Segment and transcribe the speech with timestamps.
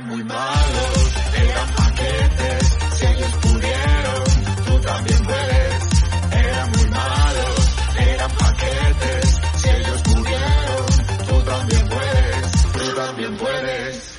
[0.00, 4.24] Eran muy malos, eran paquetes, si ellos pudieron,
[4.64, 6.32] tú también puedes.
[6.32, 14.18] Eran muy malos, eran paquetes, si ellos pudieron, tú también puedes, tú también puedes.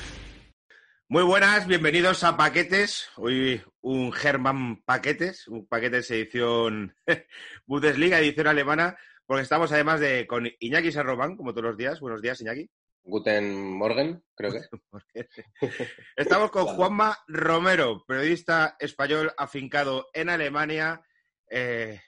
[1.08, 3.08] Muy buenas, bienvenidos a Paquetes.
[3.16, 6.94] Hoy un German Paquetes, un Paquetes edición
[7.66, 11.98] Bundesliga, edición alemana, porque estamos además de con Iñaki Sarrobán, como todos los días.
[11.98, 12.70] Buenos días, Iñaki.
[13.04, 14.60] Guten Morgen, creo que.
[16.16, 21.02] Estamos con Juanma Romero, periodista español afincado en Alemania,
[21.50, 22.00] eh,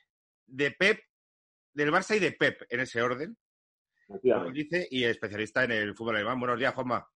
[0.46, 1.00] de Pep,
[1.72, 3.36] del Barça y de Pep, en ese orden,
[4.06, 6.38] como dice, y especialista en el fútbol alemán.
[6.38, 7.08] Buenos días, Juanma.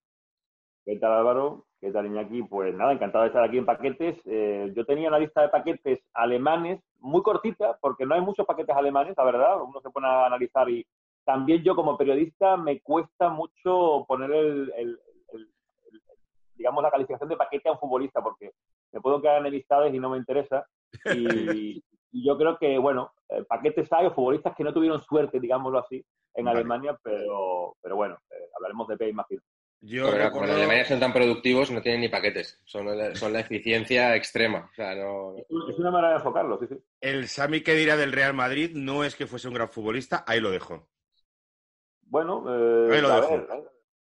[0.85, 1.67] ¿Qué tal Álvaro?
[1.81, 2.43] ¿Qué tal Iñaki?
[2.43, 4.17] Pues nada, encantado de estar aquí en paquetes.
[4.25, 8.75] Eh, yo tenía una lista de paquetes alemanes muy cortita, porque no hay muchos paquetes
[8.75, 9.63] alemanes, la verdad.
[9.63, 10.85] Uno se pone a analizar y
[11.29, 14.99] también yo como periodista me cuesta mucho poner el, el-
[15.35, 15.49] el-
[15.93, 16.03] el-
[16.55, 18.53] digamos la calificación de paquete a un futbolista, porque
[18.93, 20.67] me puedo quedar en enemistades y no me interesa.
[21.15, 25.39] Y, y yo creo que, bueno, eh, paquetes hay o futbolistas que no tuvieron suerte,
[25.39, 26.03] digámoslo así,
[26.35, 26.61] en Vale.
[26.61, 29.43] Alemania, pero, pero bueno, eh, hablaremos de P, imagino.
[29.83, 32.59] Yo Pero como recuerdo- en Alemania son tan productivos, no tienen ni paquetes.
[32.65, 34.69] Son la, son la eficiencia extrema.
[34.73, 35.37] O sea, no...
[35.69, 36.77] Es una manera de enfocarlo, sí, sí.
[37.03, 40.41] el Sami que dirá del Real Madrid no es que fuese un gran futbolista, ahí
[40.41, 40.89] lo dejo.
[42.11, 43.31] Bueno, eh, Ahí lo a dejo.
[43.31, 43.65] ver, ¿eh?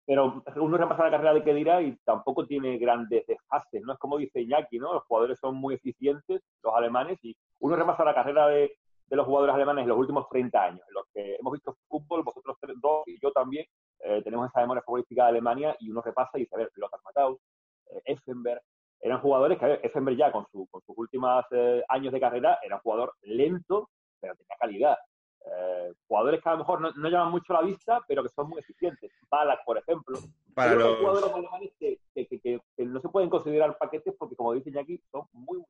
[0.06, 3.92] pero uno repasa la carrera de Kedira y tampoco tiene grandes desfases, ¿no?
[3.92, 4.92] Es como dice Iñaki, ¿no?
[4.94, 8.72] Los jugadores son muy eficientes, los alemanes, y uno repasa la carrera de,
[9.06, 12.22] de los jugadores alemanes en los últimos 30 años, en los que hemos visto fútbol,
[12.25, 13.66] vosotros tres, dos y yo también,
[14.00, 17.00] eh, tenemos esa memoria futbolística de Alemania y uno repasa y dice, a ver, Lothar
[17.04, 17.38] Matthaus,
[17.91, 18.62] eh, Effenberg,
[19.00, 22.20] eran jugadores que, a ver, Effenberg ya con, su, con sus últimos eh, años de
[22.20, 24.98] carrera era un jugador lento, pero tenía calidad.
[25.47, 28.49] Eh, jugadores que a lo mejor no, no llaman mucho la vista, pero que son
[28.49, 29.11] muy eficientes.
[29.31, 30.19] Balak, por ejemplo.
[30.55, 32.41] Para los, jugadores alemanes que, que- que-
[32.77, 35.62] que- no se pueden considerar paquetes porque, como dicen aquí, son muy,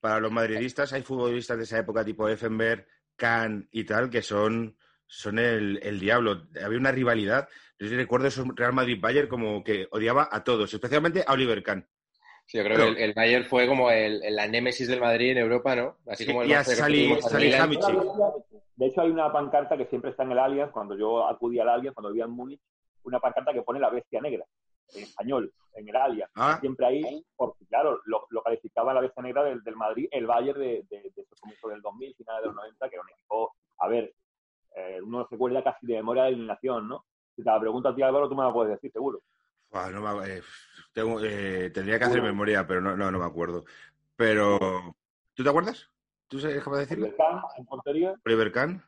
[0.00, 4.76] para los madridistas hay futbolistas de esa época tipo Effenberg, Kahn y tal que son,
[5.06, 6.46] son el, el diablo.
[6.62, 7.48] Había una rivalidad.
[7.78, 11.86] Yo recuerdo esos Real Madrid-Bayern como que odiaba a todos, especialmente a Oliver Kahn.
[12.46, 15.00] Sí, yo creo Pero- que el, el Bayern fue como el, el- la némesis del
[15.00, 15.96] Madrid en Europa, ¿no?
[16.06, 17.16] Así Sí, como el y Sali-.
[18.76, 21.68] De hecho, hay una pancarta que siempre está en el Allianz, cuando yo acudí al
[21.68, 22.60] Allianz, cuando vivía en Múnich,
[23.04, 24.44] una pancarta que pone la bestia negra,
[24.94, 26.30] en español, en el Allianz.
[26.34, 30.26] Ah, Siempre ahí, porque claro, lo, lo calificaba la bestia negra del, del Madrid, el
[30.26, 33.10] Bayern de, de, de esos comienzos del 2000, finales de los 90, que era un
[33.10, 34.12] equipo, a ver,
[34.76, 37.04] eh, uno recuerda casi de memoria de eliminación, ¿no?
[37.36, 39.20] Si te la pregunto a ti, Álvaro, tú me la puedes decir, seguro.
[39.92, 40.42] No me- eh,
[40.92, 43.64] tengo- eh, tendría que hacer memoria, pero no, no, no me acuerdo.
[44.16, 44.94] Pero,
[45.34, 45.88] ¿tú te acuerdas?
[46.28, 47.06] ¿Tú eres capaz de decirlo?
[47.06, 48.82] Oliver Kahn en portería, Oliver Kahn.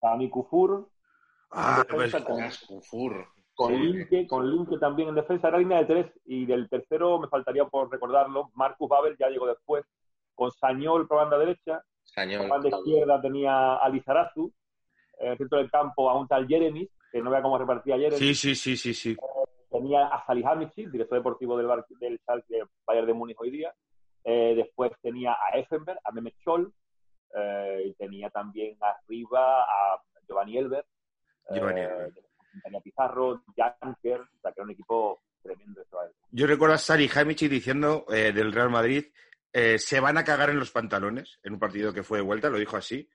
[0.00, 0.88] Sami Kufur,
[1.52, 3.26] Ah, pues, con, Ah, Ufur.
[3.54, 3.78] con Sí.
[3.78, 7.64] Linke, con Linke también en defensa, era línea de tres, y del tercero me faltaría
[7.64, 9.84] por recordarlo, Marcus Babel ya llegó después,
[10.36, 11.82] con Sañol por banda derecha,
[12.14, 12.42] Cañón.
[12.42, 14.52] por banda izquierda tenía a Lizarazu,
[15.18, 18.16] en el centro del campo a un tal Jeremy, que no vea cómo repartía Jeremy,
[18.16, 19.16] sí, sí, sí, sí, sí.
[19.70, 22.20] Tenía a Salihamidzic, director deportivo del, Bar- del
[22.86, 23.72] Bayern de Múnich hoy día,
[24.22, 26.70] Eh, después tenía a Effenberg, a Mehmet Scholl,
[27.34, 30.84] eh, y tenía también arriba a Giovanni Elber,
[31.48, 32.24] Giovanni eh, Elber.
[32.62, 35.82] tenía Pizarro, Janker, o sea, que era un equipo tremendo.
[36.32, 39.06] Yo recuerdo a Sari Hamichi diciendo del Real Madrid,
[39.52, 42.58] se van a cagar en los pantalones en un partido que fue de vuelta, lo
[42.58, 43.08] dijo así.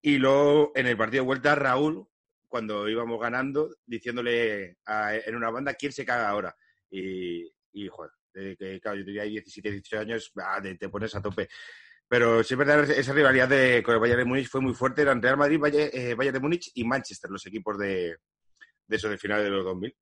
[0.00, 2.06] Y luego en el partido de vuelta, Raúl,
[2.48, 6.54] cuando íbamos ganando, diciéndole a- en una banda, ¿quién se caga ahora?
[6.90, 10.88] Y, y joder, eh, que, claro, yo tenía ahí 17, 18 años, ah, te, te
[10.88, 11.48] pones a tope.
[12.08, 15.02] Pero sí es verdad, esa rivalidad de, con el Bayern de Múnich fue muy fuerte.
[15.02, 18.16] Eran Real Madrid, Bayern, eh, Bayern de Múnich y Manchester, los equipos de,
[18.86, 19.94] de eso de finales de los 2000.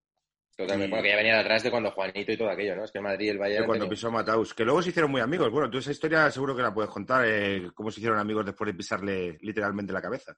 [0.56, 0.94] Totalmente.
[0.96, 2.84] Porque ya venía de atrás de cuando Juanito y todo aquello, ¿no?
[2.84, 3.62] Es que Madrid y el Bayern.
[3.62, 5.50] de cuando tenían- pisó Mataus, que luego se hicieron muy amigos.
[5.50, 8.66] Bueno, tú esa historia seguro que la puedes contar, eh, cómo se hicieron amigos después
[8.68, 10.34] de pisarle literalmente la cabeza.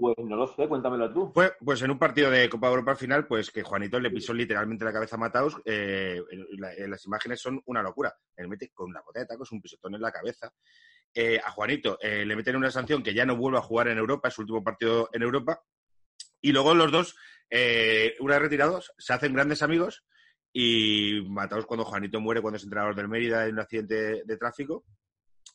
[0.00, 1.30] Pues no lo sé, cuéntamelo tú.
[1.34, 4.32] Fue, pues en un partido de Copa Europa al final, pues que Juanito le pisó
[4.32, 5.56] literalmente la cabeza a Mataus.
[5.66, 6.22] eh,
[6.58, 8.14] la- en las imágenes son una locura.
[8.36, 10.50] Le mete con una botella de tacos un pisotón en la cabeza.
[11.12, 13.98] Eh, a Juanito eh, le meten una sanción que ya no vuelve a jugar en
[13.98, 15.60] Europa, es su último partido en Europa.
[16.40, 17.16] Y luego los dos,
[17.50, 20.04] eh, una vez retirados, se hacen grandes amigos
[20.52, 24.84] y matados cuando Juanito muere, cuando es entrenador del Mérida en un accidente de tráfico.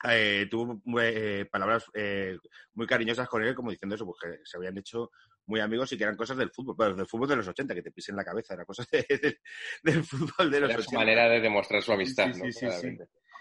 [0.09, 2.37] Eh, tuvo eh, palabras eh,
[2.73, 5.11] muy cariñosas con él, como diciendo eso, porque se habían hecho
[5.47, 7.81] muy amigos y que eran cosas del fútbol, pero del fútbol de los 80, que
[7.83, 9.39] te pisen la cabeza, era cosas de- de-
[9.83, 10.97] del fútbol de los Era su 80.
[10.99, 12.71] manera de demostrar su amistad, Sí, ¿no?
[12.71, 12.97] sí.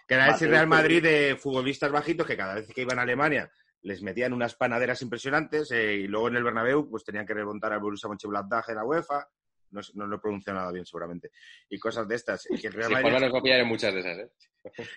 [0.07, 0.67] Que era ese Real.
[0.67, 3.51] Madrid de futbolistas bajitos que cada vez que iban a Alemania
[3.81, 7.73] les metían unas panaderas impresionantes eh, y luego en el Bernabéu pues tenían que remontar
[7.73, 9.27] al Borussia Mönchengladbach en la UEFA.
[9.75, 11.31] No, no lo he pronunciado nada bien seguramente.
[11.69, 12.47] Y cosas de estas.
[12.51, 14.31] Y que el Real Sí, Madrid en muchas de esas, ¿eh?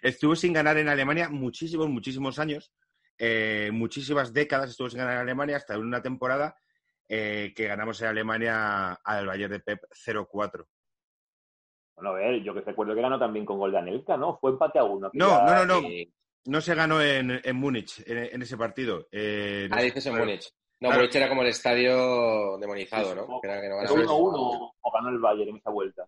[0.01, 2.71] estuvo sin ganar en Alemania muchísimos, muchísimos años.
[3.17, 6.55] eh, muchísimas décadas estuvo sin ganar en Alemania hasta una temporada
[7.09, 10.65] eh, que ganamos en Alemania al Bayern de Pep 0-4.
[11.95, 14.37] Bueno, a ver, yo que recuerdo que ganó también con gol de Anelka, ¿no?
[14.37, 15.09] Fue empate a uno.
[15.13, 15.87] No, no, no, no.
[16.45, 19.07] No se ganó en, en Múnich en, en ese partido.
[19.11, 20.47] Eh, Ah, dices en Múnich.
[20.79, 21.01] No, Claro.
[21.01, 23.41] Múnich era como el estadio demonizado, ¿no?
[23.41, 23.95] Que era que no Pero ganaba.
[23.95, 24.07] Eso es.
[24.07, 26.05] 1-1 o ganó el Bayern en esa vuelta.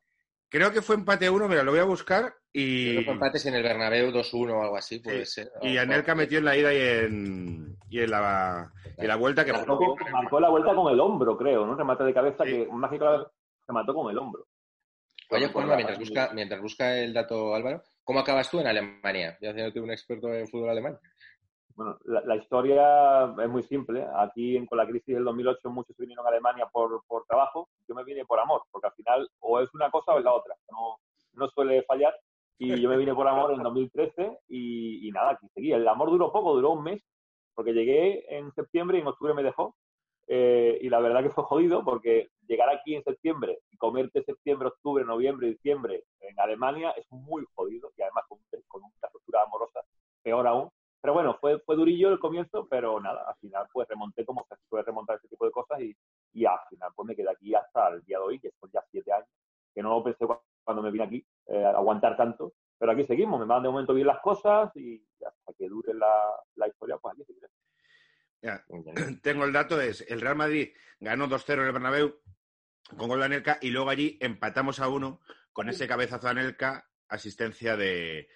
[0.48, 3.14] Creo que fue empate a uno, mira, lo voy a buscar y, Creo que fue
[3.14, 5.42] empates en el Bernabéu 2-1 o algo así, puede Sí.
[5.44, 5.52] ser.
[5.62, 9.46] y Anelka metió en la ida y en, y en, la, y en la vuelta
[9.46, 11.76] que Marcó, marcó la vuelta con el hombro, creo, ¿no?
[11.76, 12.52] Remate de cabeza Sí.
[12.52, 13.32] que que claro,
[13.66, 14.46] se mató con el hombro.
[15.32, 18.66] Oye, Por Juanma, la- mientras busca, mientras busca el dato Álvaro, ¿cómo acabas tú en
[18.68, 19.38] Alemania?
[19.42, 20.98] Ya haciéndote un experto en fútbol alemán.
[21.80, 24.06] Bueno, la, la historia es muy simple.
[24.18, 27.70] Aquí, en- con la crisis del 2008, muchos se vinieron a Alemania por, por trabajo.
[27.88, 30.34] Yo me vine por amor, porque al final o es una cosa o es la
[30.34, 30.56] otra.
[30.72, 30.98] No,
[31.34, 32.14] no suele fallar.
[32.58, 35.72] Y yo me vine por amor en 2013 y, y nada, aquí seguí.
[35.72, 37.02] El amor duró poco, duró un mes,
[37.56, 39.76] porque llegué en septiembre y en octubre me dejó.
[40.28, 44.68] Eh, y la verdad que fue jodido porque llegar aquí en septiembre y comerte septiembre,
[44.68, 49.80] octubre, noviembre, diciembre en Alemania es muy jodido y además con, con una estructura amorosa
[50.22, 50.70] peor aún.
[51.02, 54.56] Pero bueno, fue, fue durillo el comienzo, pero nada, al final pues remonté como se
[54.68, 55.96] puede remontar ese tipo de cosas y,
[56.34, 58.84] y al final pues me quedé aquí hasta el día de hoy, que son ya
[58.92, 59.28] siete años,
[59.74, 63.40] que no lo pensé cu- cuando me vine aquí, eh, aguantar tanto, pero aquí seguimos,
[63.40, 66.14] me van de momento bien las cosas y hasta que dure la,
[66.56, 67.48] la historia, pues aquí seguiré.
[68.42, 68.64] Ya,
[69.24, 70.70] tengo el dato, es el Real Madrid
[71.00, 72.16] ganó 2-0 en el Bernabéu
[72.98, 75.22] con gol de Anelka y luego allí empatamos a uno
[75.54, 78.28] con ese cabezazo de Anelka, asistencia de,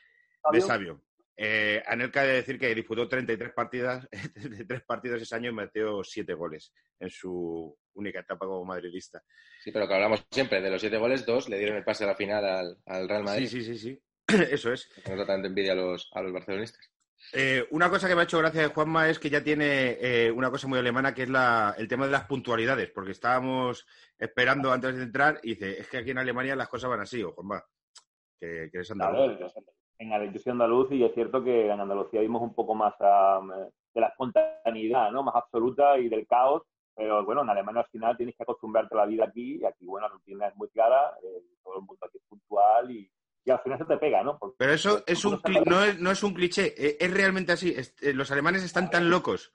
[0.52, 1.02] de Sabio.
[1.36, 6.04] Eh, Anelka ha de decir que disputó 33 partidas, 33 partidos ese año y metió
[6.04, 9.24] 7 goles en su única etapa como madridista.
[9.64, 12.08] Sí, pero que hablamos siempre, de los siete goles, dos le dieron el pase a
[12.08, 13.48] la final al, al Real Madrid.
[13.48, 14.04] Sí, sí, sí, sí.
[14.52, 14.90] Eso es.
[15.10, 16.90] No tanta envidia a los, a los barcelonistas.
[17.32, 20.30] Eh, una cosa que me ha hecho gracia de Juanma es que ya tiene eh,
[20.30, 23.88] una cosa muy alemana que es la, el tema de las puntualidades, porque estábamos
[24.18, 27.24] esperando antes de entrar y dice, es que aquí en Alemania las cosas van así,
[27.24, 27.64] o Juanma,
[28.38, 29.40] que, que eres andaluz.
[29.40, 29.50] ver,
[30.00, 33.50] en yo andaluz y es cierto que en Andalucía vimos un poco más am,
[33.94, 35.24] de la espontaneidad, ¿no?
[35.24, 36.64] Más absoluta y del caos.
[36.96, 39.86] Pero bueno, en Alemania al final tienes que acostumbrarte a la vida aquí y aquí,
[39.88, 43.10] bueno, la rutina es muy clara, eh, todo el mundo aquí es puntual y,
[43.46, 44.38] y al final se te pega, ¿no?
[44.38, 47.74] Porque- Pero eso es un, no, es, no es un cliché, eh, es realmente así.
[47.76, 49.54] Es- eh, los alemanes están tan locos.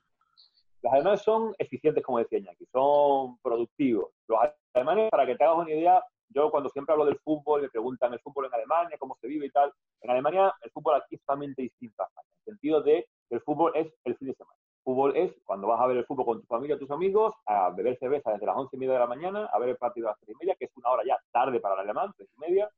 [0.82, 4.10] Los alemanes son eficientes, como decía Iñaki, son productivos.
[4.26, 4.38] Los
[4.74, 8.12] alemanes, para que te hagas una idea, yo cuando siempre hablo del fútbol, me preguntan
[8.12, 9.72] el fútbol en Alemania, cómo se vive y tal.
[10.02, 13.40] En Alemania el fútbol aquí es totalmente distinto a en el sentido de que el
[13.40, 14.56] fútbol es el fin de semana.
[14.78, 17.70] El fútbol es cuando vas a ver el fútbol con tu familia, tus amigos, a
[17.70, 20.12] beber cerveza desde las once y media de la mañana, a ver el partido a
[20.12, 22.40] las tres y media, que es una hora ya tarde para el alemán, tres y
[22.40, 22.70] media,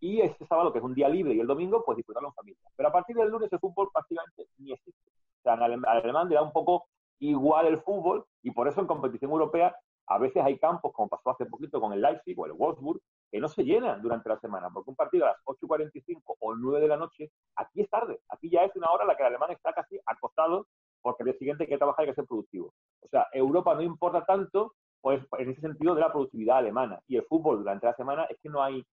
[0.00, 2.60] y este sábado, que es un día libre, y el domingo, pues disfrutarlo en familia.
[2.76, 5.10] Pero a partir del lunes el fútbol prácticamente ni existe.
[5.10, 6.86] O sea, al alemán le da un poco
[7.20, 9.74] igual el fútbol y por eso en competición europea
[10.08, 13.00] a veces hay campos, como pasó hace poquito con el Leipzig o el Wolfsburg,
[13.30, 16.80] que no se llenan durante la semana, porque un partido a las 8.45 o 9
[16.80, 19.28] de la noche, aquí es tarde, aquí ya es una hora en la que el
[19.28, 20.66] alemán está casi acostado
[21.02, 22.72] porque el día siguiente hay que trabajar y hay que ser productivo.
[23.00, 27.00] O sea, Europa no importa tanto, pues en ese sentido de la productividad alemana.
[27.06, 28.84] Y el fútbol durante la semana es que no hay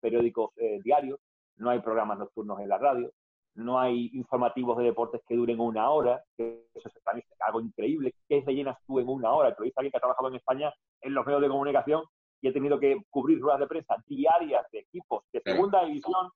[0.00, 1.20] periódicos eh, diarios,
[1.56, 3.10] no hay programas nocturnos en la radio,
[3.54, 8.14] no hay informativos de deportes que duren una hora, que eso es también algo increíble.
[8.28, 9.54] ¿Qué rellenas tú en una hora?
[9.54, 12.04] Te lo dice alguien que ha trabajado en España en los medios de comunicación
[12.40, 16.30] y he tenido que cubrir ruedas de prensa diarias de equipos de segunda división.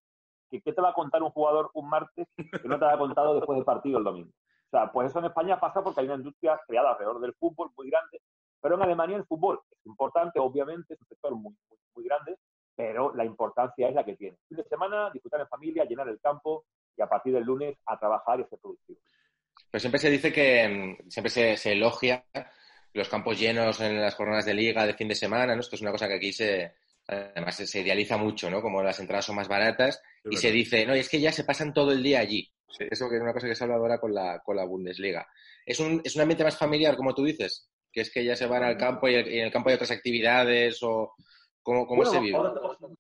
[0.51, 3.35] que ¿Qué te va a contar un jugador un martes que no te ha contado
[3.35, 4.31] después del partido el domingo?
[4.31, 7.71] O sea, pues eso en España pasa porque hay una industria creada alrededor del fútbol
[7.77, 8.21] muy grande,
[8.61, 12.37] pero en Alemania el fútbol es importante, obviamente, es un sector muy, muy, muy grande,
[12.75, 14.37] pero la importancia es la que tiene.
[14.49, 16.65] Fin de semana, disfrutar en familia, llenar el campo
[16.97, 18.99] y a partir del lunes a trabajar y a ser productivo.
[19.71, 22.25] Pero siempre se dice que mm, siempre se, se elogia
[22.93, 25.61] los campos llenos en las jornadas de liga de fin de semana, ¿no?
[25.61, 26.73] Esto es una cosa que aquí se,
[27.07, 28.63] además se, idealiza mucho, ¿no?
[28.63, 31.45] Como las entradas son más baratas y se dice, no, y es que ya se
[31.45, 32.51] pasan todo el día allí.
[32.79, 35.27] Eso que es una cosa que se ha hablado ahora con la, con la Bundesliga.
[35.65, 38.47] Es un, es un ambiente más familiar, como tú dices, que es que ya se
[38.47, 41.15] van al campo y, el- y en el campo hay otras actividades o
[41.67, 42.39] ¿Cómo, cómo Bueno, se vive?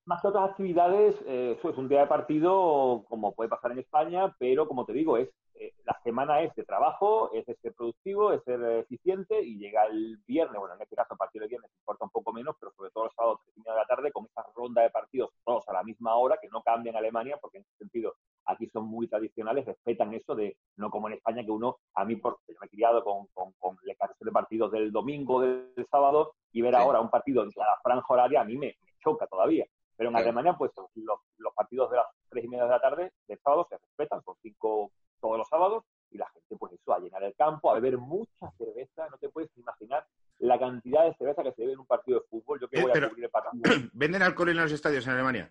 [0.06, 3.78] más que otras actividades, eh, eso es un día de partido como puede pasar en
[3.78, 7.74] España, pero como te digo, es eh, la semana es de trabajo, es de ser
[7.74, 11.48] productivo, es ser eficiente y llega el viernes, bueno, en este caso a partir del
[11.48, 13.86] viernes importa un poco menos, pero sobre todo los sábados tres y media de la
[13.86, 16.96] tarde con esa ronda de partidos todos a la misma hora, que no cambia en
[16.96, 18.14] Alemania, porque en ese sentido
[18.46, 22.16] aquí son muy tradicionales, respetan eso de, no como en España, que uno, a mí,
[22.16, 26.62] porque yo me he criado con, con, con de partidos del domingo, del sábado, y
[26.62, 26.80] ver Sí.
[26.80, 29.66] ahora un partido en la franja horaria a mí me, me choca todavía.
[29.96, 30.16] Pero en.
[30.16, 33.66] Alemania, pues los, los partidos de las tres y media de la tarde del sábado
[33.70, 37.34] se respetan, son cinco todos los sábados, y la gente, pues eso, a llenar el
[37.34, 40.06] campo, a beber mucha cerveza, no te puedes imaginar
[40.38, 42.60] la cantidad de cerveza que se bebe en un partido de fútbol.
[42.60, 43.62] Yo que Eh, voy a cubrir el partido,
[43.94, 45.50] ¿Venden alcohol en los estadios en Alemania?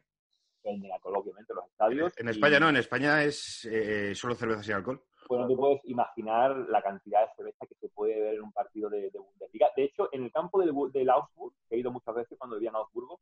[0.64, 2.14] venden alcohol, obviamente, en los estadios.
[2.18, 5.04] En y- España no, en España es eh, solo cerveza sin alcohol.
[5.27, 8.51] Pues no te puedes imaginar la cantidad de cerveza que se puede ver en un
[8.51, 9.70] partido de, de Bundesliga.
[9.75, 12.70] De hecho, en el campo del, del Augsburg, que he ido muchas veces cuando vivía
[12.70, 13.20] en Augsburgo,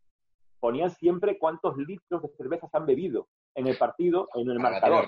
[0.59, 4.59] ponían siempre cuántos litros de cerveza se han bebido en el partido, en el el
[4.59, 5.07] marcador.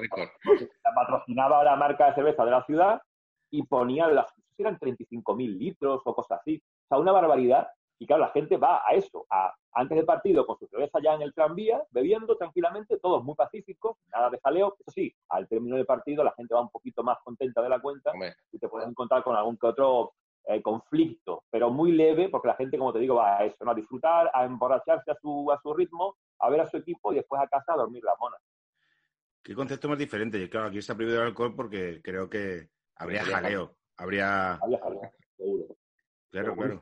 [0.94, 3.02] patrocinaba la marca de cerveza de la ciudad
[3.50, 6.62] y ponía las, eran 35.000 litros o cosas así.
[6.86, 7.68] O sea, una barbaridad.
[7.98, 11.14] Y claro, la gente va a eso, a, antes del partido con su cerveza ya
[11.14, 14.76] en el tranvía, bebiendo tranquilamente, todos muy pacíficos, nada de jaleo.
[14.80, 17.80] Eso sí, al término del partido la gente va un poquito más contenta de la
[17.80, 20.14] cuenta Hombre, y te puedes encontrar con algún que otro
[20.48, 23.72] eh, conflicto, pero muy leve, porque la gente, como te digo, va a eso, ¿no?
[23.72, 27.16] a disfrutar, a emborracharse a su, a su ritmo, a ver a su equipo y
[27.16, 28.38] después a casa a dormir la mona.
[29.42, 30.40] ¿Qué concepto más diferente?
[30.40, 33.76] Y claro, aquí está prohibido el alcohol porque creo que habría Habría jaleo.
[33.98, 34.54] Habría.
[34.56, 35.66] Había jaleo, seguro.
[36.30, 36.80] Claro, claro.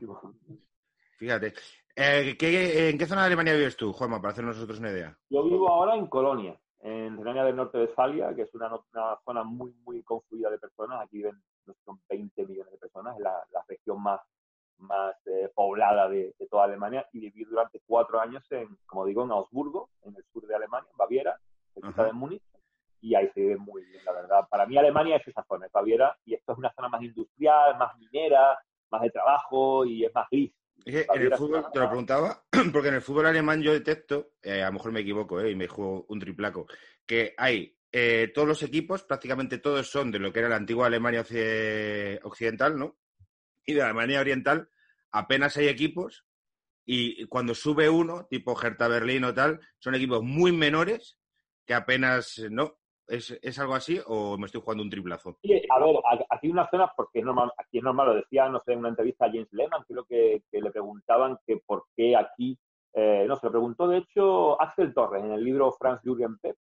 [1.18, 1.54] Fíjate.
[1.96, 5.16] Eh, ¿qué- ¿En qué zona de Alemania vives tú, Juanma, para hacernos nosotros una idea?
[5.30, 9.16] Yo vivo ahora en Colonia, en Renania del Norte de Westfalia, que es una, una
[9.24, 11.00] zona muy, muy confluida de personas.
[11.02, 14.20] Aquí viven no sé, son 20 millones de personas, es la, la región más,
[14.78, 17.06] más eh, poblada de, de toda Alemania.
[17.12, 20.88] Y viví durante cuatro años, en, como digo, en Augsburgo, en el sur de Alemania,
[20.90, 21.38] en Baviera,
[21.80, 22.04] Ajá.
[22.06, 22.42] de Múnich.
[23.00, 24.48] Y ahí se vive muy bien, la verdad.
[24.50, 27.78] Para mí Alemania es esa zona, es Baviera, y esto es una zona más industrial,
[27.78, 28.58] más minera,
[28.90, 30.52] más de trabajo y es más gris.
[30.84, 34.32] Es que en el fútbol, te lo preguntaba, porque en el fútbol alemán yo detecto,
[34.42, 36.66] eh, a lo mejor me equivoco, eh, y me juego un triplaco,
[37.06, 40.86] que hay eh, todos los equipos, prácticamente todos son de lo que era la antigua
[40.88, 42.98] Alemania occi- occidental, ¿no?
[43.64, 44.68] Y de Alemania oriental
[45.12, 46.26] apenas hay equipos,
[46.84, 51.18] y cuando sube uno, tipo Hertha Berlín o tal, son equipos muy menores
[51.64, 52.78] que apenas, ¿no?
[53.06, 55.36] ¿Es, ¿Es algo así o me estoy jugando un triplazo?
[55.42, 55.96] Sí, a ver,
[56.30, 58.78] aquí hay una zona, porque es normal, aquí es normal, lo decía, no sé, en
[58.78, 62.58] una entrevista a James Lehman, creo que, que le preguntaban que por qué aquí,
[62.94, 66.56] eh, no, se lo preguntó de hecho Axel Torres en el libro Franz Jürgen Pep,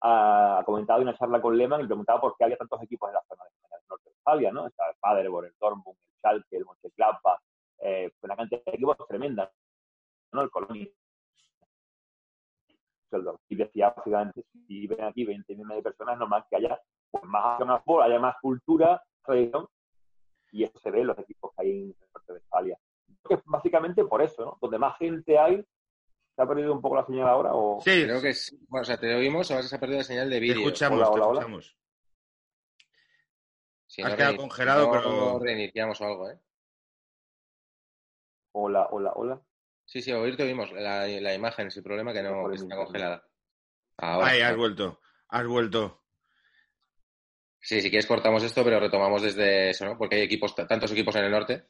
[0.00, 3.08] ha comentado en una charla con Lehmann y le preguntaba por qué había tantos equipos
[3.08, 4.66] en la zona de del norte de Westfalia, ¿no?
[4.66, 7.40] Está el Paderborn, el Dortmund, el Schalke, el Mönchengladbach,
[7.80, 9.50] eh, una cantidad de equipos tremenda,
[10.32, 10.42] ¿no?
[10.42, 10.86] El Colonia.
[13.10, 13.40] Düsseldorf.
[13.48, 17.58] Y decía, básicamente, si ven aquí 20 millones de personas, normal que haya pues, más
[17.60, 19.66] más fútbol, haya más cultura, tradición,
[20.52, 22.78] y eso se ve en los equipos que hay en el norte de Westfalia.
[23.22, 24.58] Creo que es básicamente por eso, ¿no?
[24.60, 25.56] Donde más gente hay,
[26.36, 27.54] ¿se ha perdido un poco la señal ahora?
[27.54, 27.80] O...
[27.80, 28.56] Sí, creo que es.
[28.68, 30.58] Bueno, o sea, te oímos, ahora se ha perdido la señal de te vídeo.
[30.58, 31.40] escuchamos, Hola, te hola, hola.
[31.40, 31.76] escuchamos.
[33.86, 36.38] Si Has quedado reini- congelado, no, pero- reiniciamos o algo, ¿eh?
[38.52, 39.40] Hola, hola, hola.
[39.88, 40.70] Sí, sí, oír te oímos.
[40.72, 43.24] La, la imagen es el problema que no que está congelada.
[43.96, 44.28] Ahora.
[44.28, 46.02] Ay, has vuelto, has vuelto.
[47.58, 49.96] Sí, si quieres cortamos esto, pero retomamos desde eso, ¿no?
[49.96, 51.64] Porque hay equipos, tantos equipos en el norte.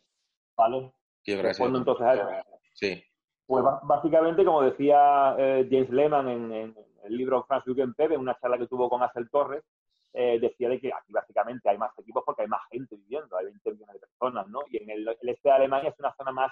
[0.56, 0.92] Vale.
[1.22, 2.60] que yo creo que ha sido- Respondo entonces a eso.
[2.74, 3.04] Sí,
[3.46, 8.20] Pues básicamente, como decía eh, James Lehman en, en el libro Franz Jürgen Pep, en
[8.20, 9.62] una charla que tuvo con Axel Torres,
[10.12, 13.44] eh, decía de que aquí básicamente hay más equipos porque hay más gente viviendo, hay
[13.46, 14.60] 20 millones de personas, ¿no?
[14.70, 16.50] Y en el, el este de Alemania es una zona más,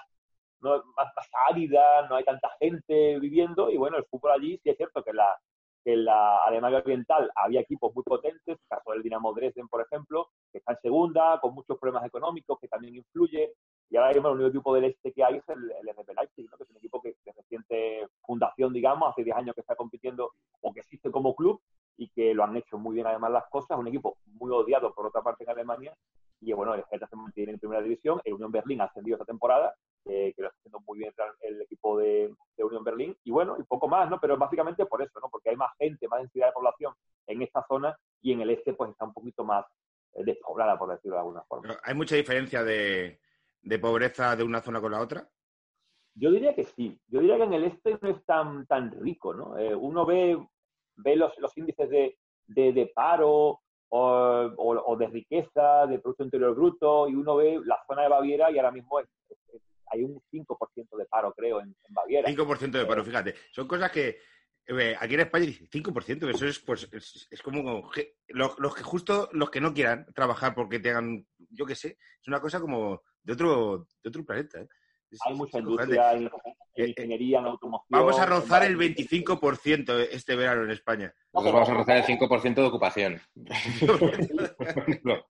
[0.61, 4.69] no, más, más árida, no hay tanta gente viviendo, y bueno, el fútbol allí sí
[4.69, 5.37] es cierto que la,
[5.85, 10.29] en la Alemania Oriental había equipos muy potentes, el caso del Dinamo Dresden, por ejemplo,
[10.51, 13.53] que está en segunda, con muchos problemas económicos, que también influye,
[13.89, 16.63] y ahora mismo el único equipo del este que hay es el, el Leipzig, que
[16.63, 20.73] es un equipo que de reciente fundación, digamos, hace 10 años que está compitiendo o
[20.73, 21.61] que existe como club
[21.95, 25.07] y que lo han hecho muy bien además las cosas, un equipo muy odiado por
[25.07, 25.93] otra parte en Alemania,
[26.41, 29.25] y bueno, el Hertha se mantiene en primera división, el Unión Berlín ha ascendido esta
[29.25, 29.73] temporada,
[30.09, 33.55] eh, que lo está haciendo muy bien el equipo de, de Unión Berlín, y bueno,
[33.59, 34.19] y poco más, ¿no?
[34.19, 35.29] Pero básicamente por eso, ¿no?
[35.29, 36.93] Porque hay más gente, más densidad de población
[37.27, 39.65] en esta zona y en el este pues está un poquito más
[40.13, 41.77] eh, despoblada, por decirlo de alguna forma.
[41.83, 43.19] ¿Hay mucha diferencia de,
[43.61, 45.27] de pobreza de una zona con la otra?
[46.15, 46.99] Yo diría que sí.
[47.07, 49.57] Yo diría que en el este no es tan, tan rico, ¿no?
[49.57, 50.37] Eh, uno ve,
[50.95, 53.29] ve los, los índices de, de, de paro
[53.89, 53.99] o,
[54.57, 58.49] o- o de riqueza, de Producto Interior Bruto, y uno ve la zona de Baviera
[58.49, 62.29] y ahora mismo es, es- es hay un 5% de paro, creo, en, en Baviera.
[62.29, 63.35] 5% de paro, fíjate.
[63.51, 64.19] Son cosas que
[64.67, 68.75] eh, aquí en España dice 5%, eso es pues es, es como que- los, los
[68.75, 72.59] que justo los que no quieran trabajar porque tengan, yo qué sé, es una cosa
[72.59, 74.59] como de otro de otro planeta.
[74.61, 74.67] ¿eh?
[75.25, 76.31] Hay mucha industria en, en Eh,
[76.75, 77.87] eh, ingeniería, en automoción.
[77.89, 81.13] Vamos a rozar el varias- 25% este verano en España.
[81.33, 83.21] Nosotros vamos a rozar el 5% de ocupación.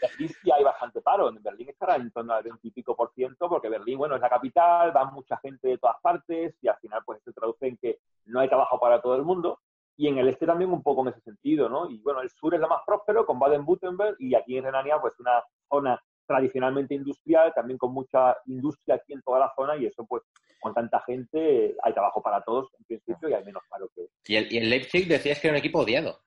[0.00, 1.28] Berlín sí hay bastante paro.
[1.28, 4.20] En Berlín estará en torno al 20 y pico por ciento, porque Berlín, bueno, es
[4.20, 7.76] la capital, va mucha gente de todas partes y al final pues se traduce en
[7.76, 9.60] que no hay trabajo para todo el mundo.
[9.96, 11.88] Y en el este también un poco en ese sentido, ¿no?
[11.88, 15.14] Y bueno, el sur es lo más próspero con Baden-Württemberg y aquí en Renania pues
[15.20, 20.04] una zona tradicionalmente industrial, también con mucha industria aquí en toda la zona y eso
[20.06, 20.22] pues
[20.60, 24.36] con tanta gente hay trabajo para todos en principio y hay menos paro que, Y
[24.36, 26.20] el, y el Leipzig decías que era un equipo odiado.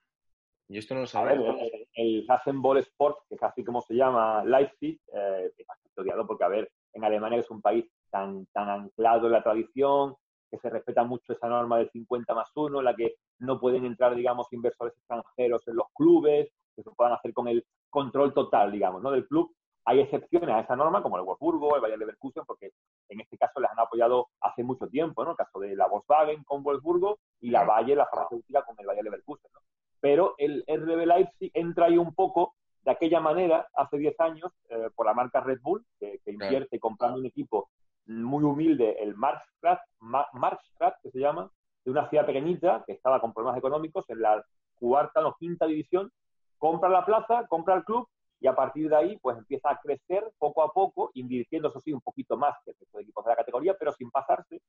[0.69, 1.39] Yo esto no lo A sabía.
[1.39, 6.27] ver, el, el Sport, que es así como se llama Leipzig, eh, es bastante odiado
[6.27, 10.15] porque, a ver, en Alemania es un país tan, tan anclado en la tradición,
[10.51, 13.85] que se respeta mucho esa norma del 50 más 1, en la que no pueden
[13.85, 18.71] entrar, digamos, inversores extranjeros en los clubes, que se puedan hacer con el control total,
[18.71, 19.11] digamos, ¿no?
[19.11, 19.53] del club.
[19.87, 22.71] Hay excepciones a esa norma, como el Wolfsburgo, el Bayern Leverkusen, porque
[23.09, 25.31] en este caso les han apoyado hace mucho tiempo, ¿no?
[25.31, 29.05] El caso de la Volkswagen con Wolfsburgo y la Bayer, la farmacéutica, con el Bayern
[29.05, 29.61] Leverkusen, ¿no?
[29.99, 32.53] pero el RB Leipzig entra ahí un poco
[32.83, 37.19] de aquella manera hace 10 años eh, por la marca Red Bull, que, invierte comprando
[37.19, 37.69] un equipo
[38.05, 41.49] muy humilde, el Markstraat, Ma- Markstraat, que se llama,
[41.83, 44.43] de una ciudad pequeñita que estaba con problemas económicos en la
[44.79, 46.11] cuarta o quinta división,
[46.57, 48.07] compra la plaza, compra el club
[48.39, 51.91] y a partir de ahí pues empieza a crecer poco a poco, invirtiendo eso sí
[51.91, 54.61] un poquito más que el resto de equipos de la categoría, pero sin pasarse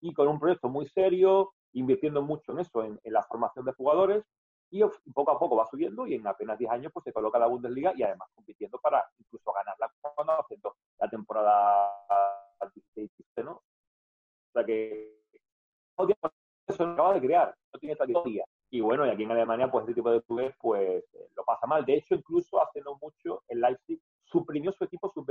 [0.00, 4.24] y con un proyecto muy serio, invirtiendo mucho en eso, en, la formación de jugadores
[4.70, 4.82] y
[5.14, 7.92] poco a poco va subiendo y en apenas 10 años pues se coloca la Bundesliga
[7.96, 11.88] y además compitiendo para incluso ganarla cuando haciendo la temporada
[12.74, 13.10] 16
[13.44, 13.52] ¿no?
[13.52, 13.62] O
[14.52, 15.16] sea que
[15.98, 18.44] no acaba de crear, no tiene trayectoria.
[18.76, 21.66] Y bueno, y aquí en Alemania pues este tipo de clubes pues eh, lo pasa
[21.66, 21.82] mal.
[21.86, 25.26] De hecho, incluso hace no mucho el Leipzig suprimió su equipo sub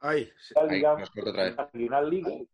[0.00, 0.54] Ay, sí.
[0.98, 1.56] Nos corta otra vez.
[1.56, 2.46] la.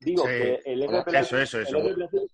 [0.00, 0.28] Digo Sí.
[0.28, 1.02] que el Hola.
[1.02, 1.76] RB Eso, eso, eso.
[1.76, 2.28] el RB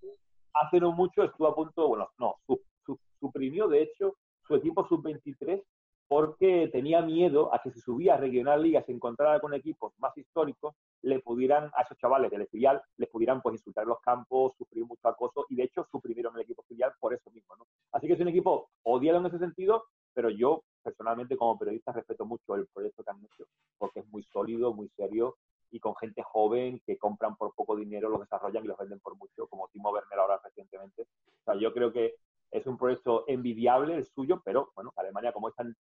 [0.55, 4.87] hace no mucho estuvo a punto, bueno, no, su- su- suprimió de hecho su equipo
[4.87, 5.65] sub-23
[6.11, 10.11] porque tenía miedo a que si subía a Regional Liga se encontrara con equipos más
[10.19, 14.85] históricos, le pudieran, a esos chavales del filial, les pudieran pues insultar los campos, sufrir
[14.85, 17.55] mucho acoso, y de hecho suprimieron el equipo filial por eso mismo.
[17.93, 22.27] Así que es un equipo odiado en ese sentido, pero yo personalmente como periodista respeto
[22.27, 23.45] mucho el proyecto que han hecho,
[23.79, 25.37] porque es muy sólido, muy serio,
[25.71, 29.15] y con gente joven que compran por poco dinero, los desarrollan y los venden por
[29.15, 31.03] mucho, como Timo Werner ahora recientemente.
[31.03, 32.17] O sea, yo creo que
[32.51, 35.77] es un proyecto envidiable el suyo, pero bueno, Alemania como es tan,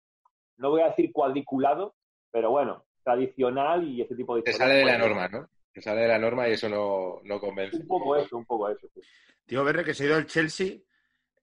[0.60, 1.94] no voy a decir cuadriculado,
[2.30, 5.48] pero bueno, tradicional y ese tipo de Te sale de la pues, norma, ¿no?
[5.72, 7.76] Te sale de la norma y eso no, no convence.
[7.78, 8.86] Un poco eso, un poco eso.
[8.94, 9.00] Sí.
[9.46, 10.76] Tío Berre que se ha ido al Chelsea.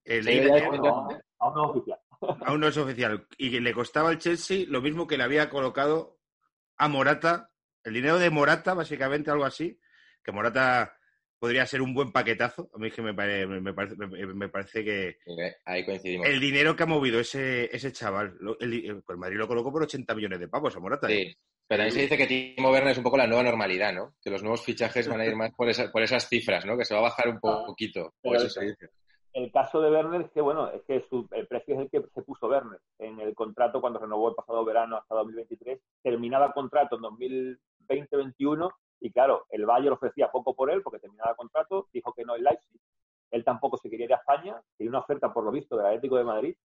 [0.06, 2.00] eh, Sí, es- No, aún no es oficial.
[2.46, 3.28] aún no es oficial.
[3.38, 6.18] Y que le costaba al Chelsea lo mismo que le había colocado
[6.78, 7.50] a Morata.
[7.84, 9.80] El dinero de Morata, básicamente, algo así.
[10.24, 10.97] Que Morata
[11.40, 12.70] podría ser un buen paquetazo.
[12.74, 15.18] A mí es que me, pare- me- parece, me- me parece que
[15.66, 16.28] Ahí coincidimos.
[16.28, 19.72] el dinero que ha movido ese, ese chaval, lo- el, el- pues Madrid lo colocó
[19.72, 21.08] por 80 millones de pavos a Morata.
[21.12, 21.26] ¿eh?
[21.28, 21.38] Sí.
[21.70, 24.16] Pero ahí se dice que Timo Werner es un poco la nueva normalidad, ¿no?
[24.22, 26.78] Que los nuevos fichajes van a ir más por, esa- por esas cifras, ¿no?
[26.78, 28.14] Que se va a bajar un poquito.
[28.24, 28.90] Eso se dice.
[29.34, 32.02] El caso de Werner es que, bueno, es que su- el precio es el que
[32.16, 35.80] se puso Werner en el contrato cuando renovó el pasado verano hasta 2023.
[36.02, 37.02] Terminaba el contrato en
[37.90, 42.24] 2020-21 y, claro, el Bayern ofrecía poco por él porque terminaba el contrato, dijo que
[42.24, 42.80] no el Leipzig.
[43.32, 46.16] Él tampoco se quería ir a España, tenía una oferta, por lo visto, del Atlético
[46.18, 46.56] de Madrid,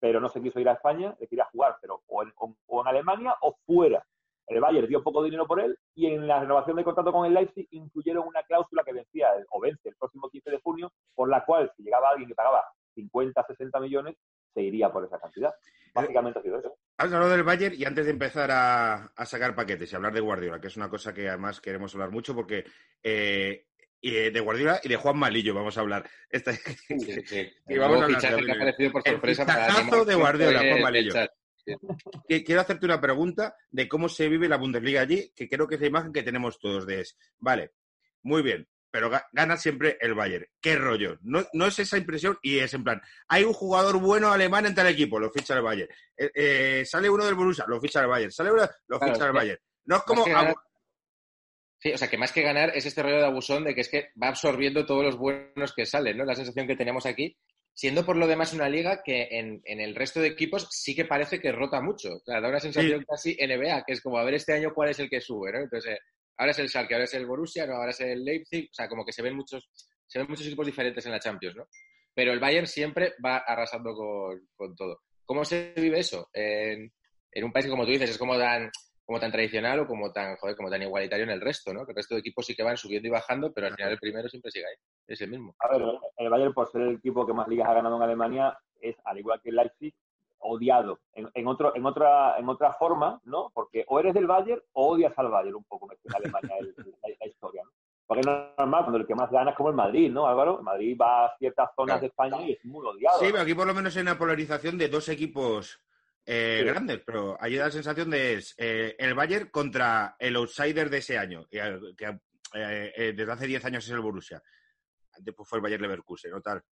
[0.00, 2.86] pero no se quiso ir a España, le quería jugar, pero o en, o- en
[2.88, 4.04] Alemania o fuera.
[4.46, 7.34] El Bayern dio poco dinero por él y en la renovación del contrato con el
[7.34, 11.28] Leipzig incluyeron una cláusula que vencía el- o vence el próximo 15 de junio, por
[11.28, 14.16] la cual si llegaba alguien que pagaba 50, 60 millones,
[14.54, 15.54] se iría por esa cantidad.
[15.94, 16.74] Básicamente ha sido eso.
[16.98, 20.20] Has hablado del Bayern y antes de empezar a, a sacar paquetes y hablar de
[20.20, 22.64] Guardiola, que es una cosa que además queremos hablar mucho porque
[23.02, 23.66] eh,
[24.00, 26.08] y, de Guardiola y de Juan Malillo vamos a hablar.
[26.28, 27.48] Esta- Sí, sí.
[27.68, 30.14] Y El vamos a hablar de que ha aparecido por El sorpresa fichajazo Timo de
[30.16, 31.14] Guardiola, Juan Malillo.
[32.44, 35.80] quiero hacerte una pregunta de cómo se vive la Bundesliga allí, que creo que es
[35.80, 37.72] la imagen que tenemos todos de es, vale,
[38.22, 40.46] muy bien, pero ga- gana siempre el Bayern.
[40.60, 41.18] ¿Qué rollo?
[41.22, 44.74] No, no es esa impresión y es en plan, hay un jugador bueno alemán en
[44.74, 45.90] tal equipo, lo ficha el Bayern.
[46.16, 48.32] Eh, eh, sale uno del Borussia, lo ficha el Bayern.
[48.32, 49.60] Sale uno, lo Claro, ficha el Bayern.
[49.86, 50.24] No es como...
[50.24, 50.54] ganar-
[51.80, 53.88] Sí, o sea, que más que ganar es este rollo de abusón de que es
[53.88, 56.24] que va absorbiendo todos los buenos que salen, ¿no?
[56.24, 57.36] La sensación que tenemos aquí
[57.72, 61.04] siendo por lo demás una liga que en, en el resto de equipos sí que
[61.04, 62.16] parece que rota mucho.
[62.16, 63.06] O sea, da una sensación Sí.
[63.08, 65.60] casi NBA, que es como a ver este año cuál es el que sube, ¿no?
[65.60, 66.00] Entonces, eh,
[66.38, 68.88] ahora es el Schalke, ahora es el Borussia, no, ahora es el Leipzig, o sea,
[68.88, 69.68] como que se ven muchos,
[70.06, 71.66] se ven muchos equipos diferentes en la Champions, ¿no?
[72.14, 75.02] Pero el Bayern siempre va arrasando con, con todo.
[75.24, 76.30] ¿Cómo se vive eso?
[76.32, 76.90] En,
[77.44, 78.70] un país que, como tú dices, es como tan,
[79.04, 81.84] como tan tradicional o como tan, joder, como tan igualitario en el resto, ¿no?
[81.84, 83.98] Que el resto de equipos sí que van subiendo y bajando, pero al final el
[83.98, 84.74] primero siempre sigue ahí.
[85.06, 85.54] Es el mismo.
[85.60, 88.58] A ver, el Bayern, por ser el equipo que más ligas ha ganado en Alemania,
[88.80, 89.94] es, al igual que el Leipzig,
[90.40, 91.00] odiado.
[91.12, 93.50] En, en, otro, en, otra, en otra forma, ¿no?
[93.54, 97.08] Porque o eres del Bayern o odias al Bayern un poco en Alemania el- la,
[97.20, 97.70] la historia, ¿no?
[98.06, 100.58] Porque es normal cuando el que más gana es como el Madrid, ¿no, Álvaro?
[100.58, 102.00] El Madrid va a ciertas zonas Claro.
[102.00, 103.18] de España y es muy odiado.
[103.18, 105.78] Sí, pero aquí por lo menos hay una polarización de dos equipos
[106.24, 106.66] eh, Sí.
[106.66, 110.98] grandes, pero ahí da la sensación de es, eh, el Bayern contra el outsider de
[110.98, 111.58] ese año, que,
[111.96, 112.06] que,
[112.54, 114.42] eh, eh, desde hace 10 años es el Borussia.
[115.12, 116.40] Antes pues, fue el Bayern Leverkusen, ¿no?
[116.40, 116.62] Tal.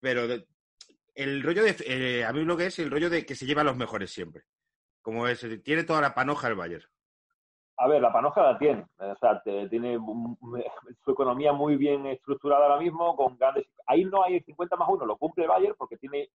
[0.00, 0.46] Pero de-
[1.22, 1.76] el rollo de...
[1.86, 4.10] eh, a mí lo que es el rollo de que se lleva a los mejores
[4.10, 4.42] siempre.
[5.02, 6.84] Como es, tiene toda la panoja el Bayern.
[7.80, 8.84] A ver, la panoja la tiene.
[8.98, 9.98] O sea, te- tiene
[11.04, 13.66] su economía muy bien estructurada ahora mismo, con grandes...
[13.86, 16.28] Ahí no hay el 50 más 1, lo cumple el Bayern porque tiene,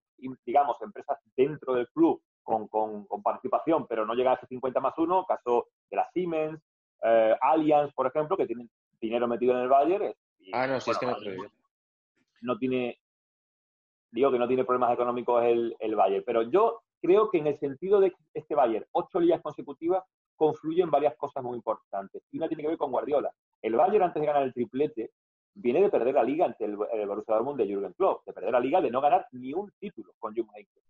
[0.46, 4.80] digamos, empresas dentro del club con, con- con participación, pero no llega a ese 50
[4.80, 6.60] más 1, caso de la Siemens,
[7.04, 8.70] eh, Allianz, por ejemplo, que tienen
[9.00, 10.14] dinero metido en el Bayern.
[10.40, 11.50] y, Ah, no, sí, es que bueno, no
[12.42, 13.00] no tiene,
[14.14, 17.60] digo que no tiene problemas económicos el, el Bayern, pero yo creo que en el
[17.60, 20.04] sentido de este Bayern, ocho ligas consecutivas,
[20.36, 22.24] confluyen varias cosas muy importantes.
[22.32, 23.32] Y una tiene que ver con Guardiola.
[23.62, 25.12] El Bayern, antes de ganar el triplete,
[25.56, 28.52] viene de perder la liga ante el, el Borussia Dortmund de Jürgen Klopp, de perder
[28.52, 30.84] la liga, de no ganar ni un título con Jürgen Heynckes.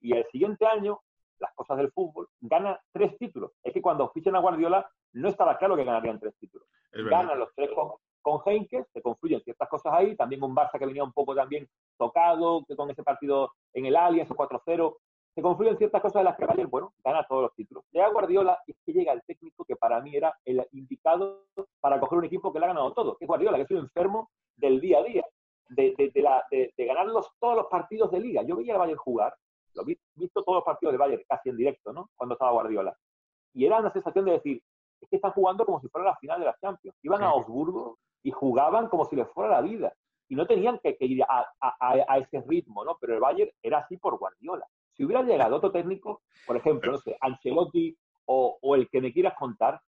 [0.00, 1.00] Y el siguiente año,
[1.38, 3.52] las cosas del fútbol, gana tres títulos.
[3.62, 7.54] Es que cuando fichan a Guardiola, no estaba claro que ganarían tres títulos ganan los
[7.54, 11.12] tres con, con Heynckes, se confluyen ciertas cosas ahí, también un Barça que venía un
[11.12, 14.96] poco también tocado, que con ese partido en el Allianz, 4-0,
[15.34, 17.84] se confluyen ciertas cosas de las que Bayern, bueno, gana todos los títulos.
[17.92, 21.44] Llega Guardiola y es que llega el técnico que para mí era el indicado
[21.80, 23.78] para coger un equipo que le ha ganado todo, que es Guardiola, que es un
[23.78, 25.24] enfermo del día a día,
[25.68, 28.42] de, de, de la, de, ganar los, todos los partidos de liga.
[28.42, 29.34] Yo veía al Bayern jugar,
[29.74, 32.10] lo vi, visto todos los partidos de Bayern casi en directo, ¿no?
[32.16, 32.96] Cuando estaba Guardiola.
[33.54, 34.62] Y era una sensación de decir,
[35.00, 36.96] es que están jugando como si fuera la final de la Champions.
[37.02, 37.36] Iban a Sí.
[38.22, 39.92] Y jugaban como si les fuera la vida.
[40.28, 42.96] Y no tenían que, que ir a, a- a- a ese ritmo, ¿no?
[43.00, 44.66] Pero el Bayern era así por Guardiola.
[44.92, 49.12] Si hubiera llegado otro técnico, por ejemplo, no sé, Ancelotti o, o el que me
[49.12, 49.80] quieras contar,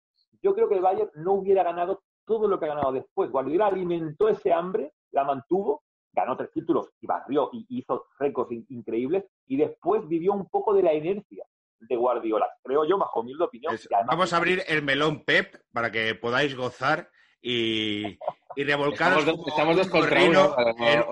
[0.42, 3.30] yo creo que el Bayern no hubiera ganado todo lo que ha ganado después.
[3.30, 8.66] Guardiola alimentó ese hambre, la mantuvo, ganó tres títulos y barrió y hizo récords in-
[8.70, 11.46] increíbles y después vivió un poco de la inercia
[11.80, 13.74] de Guardiola, creo yo, bajo mi humilde opinión.
[13.76, 17.10] Es- vamos a abrir el melón Pep para que podáis gozar
[17.42, 18.18] y,
[18.56, 20.56] y revolcaros Estamos dos- estamos contra uno,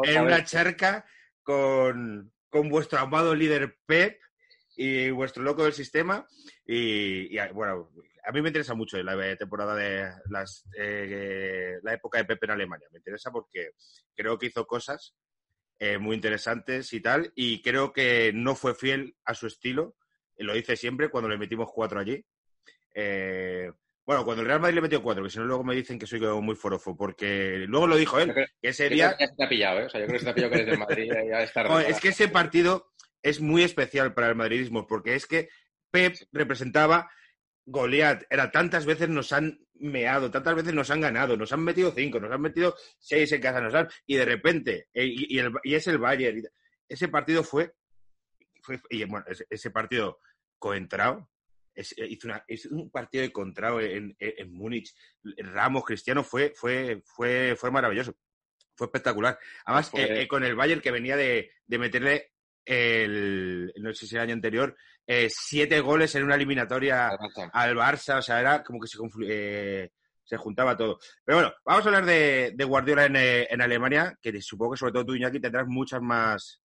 [0.03, 1.05] en, una charca
[1.43, 4.19] con, con vuestro amado líder Pep
[4.75, 6.25] y vuestro loco del sistema.
[6.65, 7.89] Y, y, bueno,
[8.23, 12.51] a mí me interesa mucho la temporada de las, eh, la época de Pep en
[12.51, 12.87] Alemania.
[12.91, 13.71] Me interesa porque
[14.15, 15.15] creo que hizo cosas
[15.79, 17.31] eh, muy interesantes y tal.
[17.35, 19.95] Y creo que no fue fiel a su estilo.
[20.37, 22.23] Lo dice siempre cuando le metimos cuatro allí.
[22.93, 23.71] Eh,
[24.09, 26.07] bueno, cuando el Real Madrid le metió cuatro, que si no luego me dicen que
[26.07, 29.09] soy muy forofo, porque luego lo dijo él, creo- que ese día...
[29.15, 29.85] creo que ya se te ha pillado, ¿eh?
[29.85, 31.43] O sea, yo creo que se te ha pillado que eres del Madrid y ya
[31.43, 31.69] es tarde.
[31.69, 32.91] Joder, para- es que ese partido
[33.21, 35.49] es muy especial para el madridismo, porque es que
[35.91, 37.07] Pep representaba
[37.67, 38.23] Goliat.
[38.31, 42.19] Era tantas veces nos han meado, tantas veces nos han ganado, nos han metido cinco,
[42.19, 45.53] nos han metido seis en casa, nos han, y de repente, eh, y, y el-
[45.63, 46.39] y es el Bayern.
[46.39, 46.41] y
[46.91, 47.73] ese partido fue,
[48.63, 50.19] fue y bueno, ese, ese partido
[50.57, 51.29] coentrao,
[51.79, 54.93] es- eh, hizo, una- hizo un partido de contrao en, en, en Múnich.
[55.37, 58.15] Ramos, Cristiano, fue, fue, fue, fue maravilloso.
[58.75, 59.37] Fue espectacular.
[59.65, 62.31] Además, eh, eh, con el Bayern que venía de, de meterle
[62.65, 67.09] el, no sé si el año anterior, eh, siete goles en una eliminatoria
[67.53, 69.89] al Barça, o sea, era como que se, eh,
[70.23, 70.99] se juntaba todo.
[71.25, 74.77] Pero bueno, vamos a hablar de, de Guardiola en, eh, en Alemania, que supongo que
[74.77, 76.61] sobre todo tú, Iñaki, tendrás muchas más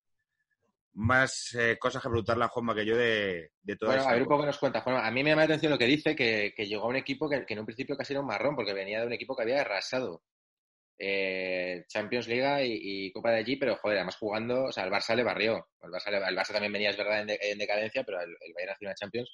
[0.94, 4.14] más eh, cosas que preguntarle a Juanma que yo de, de toda Bueno, esta a
[4.14, 4.80] ver un poco qué nos cuenta.
[4.80, 6.96] Juan, a mí me llama la atención lo que dice, que, que llegó a un
[6.96, 9.34] equipo que, que en un principio casi era un marrón, porque venía de un equipo
[9.36, 10.22] que había arrasado.
[10.98, 14.90] Eh, Champions League y, y Copa de allí, pero joder, además jugando, o sea, el
[14.92, 15.66] Barça le barrió.
[15.82, 18.30] El Barça, le- el Barça también venía, es verdad, en, de- en decadencia, pero el,
[18.30, 19.30] el Bayern hace una Champions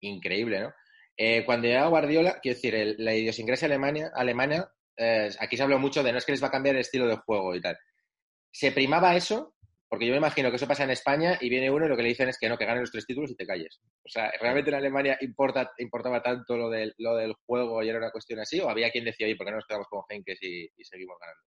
[0.00, 0.72] increíble, ¿no?
[1.16, 4.72] Eh, cuando llega Guardiola, quiero decir, el- la idiosincrasia alemania, alemana,
[5.38, 7.16] aquí se habló mucho de no es que les va a cambiar el estilo de
[7.16, 7.78] juego y tal.
[8.52, 9.54] ¿Se primaba eso?
[9.90, 12.04] Porque yo me imagino que eso pasa en España y viene uno y lo que
[12.04, 13.82] le dicen es que no, que ganen los tres títulos y te calles.
[14.04, 17.98] O sea, ¿realmente en Alemania importa, importaba tanto lo del, lo del juego y era
[17.98, 18.60] una cuestión así?
[18.60, 21.16] ¿O había quien decía, oye, ¿por qué no nos quedamos con Henkes y, y seguimos
[21.20, 21.42] ganando?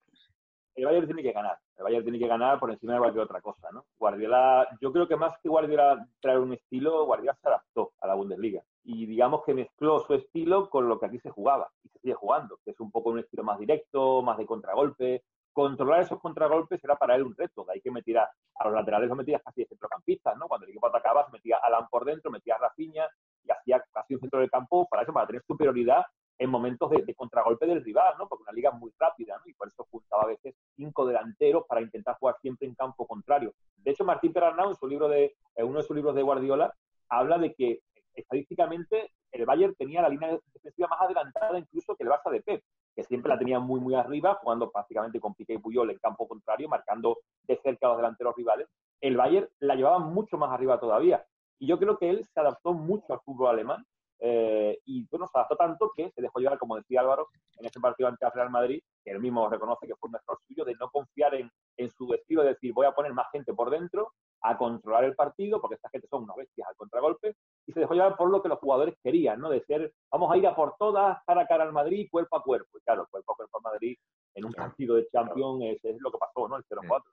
[0.75, 1.57] el Bayern tiene que ganar.
[1.77, 3.85] El Bayern tiene que ganar por encima de cualquier otra cosa, ¿no?
[3.97, 8.15] Guardiola, yo creo que más que Guardiola traer un estilo, Guardiola se adaptó a la
[8.15, 8.63] Bundesliga.
[8.83, 12.13] Y digamos que mezcló su estilo con lo que aquí se jugaba y se sigue
[12.15, 15.23] jugando, que es un poco un estilo más directo, más de contragolpe.
[15.53, 17.63] Controlar esos contragolpes era para él un reto.
[17.63, 20.47] De ahí que metía a los laterales, lo metías casi de centrocampistas, ¿no?
[20.47, 23.07] Cuando el equipo atacaba, se metía Alan por dentro, metía a Rafinha
[23.43, 26.03] y hacía casi un centro del campo para eso, para tener superioridad
[26.37, 28.27] en momentos de, contragolpe del rival, ¿no?
[28.27, 29.39] Porque una liga muy rápida.
[29.45, 33.53] Y por eso juntaba a veces cinco delanteros para intentar jugar siempre en campo contrario.
[33.77, 36.73] De hecho, Martín Perarnau, en su libro de, uno de sus libros de Guardiola,
[37.09, 37.81] habla de que
[38.15, 42.63] estadísticamente el Bayern tenía la línea defensiva más adelantada incluso que el Barça de Pep,
[42.95, 46.27] que siempre la tenía muy, muy arriba, jugando prácticamente con Piqué y Puyol en campo
[46.27, 48.67] contrario, marcando de cerca a los delanteros rivales.
[49.01, 51.25] El Bayern la llevaba mucho más arriba todavía.
[51.59, 53.85] Y yo creo que él se adaptó mucho al fútbol alemán
[54.19, 57.27] eh, y bueno, se adaptó tanto que se dejó llevar, como decía Álvaro,
[57.57, 60.39] en ese partido ante el Real Madrid, que él mismo reconoce que fue un error
[60.47, 63.53] suyo de no confiar en, en su estilo, de decir, voy a poner más gente
[63.53, 67.71] por dentro a controlar el partido, porque esta gente son unas bestias al contragolpe, y
[67.71, 69.49] se dejó llevar por lo que los jugadores querían, ¿no?
[69.49, 72.43] De ser, vamos a ir a por todas, cara a cara al Madrid, cuerpo a
[72.43, 72.77] cuerpo.
[72.77, 73.97] Y claro, cuerpo a cuerpo al Madrid
[74.35, 76.57] en un partido de Champions es, es, lo que pasó, ¿no?
[76.57, 77.03] El 0-4.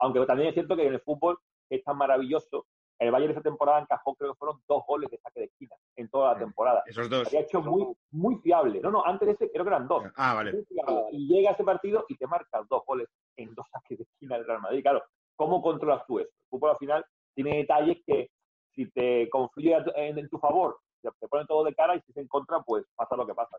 [0.00, 2.66] Aunque también es cierto que en el fútbol es tan maravilloso
[3.00, 6.08] el Bayern esa temporada encajó, creo que fueron dos goles de saque de esquina en
[6.10, 6.82] toda la temporada.
[6.84, 7.26] Esos dos.
[7.28, 8.78] Había hecho muy, muy fiable.
[8.80, 10.04] No, no, antes de ese creo que eran dos.
[10.16, 10.66] Ah, vale.
[11.10, 14.46] Y llega ese partido y te marcas dos goles en dos saques de esquina del
[14.46, 14.82] Real Madrid.
[14.82, 15.02] Claro,
[15.40, 16.28] ¿cómo controlas tú eso?
[16.38, 17.02] El fútbol al final
[17.34, 18.28] tiene detalles que
[18.74, 22.20] si te confluye en, en tu favor, te ponen todo de cara y si se
[22.20, 23.56] en contra, pues pasa lo que pasa.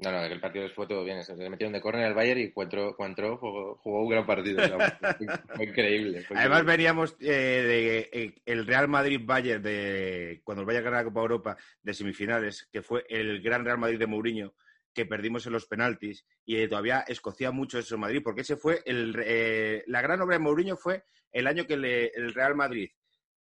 [0.00, 1.22] No, no, el partido fue todo bien.
[1.22, 4.60] Se metieron de córner al Bayern y Cuatro, Cuatro jugó, jugó, un gran partido.
[5.54, 6.22] fue, increíble.
[6.22, 6.72] Fue Además increíble.
[6.72, 11.56] veníamos eh, de eh, el Real Madrid-Bayern de cuando el Bayern ganó la Copa Europa
[11.82, 14.54] de semifinales, que fue el gran Real Madrid de Mourinho,
[14.96, 18.56] que perdimos en los penaltis y eh, todavía escocía mucho eso en Madrid, porque ese
[18.56, 22.54] fue el, eh, la gran obra de Mourinho fue el año que le, el Real
[22.54, 22.90] Madrid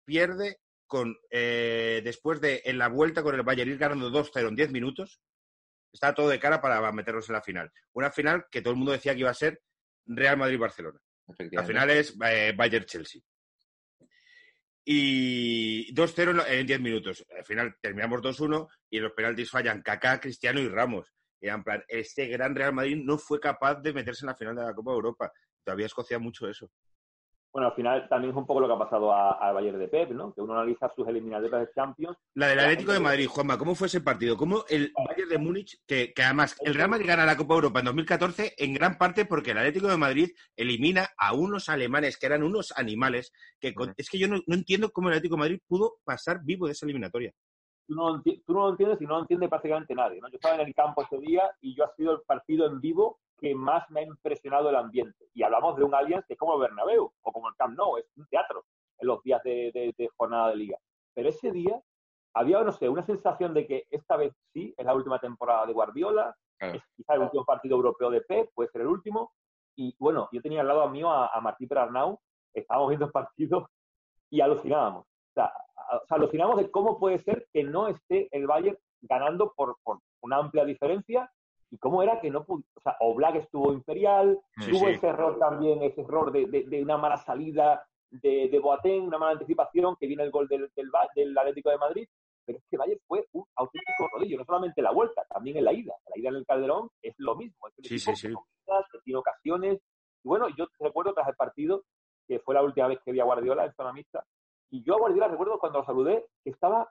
[0.04, 4.56] pierde con eh, después de en la vuelta con el Bayern ir ganando 2-0 en
[4.56, 5.20] 10 minutos
[5.92, 7.72] está todo de cara para meternos en la final.
[7.92, 9.62] Una final que todo el mundo decía que iba a ser
[10.04, 11.00] Real Madrid-Barcelona.
[11.52, 13.22] La final es eh, Bayern-Chelsea.
[14.84, 17.24] Y 2-0 en 10 minutos.
[17.36, 21.12] Al final terminamos 2-1 y en los penaltis fallan Kaká, Cristiano y Ramos.
[21.46, 24.56] Y en plan, este gran Real Madrid no fue capaz de meterse en la final
[24.56, 25.32] de la Copa de Europa.
[25.62, 26.68] Todavía escocia mucho eso.
[27.52, 30.10] Bueno, al final también es un poco lo que ha pasado al Bayern de Pep,
[30.10, 30.34] ¿no?
[30.34, 32.18] Que uno analiza sus eliminatorias de Champions.
[32.34, 34.36] La del Atlético de Madrid, Juanma, ¿cómo fue ese partido?
[34.36, 37.78] ¿Cómo el Bayern de Múnich, que, que, además el Real Madrid gana la Copa Europa
[37.78, 42.26] en 2014 en gran parte porque el Atlético de Madrid elimina a unos alemanes que
[42.26, 45.40] eran unos animales, que con, es que yo no, no, entiendo cómo el Atlético de
[45.40, 47.32] Madrid pudo pasar vivo de esa eliminatoria.
[47.86, 50.28] Tú no, tú no lo entiendes y no lo entiende prácticamente nadie, ¿no?
[50.28, 53.20] Yo estaba en el campo ese día y yo ha sido el partido en vivo
[53.38, 55.28] que más me ha impresionado el ambiente.
[55.34, 57.96] Y hablamos de un Allianz que es como el Bernabéu o como el Camp Nou,
[57.96, 58.64] es un teatro
[58.98, 60.78] en los días de, de, de, jornada de liga.
[61.14, 61.80] Pero ese día
[62.34, 65.72] había, no sé, una sensación de que esta vez sí, es la última temporada de
[65.72, 66.76] Guardiola, claro.
[66.76, 69.32] es quizá el último partido europeo de Pep, puede ser el último.
[69.76, 72.18] Y bueno, yo tenía al lado mío a, a Martí Perarnau,
[72.52, 73.70] estábamos viendo el partido
[74.30, 75.04] y alucinábamos.
[75.04, 75.52] O sea,
[75.92, 79.98] o sea, alucinamos de cómo puede ser que no esté el Bayern ganando por, por
[80.20, 81.30] una amplia diferencia
[81.70, 84.92] y cómo era que no o sea, Oblak estuvo imperial, sí, tuvo sí.
[84.92, 89.18] ese error también, ese error de, de, de una mala salida de, de, Boateng, una
[89.18, 92.08] mala anticipación, que viene el gol del, del, del, Atlético de Madrid,
[92.44, 95.72] pero es que Bayern fue un auténtico rodillo, no solamente la vuelta, también en la
[95.72, 98.28] ida, la ida en el Calderón es lo mismo, es sí, sí, sí.
[98.28, 99.80] que tiene ocasiones,
[100.22, 101.82] y bueno, yo recuerdo tras el partido,
[102.28, 104.24] que fue la última vez que vi a Guardiola en zona mixta,
[104.76, 106.90] y yo a Guardiola recuerdo cuando lo saludé, estaba,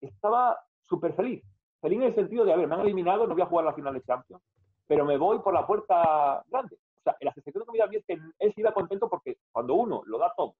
[0.00, 1.44] estaba súper feliz,
[1.80, 3.74] feliz en el sentido de, a ver, me han eliminado, no voy a jugar la
[3.74, 4.42] final de Champions,
[4.86, 6.76] pero me voy por la puerta grande.
[6.98, 9.36] O sea, la sensación que me da a es que él se iba contento porque
[9.52, 10.56] cuando uno lo da todo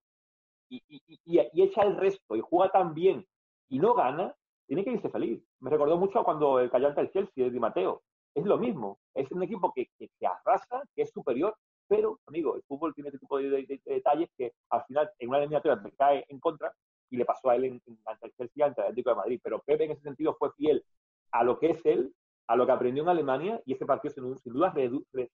[0.68, 3.26] y, y, y, echa el resto y juega tan bien
[3.68, 4.34] y no gana,
[4.66, 5.42] tiene que irse feliz.
[5.60, 8.02] Me recordó mucho cuando el callante del Chelsea, de Di Mateo.
[8.34, 8.98] Es lo mismo.
[9.14, 11.56] Es un equipo que, que, que, arrasa, que es superior,
[11.88, 15.10] pero, amigo, el fútbol tiene este tipo de, de, de, de detalles que al final
[15.18, 16.72] en una eliminatoria te cae en contra
[17.10, 19.40] y le pasó a él en, en, ante el Chelsea, ante el Atlético de Madrid.
[19.42, 20.84] Pero Pepe en ese sentido fue fiel
[21.32, 22.14] a lo que es él,
[22.46, 24.74] a lo que aprendió en Alemania, y ese partido sin, sin duda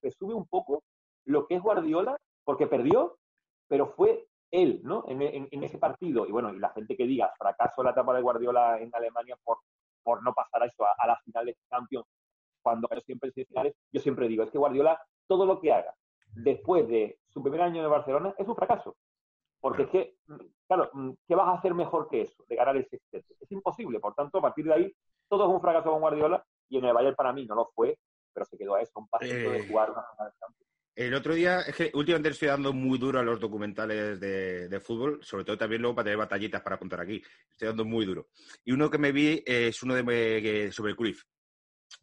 [0.03, 0.83] resume un poco
[1.25, 3.19] lo que es Guardiola, porque perdió,
[3.69, 5.05] pero fue él, ¿no?
[5.07, 6.27] En, en, en, ese partido.
[6.27, 9.59] Y bueno, y la gente que diga fracaso la etapa de Guardiola en Alemania por,
[10.03, 12.07] por no pasar a eso, a, a las finales de Champions,
[12.63, 15.95] cuando siempre en finales, yo siempre digo, es que Guardiola, todo lo que haga
[16.35, 18.97] después de su primer año en Barcelona es un fracaso.
[19.61, 20.17] Porque es que,
[20.67, 20.91] claro,
[21.29, 23.35] ¿qué vas a hacer mejor que eso, de ganar el sextete?
[23.39, 24.01] Es imposible.
[24.01, 24.95] Por tanto, a partir de ahí,
[25.29, 27.99] todo es un fracaso con Guardiola y en el Bayern para mí no lo fue,
[28.33, 30.71] pero se quedó a eso, un pasito eh, de jugar una final de Champions.
[30.97, 34.81] El otro día, es que últimamente estoy dando muy duro a los documentales de, de
[34.81, 37.23] fútbol, sobre todo también luego para tener batallitas para contar aquí.
[37.51, 38.29] Estoy dando muy duro.
[38.65, 40.05] Y uno que me vi es uno de,
[40.43, 41.23] que- sobre Cruyff.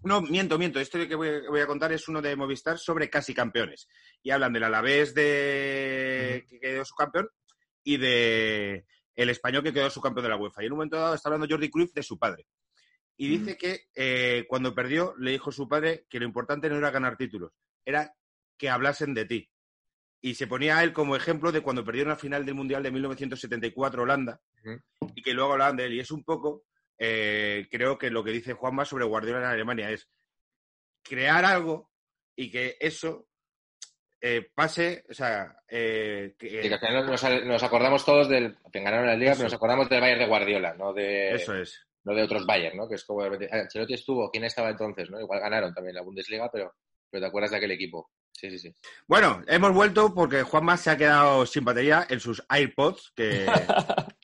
[0.04, 0.80] No, miento, miento.
[0.80, 3.88] Esto que voy, voy a contar es uno de Movistar sobre casi campeones.
[4.22, 6.46] Y hablan del Alavés de...
[6.50, 7.30] que quedó su campeón
[7.84, 10.62] y de el español que quedó su campeón de la UEFA.
[10.62, 12.46] Y en un momento dado está hablando Jordi Cruyff de su padre.
[13.18, 16.92] Y dice que eh, cuando perdió le dijo su padre que lo importante no era
[16.92, 17.52] ganar títulos,
[17.84, 18.14] era
[18.58, 19.50] que hablasen de ti.
[20.22, 22.92] Y se ponía a él como ejemplo de cuando perdieron la final del Mundial de
[22.92, 24.40] 1974 Holanda
[25.16, 25.94] y que luego hablaban de él.
[25.96, 26.66] Y es un poco,
[26.98, 30.10] eh, creo que lo que dice Juanma sobre Guardiola en Alemania es
[31.04, 31.92] crear algo
[32.36, 33.28] y que eso
[34.20, 38.58] eh, pase, o sea, eh, que- Sí, que al final nos, nos acordamos todos del.
[38.72, 39.40] que ganaron la liga, Eso.
[39.40, 41.86] pero nos acordamos del Bayern de Guardiola, no de, eso es.
[42.04, 42.90] no de otros Bayern, ¿no?
[42.90, 43.22] Que es como.
[43.22, 45.10] ah, Ancelotti estuvo, ¿quién estaba entonces?
[45.12, 45.20] ¿no?
[45.22, 46.74] Igual ganaron también la Bundesliga, pero,
[47.12, 48.10] pero te acuerdas de aquel equipo.
[48.32, 48.74] Sí, sí, sí.
[49.08, 53.46] Bueno, hemos vuelto porque Juanma se ha quedado sin batería en sus AirPods, que...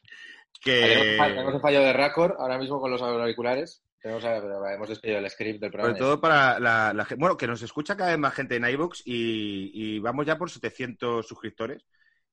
[0.64, 3.84] Que tenemos un fallo de récord ahora mismo con los auriculares.
[4.02, 5.96] Tenemos, pero hemos despedido el script del programa.
[5.96, 9.02] sobre todo para la, la Bueno, que nos escucha cada vez más gente en iVoox
[9.06, 11.86] y, y vamos ya por 700 suscriptores.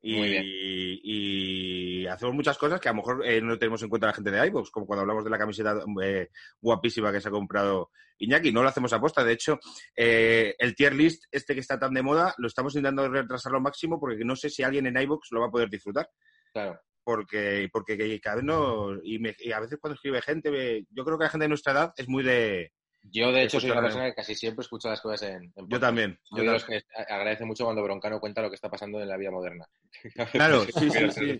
[0.02, 0.44] Y, Muy bien.
[0.44, 4.30] y hacemos muchas cosas que a lo mejor eh, no tenemos en cuenta la gente
[4.30, 6.28] de iVoox, como cuando hablamos de la camiseta eh,
[6.60, 8.50] guapísima que se ha comprado Iñaki.
[8.52, 9.22] No lo hacemos a posta.
[9.22, 9.58] De hecho,
[9.94, 13.60] eh, el tier list, este que está tan de moda, lo estamos intentando retrasar lo
[13.60, 16.08] máximo porque no sé si alguien en iVoox lo va a poder disfrutar.
[16.52, 16.80] Claro.
[17.10, 20.86] Porque porque que cada vez no y, me- y a veces cuando escribe gente me-
[20.90, 23.70] yo creo que la gente de nuestra edad es muy de Yo, de hecho, soy
[23.70, 26.64] una persona que casi siempre escucha las cosas en, en yo también Soy de los
[26.64, 29.66] que agradece mucho cuando Broncano cuenta lo que está pasando en la vida moderna.
[30.32, 31.38] Claro, sí, sí.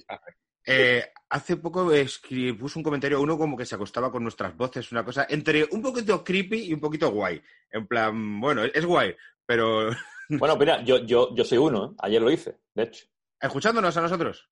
[0.67, 4.93] Eh, hace poco escri- puso un comentario uno como que se acostaba con nuestras voces
[4.93, 9.17] una cosa entre un poquito creepy y un poquito guay en plan bueno es guay
[9.47, 9.91] pero
[10.29, 11.95] Bueno, mira, yo, yo, yo soy uno, ¿eh?
[12.03, 13.07] ayer lo hice, de hecho.
[13.41, 14.49] escuchándonos a nosotros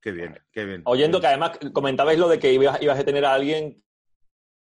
[0.00, 3.24] qué bien qué bien Oyendo que además comentabais lo de que ibas, ibas a tener
[3.24, 3.82] a alguien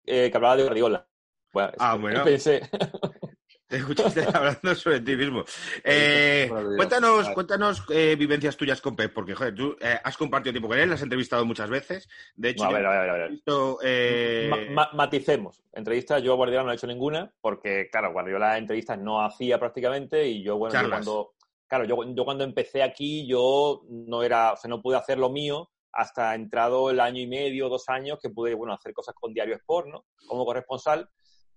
[0.06, 1.08] eh, que hablaba de Guardiola.
[1.54, 2.24] Bueno, Ah, bueno.
[2.24, 2.62] pensé,
[3.70, 5.44] Te escuchaste hablando sobre ti mismo.
[5.84, 10.68] Eh, cuéntanos, cuéntanos eh, vivencias tuyas con Pep, porque joder, tú eh, has compartido tiempo
[10.68, 12.10] con él, has entrevistado muchas veces.
[12.36, 13.28] De hecho, a yo ver, a ver, a ver.
[13.28, 15.62] he visto, eh, Ma- ma- maticemos.
[15.72, 20.28] Entrevistas yo a Guardiola no he hecho ninguna, porque, claro, Guardiola entrevistas no hacía prácticamente
[20.28, 21.34] y yo, bueno, yo cuando,
[21.70, 25.30] claro, yo, yo cuando empecé aquí, yo no era, o sea, no pude hacer lo
[25.30, 29.34] mío hasta entrado el año y medio, dos años, que pude, bueno, hacer cosas con
[29.34, 30.06] Diario Sport, ¿no?
[30.28, 31.10] Como corresponsal.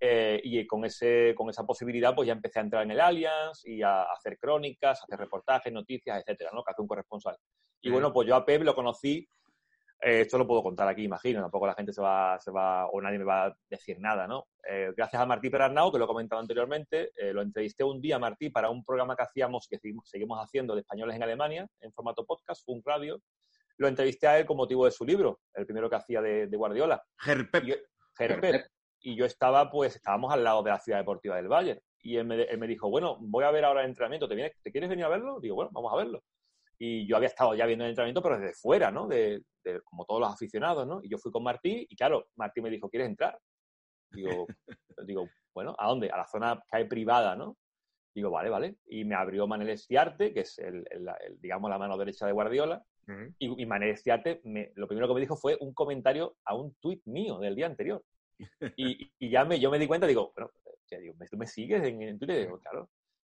[0.04, 3.64] eh, y con, ese, con esa posibilidad, pues ya empecé a entrar en el Allianz
[3.64, 6.64] y a hacer crónicas, a hacer reportajes, noticias, etcétera, ¿no?
[6.64, 7.36] Que hace un corresponsal.
[7.80, 9.28] Y bueno, pues yo a Pep lo conocí
[10.02, 13.00] eh, esto lo puedo contar aquí, imagino, tampoco la gente se va, se va o
[13.00, 14.48] nadie me va a decir nada, ¿no?
[14.68, 18.16] Eh, gracias a Martí Perarnau, que lo he comentado anteriormente, eh, lo entrevisté un día
[18.16, 21.66] a Martí para un programa que hacíamos, que seguimos, seguimos haciendo de españoles en Alemania,
[21.80, 23.20] en formato podcast, un radio.
[23.78, 26.56] Lo entrevisté a él con motivo de su libro, el primero que hacía de, de
[26.56, 27.64] Guardiola, Ger Pep.
[27.64, 27.76] y yo-.
[29.04, 31.80] Y yo estaba, pues, estábamos al lado de la ciudad deportiva del Bayern.
[32.04, 34.54] Y él me, él me dijo, bueno, voy a ver ahora el entrenamiento, ¿te, vienes-
[34.62, 35.40] ¿te quieres venir a verlo?
[35.40, 36.22] Digo, bueno, vamos a verlo.
[36.84, 39.06] Y yo había estado ya viendo el entrenamiento, pero desde fuera, ¿no?
[39.06, 41.00] De, de- como todos los aficionados, ¿no?
[41.04, 43.38] Y yo fui con Martí y claro, Martí me dijo, ¿quieres entrar?
[44.10, 44.46] Digo,
[45.06, 46.10] digo, bueno, ¿a dónde?
[46.10, 47.56] A la zona que hay privada, ¿no?
[48.14, 48.76] Digo, vale, vale.
[48.86, 52.32] Y me abrió Manel Estiarte, que es, el, el- el, digamos, la mano derecha de
[52.32, 52.82] Guardiola.
[53.38, 56.74] Y, y Manel Estiarte, me- lo primero que me dijo fue un comentario a un
[56.80, 58.02] tuit mío del día anterior.
[58.76, 60.50] Y, y ya me, yo me di cuenta, digo, bueno,
[60.90, 62.40] ya digo, ¿tú me sigues en, en Twitter?
[62.46, 62.90] Digo, claro.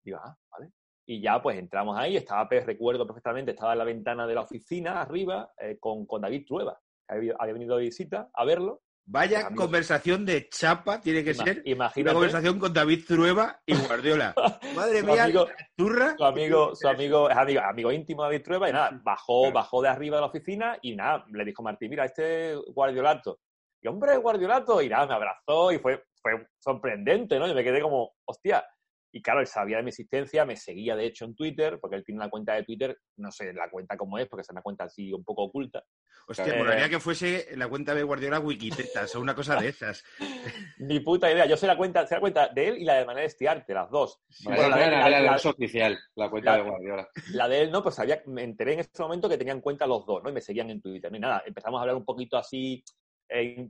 [0.04, 0.72] Digo, ah, vale.
[1.06, 4.42] Y ya pues entramos ahí, estaba, pues, recuerdo perfectamente, estaba en la ventana de la
[4.42, 8.82] oficina arriba eh, con, con David Trueba, que había, había venido de visita a verlo.
[9.06, 9.66] Vaya Amigos.
[9.66, 11.58] conversación de chapa tiene que Ima- ser.
[11.58, 14.34] Una Imagínate, conversación con David Trueba y Guardiola.
[14.78, 16.16] Madre Su mía, amigo- turra.
[16.18, 19.54] su amigo, su amigo, es amigo, amigo íntimo de David Trueba, y nada, bajó, Claro.
[19.56, 23.40] bajó de arriba de la oficina y nada, le dijo Martín, mira, este Guardiolato.
[23.82, 27.46] Y hombre, Guardiolato, y nada, me abrazó y fue, fue sorprendente, ¿no?
[27.46, 28.64] Yo me quedé como, hostia.
[29.16, 32.04] Y claro, él sabía de mi existencia, me seguía de hecho en Twitter, porque él
[32.04, 34.86] tiene una cuenta de Twitter, no sé la cuenta cómo es, porque es una cuenta
[34.86, 35.84] así un poco oculta.
[36.28, 40.04] Hostia, Eh, molaría que fuese la cuenta de Guardiola Wikitetas o una cosa de esas.
[40.80, 43.06] Ni puta idea, yo sé la cuenta, sé la cuenta de él y la de
[43.06, 44.20] Manel Estiarte, las dos.
[44.44, 47.08] Bueno, la de- la, la- oficial, la cuenta la- de Guardiola.
[47.34, 50.08] La de él no, pues sabía, me enteré en ese momento que tenían cuenta los
[50.08, 50.30] dos, ¿no?
[50.32, 51.12] Y me seguían en Twitter.
[51.12, 51.18] ¿no?
[51.18, 52.84] Y nada, empezamos a hablar un poquito así
[53.30, 53.70] eh,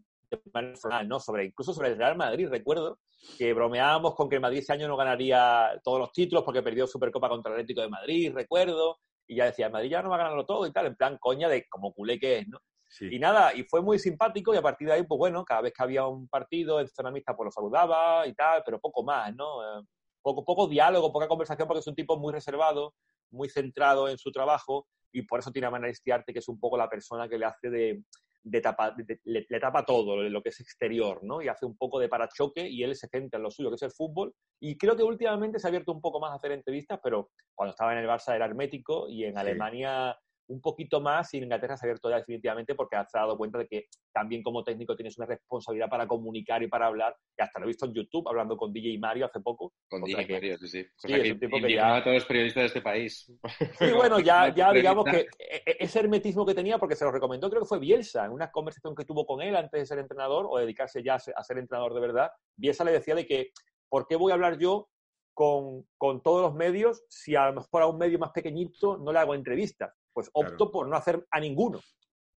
[0.53, 1.19] manera ¿no?
[1.19, 2.99] Sobre, incluso sobre el Real Madrid, recuerdo
[3.37, 6.87] que bromeábamos con que el Madrid ese año no ganaría todos los títulos porque perdió
[6.87, 8.99] Supercopa contra el Atlético de Madrid, recuerdo.
[9.25, 11.17] Y ya decía, el Madrid ya no va a ganarlo todo y tal, en plan
[11.17, 12.59] coña de como culé que es, ¿no?
[12.89, 13.07] Sí.
[13.09, 15.73] Y nada, y fue muy simpático y a partir de ahí, pues bueno, cada vez
[15.73, 19.33] que había un partido en zona mixta, pues lo saludaba y tal, pero poco más,
[19.33, 19.63] ¿no?
[19.63, 19.83] Eh,
[20.21, 22.93] poco, poco diálogo, poca conversación, porque es un tipo muy reservado,
[23.31, 26.59] muy centrado en su trabajo y por eso tiene a Manuel Estiarte, que es un
[26.59, 28.03] poco la persona que le hace de,
[28.43, 31.41] de tapa, le, tapa todo lo que es exterior, ¿no?
[31.41, 33.81] Y hace un poco de parachoque y él se centra en lo suyo, que es
[33.83, 34.33] el fútbol.
[34.61, 37.71] Y creo que últimamente se ha abierto un poco más a hacer entrevistas, pero cuando
[37.71, 40.17] estaba en el Barça era hermético y en Alemania
[40.47, 43.59] un poquito más y en Inglaterra se ha abierto ya definitivamente porque has dado cuenta
[43.59, 47.59] de que también como técnico tienes una responsabilidad para comunicar y para hablar, que hasta
[47.59, 49.73] lo he visto en YouTube hablando con DJ Mario hace poco.
[49.89, 50.85] Con DJ Mario, sí, sí.
[50.97, 51.95] sí es un tipo que ya...
[51.95, 53.31] a todos los periodistas de este país.
[53.79, 57.11] Sí, bueno, ya, ya digamos que e, e, ese hermetismo que tenía, porque se lo
[57.11, 59.99] recomendó, creo que fue Bielsa, en una conversación que tuvo con él antes de ser
[59.99, 63.51] entrenador o dedicarse ya a ser entrenador de verdad, Bielsa le decía de que,
[63.89, 64.89] ¿por qué voy a hablar yo
[65.33, 69.11] con, con, todos los medios si a lo mejor a un medio más pequeñito no
[69.11, 69.91] le hago entrevistas.
[70.13, 71.79] Pues opto por no hacer a ninguno.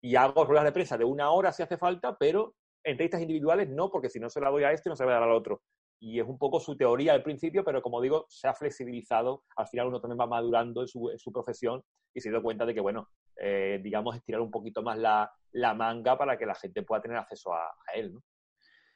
[0.01, 3.89] Y hago ruedas de prensa de una hora si hace falta, pero entrevistas individuales no,
[3.89, 5.35] porque si no se la doy a este, no se la voy a dar al
[5.35, 5.61] otro.
[5.99, 9.43] Y es un poco su teoría al principio, pero como digo, se ha flexibilizado.
[9.55, 12.73] Al final uno también va madurando en su, su profesión y se dio cuenta de
[12.73, 13.09] que, bueno,
[13.39, 17.17] eh, digamos, estirar un poquito más la, la, manga para que la gente pueda tener
[17.17, 18.21] acceso a, a él, ¿no?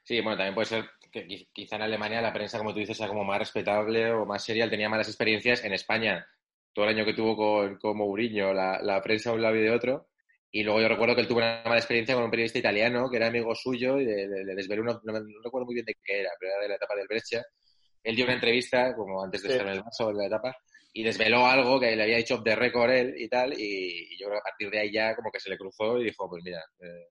[0.04, 3.06] Sí, bueno, también puede ser que quizá en Alemania la prensa, como tú dices, sea
[3.06, 5.64] como más respetable o más seria, tenía malas experiencias.
[5.64, 6.26] En España,
[6.72, 9.62] todo el año que tuvo con, con Mourinho, la, la prensa de un lado y
[9.62, 10.08] de otro.
[10.50, 13.16] Y luego yo recuerdo que él tuvo una mala experiencia con un periodista italiano que
[13.16, 15.00] era amigo suyo y le, desveló, no,
[15.42, 17.44] recuerdo muy bien de qué era, pero era de la etapa del Brescia.
[18.02, 20.54] Él dio una entrevista, como antes de estar en el vaso en la etapa,
[20.92, 24.36] y desveló algo que le había dicho de récord él y tal, y, yo creo
[24.36, 26.62] que a partir de ahí ya como que se le cruzó y dijo, pues mira,
[26.80, 27.08] eh,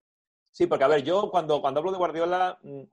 [0.52, 2.84] Sí, porque a ver, yo cuando, cuando hablo de Guardiola, mm,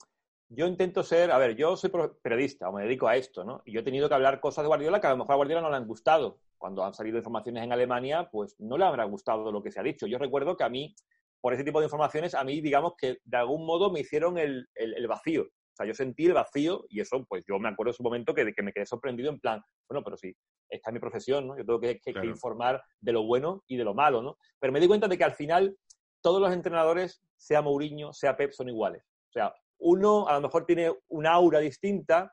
[0.50, 1.90] yo intento ser, a ver, yo soy
[2.22, 3.62] periodista o me dedico a esto, ¿no?
[3.66, 5.60] Y yo he tenido que hablar cosas de Guardiola que a lo mejor a Guardiola
[5.60, 6.40] no le han gustado.
[6.56, 9.82] Cuando han salido informaciones en Alemania, pues no le habrá gustado lo que se ha
[9.82, 10.06] dicho.
[10.06, 10.94] Yo recuerdo que a mí,
[11.40, 14.66] por ese tipo de informaciones, a mí, digamos que de algún modo me hicieron el,
[14.74, 15.42] el, vacío.
[15.42, 18.34] O sea, yo sentí el vacío y eso, pues yo me acuerdo en su momento
[18.34, 20.34] que, que me quedé sorprendido en plan, bueno, pero sí,
[20.70, 21.56] esta es mi profesión, ¿no?
[21.56, 24.38] Yo tengo que, que, que informar de lo bueno y de lo malo, ¿no?
[24.58, 25.76] Pero me di cuenta de que al final
[26.22, 29.04] todos los entrenadores, sea Mourinho, sea Pep, son iguales.
[29.28, 32.32] O sea, uno a lo mejor tiene una aura distinta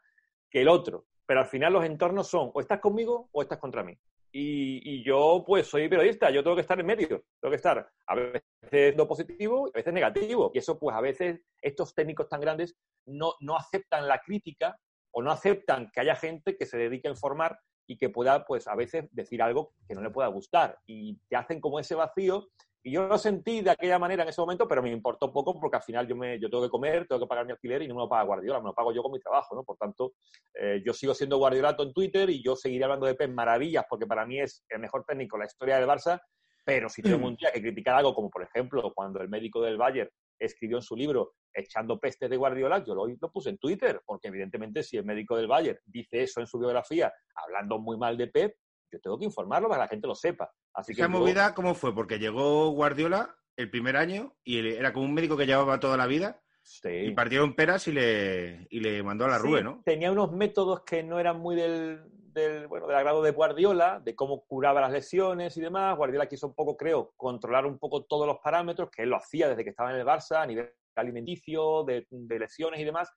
[0.49, 3.83] que el otro, pero al final los entornos son o estás conmigo o estás contra
[3.83, 3.97] mí.
[4.37, 8.15] Y, yo, pues, soy periodista, yo tengo que estar en medio, tengo que estar a
[8.15, 10.51] veces no positivo, a veces negativo.
[10.53, 12.75] Y eso, pues, a veces estos técnicos tan grandes
[13.05, 14.77] no, no aceptan la crítica
[15.11, 18.67] o no aceptan que haya gente que se dedique a informar y que pueda, pues,
[18.67, 20.79] a veces decir algo que no le pueda gustar.
[20.85, 22.49] Y te hacen como ese vacío
[22.85, 25.77] y yo lo sentí de aquella manera en ese momento, pero me importó poco porque
[25.77, 27.95] al final yo, me, yo tengo que comer, tengo que pagar mi alquiler y no
[27.95, 29.63] me lo paga Guardiola, me lo pago yo con mi trabajo, ¿no?
[29.63, 30.13] Por tanto,
[30.53, 34.05] eh, yo sigo siendo Guardiolato en Twitter y yo seguiré hablando de Pep maravillas porque
[34.05, 36.21] para mí es el mejor técnico de la historia del Barça,
[36.63, 39.77] pero si tengo un día que criticar algo, como por ejemplo cuando el médico del
[39.77, 43.99] Bayern escribió en su libro echando peste de Guardiola, yo lo, lo, puse en Twitter,
[44.05, 48.15] porque evidentemente si el médico del Bayern dice eso en su biografía, hablando muy mal
[48.15, 48.55] de Pep,
[48.91, 50.51] yo tengo que informarlo para que la gente lo sepa.
[50.73, 51.93] Así ¿Esa que movida cómo fue?
[51.93, 56.07] Porque llegó Guardiola el primer año y era como un médico que llevaba toda la
[56.07, 56.89] vida sí.
[56.89, 59.81] y partieron peras y le, y le mandó a la sí, rue, ¿no?
[59.85, 64.15] Tenía unos métodos que no eran muy del, del, bueno, del agrado de Guardiola, de
[64.15, 65.95] cómo curaba las lesiones y demás.
[65.95, 69.49] Guardiola quiso un poco, creo, controlar un poco todos los parámetros, que él lo hacía
[69.49, 73.11] desde que estaba en el Barça, a nivel alimenticio, de, de lesiones y demás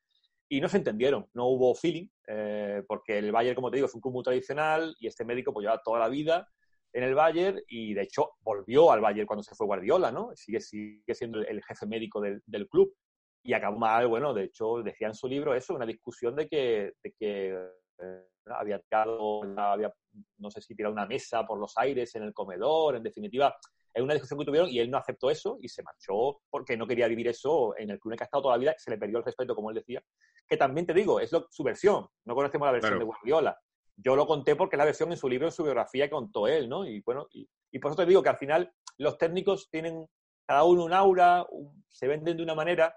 [0.49, 3.95] y no se entendieron, no hubo feeling, eh, porque el Bayern, como te digo, es
[3.95, 6.49] un club muy tradicional y este médico pues lleva toda la vida
[6.93, 10.31] en el Bayern y de hecho volvió al Bayern cuando se fue Guardiola, ¿no?
[10.35, 12.95] Sigue, sigue siendo el jefe médico del, del club
[13.43, 16.93] y acabó mal, bueno, de hecho decía en su libro eso, una discusión de que,
[17.03, 17.69] de que
[17.99, 19.93] eh, había tirado, había,
[20.39, 23.55] no sé si tirado una mesa por los aires en el comedor, en definitiva,
[23.99, 26.87] es una discusión que tuvieron y él no aceptó eso y se marchó porque no
[26.87, 28.91] quería vivir eso en el club en el que ha estado toda la vida, se
[28.91, 30.03] le perdió el respeto, como él decía,
[30.47, 33.01] que también te digo, es lo, su versión, no conocemos la versión Claro.
[33.01, 33.59] de Guardiola.
[33.97, 36.47] Yo lo conté porque es la versión en su libro, en su biografía que contó
[36.47, 36.87] él, ¿no?
[36.87, 40.07] Y bueno, y, y por eso te digo que al final los técnicos tienen
[40.47, 42.95] cada uno un aura, un- se venden de una manera,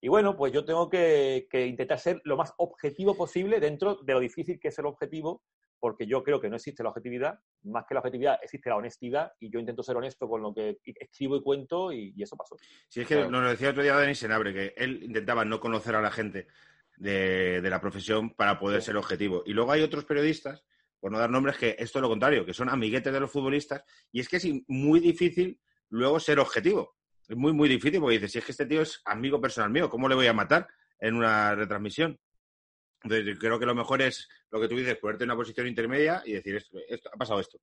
[0.00, 4.12] y bueno, pues yo tengo que, que intentar ser lo más objetivo posible dentro de
[4.12, 5.42] lo difícil que es el objetivo,
[5.84, 9.32] porque yo creo que no existe la objetividad, más que la objetividad existe la honestidad,
[9.38, 12.56] y yo intento ser honesto con lo que escribo y cuento, y, y eso pasó.
[12.88, 13.30] Si es que Claro.
[13.30, 16.46] nos decía otro día Denis Senabre, que él intentaba no conocer a la gente
[16.96, 18.86] de, de la profesión para poder Sí.
[18.86, 19.42] ser objetivo.
[19.44, 20.64] Y luego hay otros periodistas,
[21.00, 23.84] por no dar nombres, que esto es lo contrario, que son amiguetes de los futbolistas,
[24.10, 25.60] y es que es muy difícil
[25.90, 26.96] luego ser objetivo.
[27.28, 29.90] Es muy, muy difícil, porque dices, si es que este tío es amigo personal mío,
[29.90, 30.66] ¿cómo le voy a matar
[30.98, 32.18] en una retransmisión?
[33.04, 36.22] Entonces, creo que lo mejor es lo que tú dices, ponerte en una posición intermedia
[36.24, 37.58] y decir, esto, esto- ha pasado esto.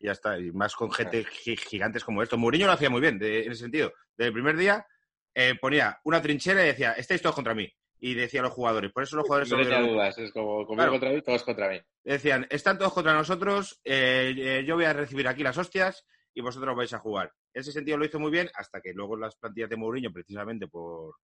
[0.00, 0.38] Y ya está.
[0.38, 2.36] Y más con gente gi- gigantes como esto.
[2.36, 3.92] Mourinho lo hacía muy bien, de- en ese sentido.
[4.16, 4.86] Desde el primer día
[5.34, 7.72] eh, ponía una trinchera y decía, estáis todos contra mí.
[8.00, 8.92] y decía a los jugadores.
[8.92, 10.90] Por eso los jugadores No tenía dudas, es como conmigo Claro.
[10.90, 11.80] contra mí, todos contra mí.
[12.02, 16.04] Decían, están todos contra nosotros, eh, eh, yo voy a recibir aquí las hostias
[16.34, 17.32] y vosotros vais a jugar.
[17.54, 20.66] En ese sentido lo hizo muy bien, hasta que luego las plantillas de Mourinho, precisamente
[20.66, 21.14] por,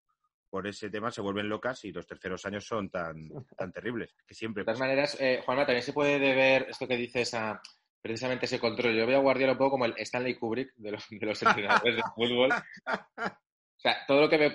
[0.50, 4.34] por ese tema, se vuelven locas y los terceros años son tan, tan terribles, que
[4.34, 7.60] siempre De todas maneras, eh, Juanma, también se puede deber esto que dices a
[8.02, 8.96] precisamente ese control.
[8.96, 11.96] Yo veo a Guardiola un poco como el Stanley Kubrick de los, de los entrenadores
[11.96, 12.50] de fútbol.
[13.72, 14.50] O sea, todo lo que me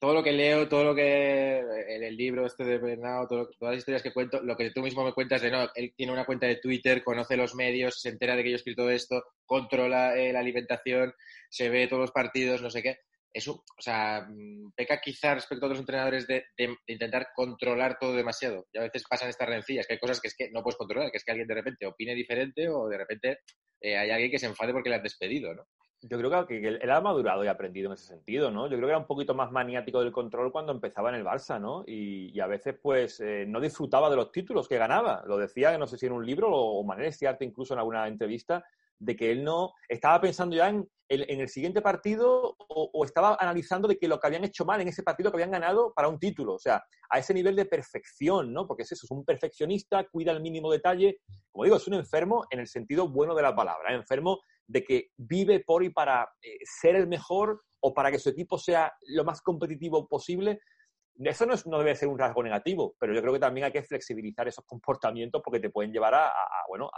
[0.00, 3.74] todo lo que leo, todo lo que en el libro este de Bernardo, todo todas
[3.74, 6.24] las historias que cuento, lo que tú mismo me cuentas de no, él tiene una
[6.24, 10.16] cuenta de Twitter, conoce los medios, se entera de que yo he escrito esto, controla
[10.16, 11.14] eh, la alimentación,
[11.48, 12.98] se ve todos los partidos, no sé qué.
[13.36, 16.46] Eso, o sea, mm, peca quizá respecto a otros entrenadores de,
[16.86, 18.66] intentar controlar todo demasiado.
[18.72, 21.10] Y a veces pasan estas rencillas, que hay cosas que es que no puedes controlar,
[21.10, 23.40] que es que alguien de repente opine diferente o de repente
[23.82, 25.66] eh, hay alguien que se enfade porque le has despedido, ¿no?
[26.00, 28.70] Yo creo que, él ha madurado y aprendido en ese sentido, ¿no?
[28.70, 31.60] Yo creo que era un poquito más maniático del control cuando empezaba en el Barça,
[31.60, 31.84] ¿no?
[31.86, 35.24] Y, y a veces, pues, eh, no disfrutaba de los títulos que ganaba.
[35.26, 38.08] Lo decía, no sé si en un libro o, o Manel Ciarte incluso en alguna
[38.08, 38.64] entrevista,
[38.98, 43.86] de que él no estaba pensando ya en, en el siguiente partido o, estaba analizando
[43.86, 46.18] de que lo que habían hecho mal en ese partido que habían ganado para un
[46.18, 46.54] título.
[46.54, 48.66] O sea, a ese nivel de perfección, ¿no?
[48.66, 51.18] Porque es eso, es un perfeccionista, cuida el mínimo detalle.
[51.52, 53.96] Como digo, es un enfermo en el sentido bueno de la palabra, ¿eh?
[53.96, 58.30] enfermo de que vive por y para eh, ser el mejor o para que su
[58.30, 60.60] equipo sea lo más competitivo posible.
[61.18, 63.82] Eso no, no debe ser un rasgo negativo, pero yo creo que también hay que
[63.82, 66.32] flexibilizar esos comportamientos porque te pueden llevar a,
[66.68, 66.90] bueno,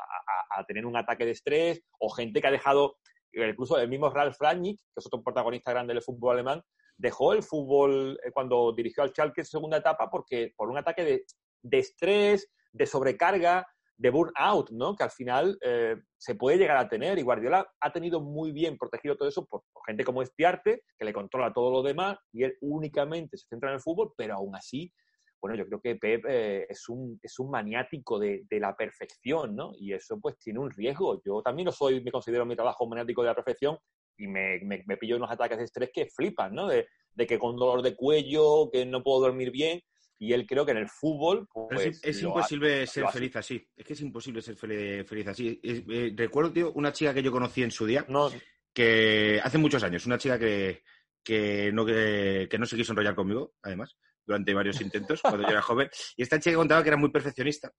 [0.50, 2.96] a tener un ataque de estrés o gente que ha dejado,
[3.32, 6.62] incluso el mismo Ralf Rangnick, que es otro protagonista grande del fútbol alemán,
[6.96, 11.24] dejó el fútbol eh, cuando dirigió al Schalke en segunda etapa porque por un ataque
[11.62, 13.66] de, estrés, de sobrecarga,
[13.96, 14.94] de burnout, ¿no?
[14.94, 17.18] Que al final eh, se puede llegar a tener.
[17.18, 21.12] Y Guardiola ha tenido muy bien protegido todo eso por, gente como Estiarte, que le
[21.12, 24.92] controla todo lo demás, y él únicamente se centra en el fútbol, pero aún así,
[25.40, 29.54] bueno, yo creo que Pep eh, es, un, es un maniático de, de la perfección,
[29.54, 29.72] ¿no?
[29.78, 31.20] Y eso pues tiene un riesgo.
[31.24, 33.78] Yo también lo soy, me considero mi trabajo un maniático de la perfección
[34.16, 36.66] y me, me, me pillo unos ataques de estrés que flipan, ¿no?
[36.66, 39.80] De, de que con dolor de cuello, que no puedo dormir bien.
[40.20, 41.86] Y él creo que en el fútbol, pues.
[41.86, 43.64] es, es lo imposible hace, ser feliz así.
[43.76, 45.60] Es que es imposible ser fel- feliz así.
[45.62, 48.28] Es- eh, recuerdo, tío, una chica que yo conocí en su día, No,
[48.72, 50.82] que hace muchos años, una chica que,
[51.22, 53.96] que, no, que, que no se quiso enrollar conmigo, además,
[54.28, 55.88] durante varios intentos, cuando yo era joven.
[56.16, 57.72] Y esta chica contaba que era muy perfeccionista.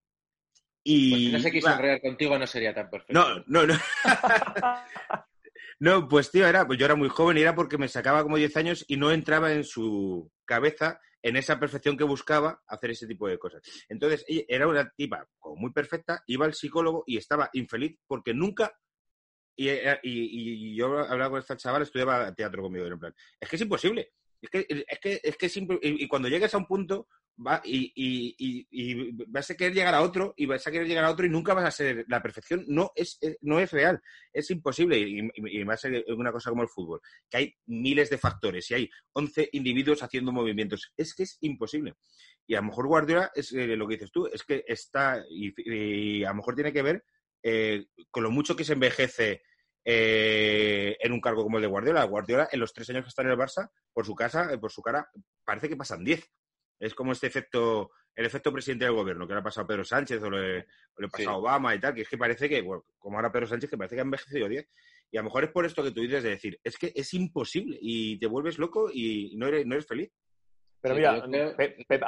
[0.84, 3.14] Y, Pues si no se quiso va, enrollar contigo no sería tan perfecto.
[3.14, 3.80] No, no, no.
[5.80, 8.38] no, pues tío, era, pues yo era muy joven y era porque me sacaba como
[8.38, 13.06] 10 años y no entraba en su cabeza en esa perfección que buscaba hacer ese
[13.06, 13.62] tipo de cosas.
[13.90, 18.34] Entonces, ella era una tipa como muy perfecta, iba al psicólogo y estaba infeliz porque
[18.34, 18.74] nunca...
[19.56, 23.50] Y, y- y yo hablaba con esta chaval, estudiaba teatro conmigo, y en plan, es
[23.50, 24.14] que es imposible.
[24.42, 27.08] Es que es, que, es, que es impo- y, cuando llegues a un punto
[27.46, 31.12] va, y, y- vas a querer llegar a otro y vas a querer llegar a
[31.12, 34.02] otro y nunca vas a ser la perfección no es, es- no es real
[34.34, 38.70] es imposible y, más en una cosa como el fútbol que hay miles de factores
[38.72, 41.96] y hay 11 individuos haciendo movimientos es que es imposible.
[42.48, 46.24] Y a lo mejor Guardiola es eh, lo que dices tú es que está y
[46.24, 47.04] a lo mejor tiene que ver
[47.44, 49.44] eh, con lo mucho que se envejece
[49.92, 52.04] eh, en un cargo como el de Guardiola.
[52.04, 54.72] Guardiola, en los tres años que está en el Barça, por su casa, eh, por
[54.72, 55.10] su cara,
[55.44, 56.32] parece que pasan diez.
[56.80, 59.84] Es como este efecto, el efecto presidente del gobierno, que le ha pasado a Pedro
[59.84, 61.40] Sánchez o le, o le ha pasado a Sí.
[61.40, 63.96] Obama y tal, que es que parece que, bueno, como ahora Pedro Sánchez, que parece
[63.96, 64.70] que ha envejecido diez.
[65.12, 67.14] Y a lo mejor es por esto que tú dices de decir, es que es
[67.16, 70.12] imposible y te vuelves loco y no eres, no eres feliz.
[70.82, 72.04] pero Sí, mira, Pep- Pep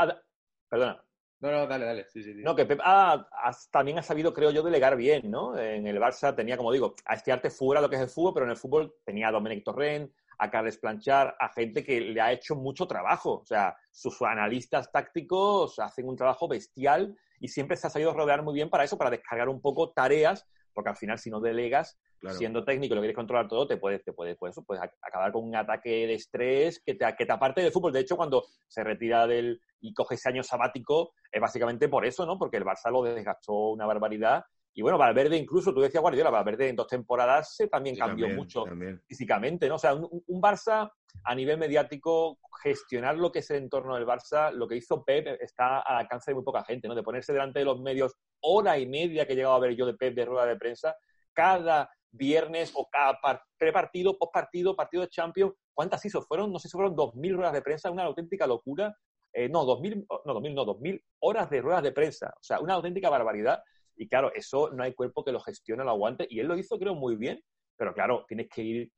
[0.70, 1.04] perdona.
[1.42, 2.06] No, no, dale, dale.
[2.10, 2.42] Sí, sí, sí.
[2.44, 3.28] No, que Pep ha-
[3.72, 5.58] también ha sabido, creo yo, delegar bien, ¿no?
[5.58, 8.34] En el Barça tenía, como digo, a este arte fuera lo que es el fútbol,
[8.34, 12.22] pero en el fútbol tenía a Dominic Torrent, a Carles Planchar, a gente que le
[12.22, 13.40] ha hecho mucho trabajo.
[13.42, 18.44] O sea, sus analistas tácticos hacen un trabajo bestial y siempre se ha sabido rodear
[18.44, 22.00] muy bien para eso, para descargar un poco tareas, porque al final si no delegas,
[22.22, 22.38] Claro.
[22.38, 25.32] siendo técnico y lo quieres controlar todo, te puedes, te puedes, pues, puedes ac- acabar
[25.32, 27.92] con un ataque de estrés que te, que te aparte del fútbol.
[27.92, 32.24] De hecho, cuando se retira del y coge ese año sabático, es básicamente por eso,
[32.28, 32.38] ¿no?
[32.38, 34.44] Porque el Barça lo desgastó una barbaridad.
[34.74, 38.28] Y bueno, Valverde incluso, tú decías Guardiola, Valverde en dos temporadas se también Sí, cambió
[38.28, 39.02] también, mucho también.
[39.08, 39.76] físicamente, ¿no?
[39.76, 40.92] O sea, un, un Barça
[41.24, 45.42] a nivel mediático, gestionar lo que es el entorno del Barça, lo que hizo Pep
[45.42, 46.94] está al alcance de muy poca gente, ¿no?
[46.94, 49.88] De ponerse delante de los medios hora y media que he llegado a ver yo
[49.88, 50.96] de Pep de rueda de prensa,
[51.34, 56.22] cada viernes o cada par- prepartido, postpartido, partido de Champions, ¿cuántas hizo?
[56.22, 58.96] Fueron, no sé si fueron 2.000 ruedas de prensa, una auténtica locura.
[59.34, 62.28] Eh, no, 2.000, no, 2.000, no, 2.000 horas de ruedas de prensa.
[62.38, 63.64] O sea, una auténtica barbaridad.
[63.96, 66.28] Y claro, eso no hay cuerpo que lo gestione, lo aguante.
[66.30, 67.42] Y él lo hizo, creo, muy bien.
[67.78, 68.92] Pero claro, tienes que ir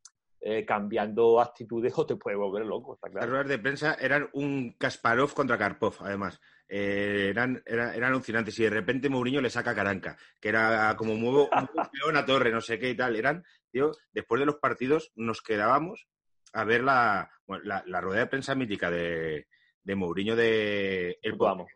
[0.45, 4.73] eh, cambiando actitudes o te puede volver loco, está Las ruedas de prensa eran un
[4.77, 6.39] Kasparov contra Karpov, además.
[6.67, 8.57] Eh, eran, era- eran alucinantes.
[8.59, 12.25] Y de repente Mourinho le saca a Caranca, que era como muevo un peón a
[12.25, 13.15] torre, no sé qué y tal.
[13.15, 16.07] Eran, tío, después de los partidos nos quedábamos
[16.53, 19.47] a ver la, bueno, la, la rueda de prensa mítica de,
[19.83, 21.67] de Mourinho de el amo.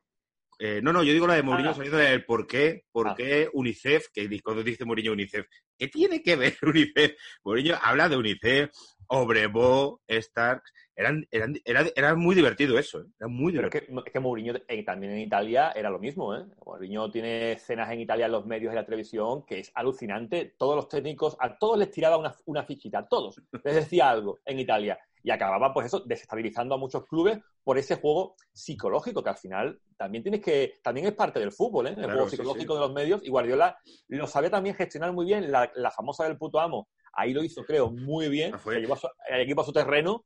[0.60, 3.16] Eh, no, no, yo digo la de Mourinho saliendo del por qué, por Ah.
[3.16, 5.46] qué UNICEF, que cuando dice Mourinho UNICEF,
[5.78, 7.16] ¿qué tiene que ver UNICEF?
[7.44, 8.72] Mourinho habla de UNICEF,
[9.08, 13.06] Obrevo, Starks, eran, eran, era, era muy divertido eso, ¿eh?
[13.20, 14.04] era muy Pero es divertido.
[14.04, 16.44] que, es que Mourinho eh, también en Italia era lo mismo, ¿eh?
[16.66, 20.56] Mourinho tiene escenas en Italia en los medios y la televisión que es alucinante.
[20.58, 23.40] Todos los técnicos, a todos les tiraba una, una fichita, a todos.
[23.64, 25.00] Les decía algo en Italia.
[25.24, 29.80] Y acababa, pues eso, desestabilizando a muchos clubes por ese juego psicológico que al final
[29.98, 31.90] también tienes que, también es parte del fútbol, ¿eh?
[31.90, 32.80] El Claro, juego psicológico sí.
[32.80, 33.22] de los medios.
[33.24, 33.78] Y Guardiola
[34.08, 35.52] lo sabía también gestionar muy bien.
[35.52, 38.54] La, la famosa del puto amo, ahí lo hizo, creo, muy bien.
[38.56, 38.60] Ah.
[38.64, 40.24] Se llevó a su- el equipo a su terreno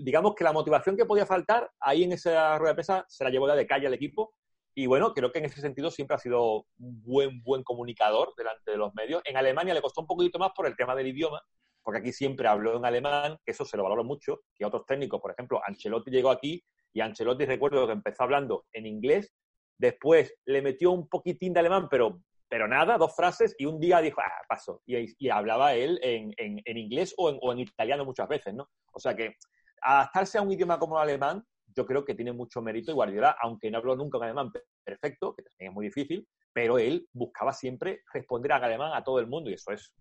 [0.00, 3.30] digamos que la motivación que podía faltar ahí en esa rueda de prensa se la
[3.30, 4.34] llevó ya de calle al equipo.
[4.76, 8.72] Y bueno, creo que en ese sentido siempre ha sido un buen, buen comunicador delante
[8.72, 9.22] de los medios.
[9.24, 11.40] En Alemania le costó un poquito más por el tema del idioma,
[11.84, 15.20] porque aquí siempre habló en alemán, que eso se lo valoro mucho, que otros técnicos,
[15.20, 19.32] por ejemplo, Ancelotti llegó aquí y Ancelotti recuerdo que empezó hablando en inglés,
[19.78, 22.20] después le metió un poquitín de alemán, pero,
[22.54, 26.32] pero nada, dos frases, y un día dijo, ah, paso, y, y hablaba él en,
[26.36, 28.68] en- en inglés o en, o en italiano muchas veces, ¿no?
[28.92, 29.34] O sea que
[29.82, 31.42] adaptarse a un idioma como el alemán,
[31.74, 34.52] yo creo que tiene mucho mérito y Guardiola, aunque no habló nunca en alemán
[34.84, 39.18] perfecto, que también es muy difícil, pero él buscaba siempre responder en alemán a todo
[39.18, 39.92] el mundo y eso es...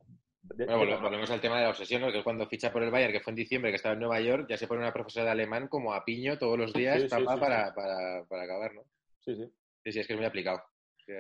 [0.44, 2.12] de- Bueno, de- volvemos al tema de la obsesión, ¿no?
[2.12, 4.46] que cuando ficha por el Bayern, que fue en diciembre, que estaba en Nueva York,
[4.48, 7.16] ya se pone una profesora de alemán como a piño todos los días Sí, sí,
[7.18, 8.84] sí, para, Para, para acabar, ¿no?
[9.22, 9.52] sí, sí.
[9.86, 10.62] Sí, sí, es que es muy aplicado.
[11.06, 11.14] Sí,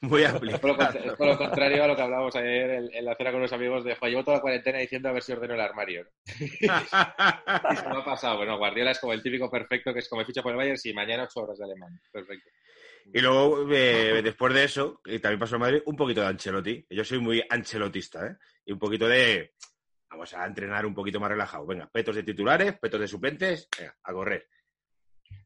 [0.00, 0.56] Muy aplicado.
[1.04, 3.52] es por lo contrario a lo que hablábamos ayer en, en la cena con los
[3.52, 6.04] amigos de, "Joder, llevo toda la cuarentena diciendo a ver si ordeno el armario.
[6.04, 6.10] ¿no?
[7.72, 8.38] Y se me ha pasado.
[8.38, 10.92] Bueno, Guardiola es como el típico perfecto que es como ficha por el Bayern, si
[10.92, 12.00] mañana ocho horas de alemán.
[12.12, 12.48] Perfecto.
[13.12, 16.86] Y luego, eh, después de eso, y también pasó en Madrid, un poquito de Ancelotti.
[16.90, 18.36] Yo soy muy ancelotista, ¿eh?
[18.66, 19.54] Y un poquito de.
[20.10, 21.66] Vamos a entrenar un poquito más relajado.
[21.66, 24.48] Venga, petos de titulares, petos de suplentes, venga, a correr.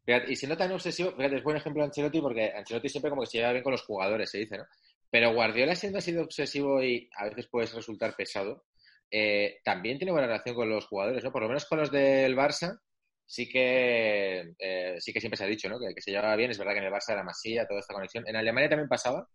[0.04, 3.28] Fíjate, y siendo tan obsesivo, fíjate, es buen ejemplo Ancelotti porque Ancelotti siempre como que
[3.28, 4.64] se lleva bien con los jugadores, se dice, ¿no?
[5.10, 8.64] Pero Guardiola siendo así de obsesivo y a veces puede resultar pesado,
[9.10, 11.30] eh, también tiene buena relación con los jugadores, ¿no?
[11.32, 12.78] Por lo menos con los del Barça
[13.26, 15.78] sí que eh, sí que siempre se ha dicho, ¿no?
[15.78, 17.94] Que, que se llevaba bien, es verdad que en el Barça era Masía, toda esta
[17.94, 18.24] conexión.
[18.26, 19.26] ¿En Alemania también pasaba?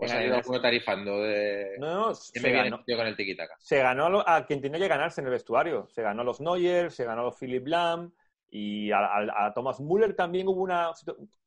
[0.00, 1.76] ¿O ha ido alguno tarifando de...
[1.78, 3.54] No, no, se me viene ganó, tío con el tiquitaca?
[3.58, 5.88] se ganó a, lo- a quien tenía que ganarse en el vestuario.
[5.88, 8.12] Se ganó a los Neuer, se ganó a los Philip Lam
[8.50, 10.90] y a, a- a Thomas Müller también hubo una...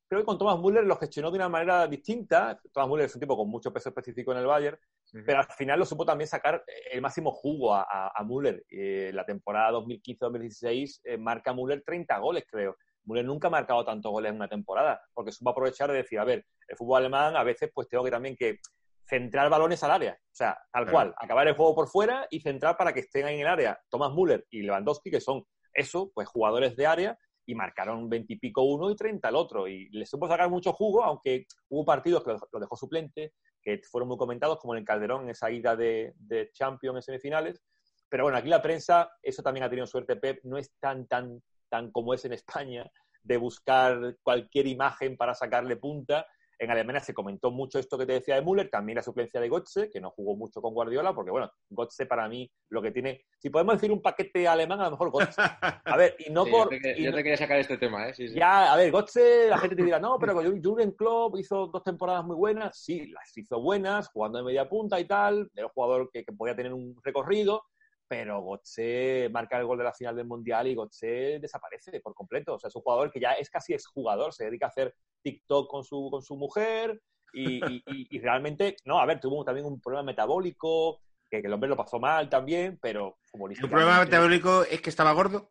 [0.08, 2.60] Creo que con Thomas Müller lo gestionó de una manera distinta.
[2.74, 4.78] Thomas Müller es un tipo con mucho peso específico en el Bayern,
[5.26, 8.66] pero al final lo supo también sacar el máximo jugo a, a, a Müller.
[8.70, 12.76] Eh, la temporada 2015-2016 eh, marca Müller 30 goles, creo.
[13.06, 16.26] Müller nunca ha marcado tantos goles en una temporada, porque supo aprovechar de decir, a
[16.26, 18.60] ver, el fútbol alemán a veces pues tengo que también que
[19.08, 20.14] centrar balones al área.
[20.14, 20.92] O sea, tal Claro.
[20.92, 23.80] cual, acabar el juego por fuera y centrar para que estén ahí en el área.
[23.90, 25.44] Thomas Müller y Lewandowski, que son
[25.74, 29.68] eso, pues jugadores de área, y marcaron 20 y pico uno y 30 el otro.
[29.68, 34.08] Y le supo sacar mucho jugo, aunque hubo partidos que lo dejó suplente, que fueron
[34.08, 37.62] muy comentados, como en el Calderón, en esa ida de, de Champions en semifinales.
[38.10, 41.42] Pero bueno, aquí la prensa, eso también ha tenido suerte Pep, no es tan, tan,
[41.70, 42.90] tan como es en España,
[43.24, 46.26] de buscar cualquier imagen para sacarle punta.
[46.64, 49.50] En Alemania se comentó mucho esto que te decía de Müller, también la suplencia de
[49.50, 53.26] Götze, que no jugó mucho con Guardiola, porque bueno, Götze para mí lo que tiene,
[53.40, 55.42] si podemos decir un paquete alemán, a lo mejor Götze.
[55.42, 56.72] A ver, y no Sí, por...
[56.72, 58.14] yo, te, y yo no- te quería sacar este tema, ¿eh?
[58.14, 58.36] Sí, sí.
[58.36, 62.24] ya, a ver, Götze, la gente te dirá, no, pero Jürgen Klopp hizo dos temporadas
[62.26, 62.78] muy buenas.
[62.78, 65.50] Sí, las hizo buenas, jugando de media punta y tal.
[65.56, 67.64] Era un jugador que, que podía tener un recorrido,
[68.12, 72.56] pero Götze marca el gol de la final del Mundial y Götze desaparece por completo.
[72.56, 74.94] O sea, es un jugador que ya es casi exjugador, se dedica a hacer
[75.24, 77.02] TikTok con su, con su mujer
[77.32, 81.00] y, y- y- y realmente, no, a ver, tuvo también un problema metabólico,
[81.30, 83.76] que, que el hombre lo pasó mal también, pero ¿El futbolísticamente...
[83.78, 85.50] problema metabólico es que estaba gordo?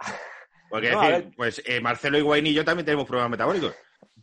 [0.70, 3.74] Porque No, decir, pues eh, Marcelo Higuaín y yo también tenemos problemas metabólicos.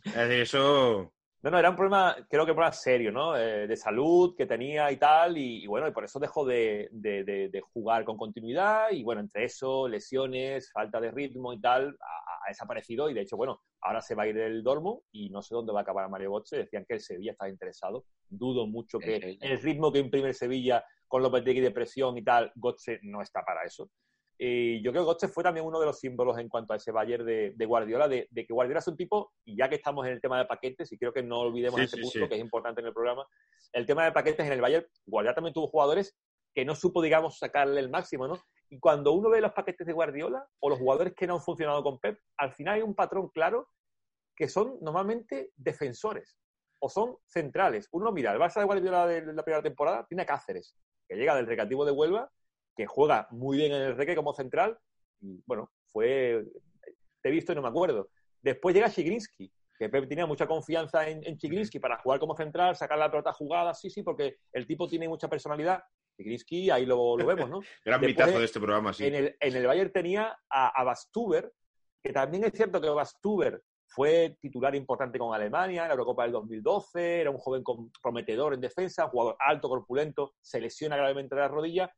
[0.04, 1.12] Es decir, eso...
[1.40, 3.36] No, no, era un problema, creo que un problema serio, ¿no?
[3.36, 6.88] Eh, de salud que tenía y tal, y, y bueno, y por eso dejó de,
[6.90, 11.60] de- de- de jugar con continuidad, y bueno, entre eso, lesiones, falta de ritmo y
[11.60, 15.00] tal, ha, ha desaparecido, y de hecho, bueno, ahora se va a ir del Dortmund,
[15.12, 18.04] y no sé dónde va a acabar Mario Götze, decían que el Sevilla estaba interesado,
[18.28, 22.50] dudo mucho que el ritmo que imprime el Sevilla con Lopetegui de presión y tal,
[22.56, 23.88] Götze no está para eso.
[24.40, 26.92] Y yo creo que Götze fue también uno de los símbolos en cuanto a ese
[26.92, 30.06] Bayern de, de Guardiola, de, de que Guardiola es un tipo, y ya que estamos
[30.06, 32.28] en el tema de paquetes, y creo que no olvidemos Sí, sí, punto sí.
[32.28, 33.26] que es importante en el programa,
[33.72, 36.16] el tema de paquetes en el Bayern, Guardiola también tuvo jugadores
[36.54, 38.40] que no supo, digamos, sacarle el máximo, ¿no?
[38.70, 41.82] Y cuando uno ve los paquetes de Guardiola o los jugadores que no han funcionado
[41.82, 43.68] con Pep, al final hay un patrón claro
[44.36, 46.36] que son normalmente defensores
[46.80, 47.88] o son centrales.
[47.92, 50.76] Uno mira, el Barça de Guardiola de la primera temporada tiene a Cáceres,
[51.08, 52.30] que llega del recativo de Huelva,
[52.78, 54.78] que juega muy bien en el Reque como central,
[55.20, 56.44] y bueno, fue,
[57.20, 58.08] te he visto y no me acuerdo.
[58.40, 62.76] Después llega Chigrinsky, que Pep tenía mucha confianza en, en Chigrinsky para jugar como central,
[62.76, 65.82] sacar la pelota jugada, sí, sí, porque el tipo tiene mucha personalidad.
[66.16, 67.58] Chigrinsky, ahí lo, lo vemos, ¿no?
[67.84, 69.04] Gran Después, mitazo de este programa, sí.
[69.04, 71.52] En el, en el Bayern tenía a, a Bastuber,
[72.00, 76.32] que también es cierto que Bastuber fue titular importante con Alemania en la Eurocopa del
[76.32, 77.64] 2012, era un joven
[78.00, 81.92] prometedor en defensa, jugador alto, corpulento, se lesiona gravemente la rodilla,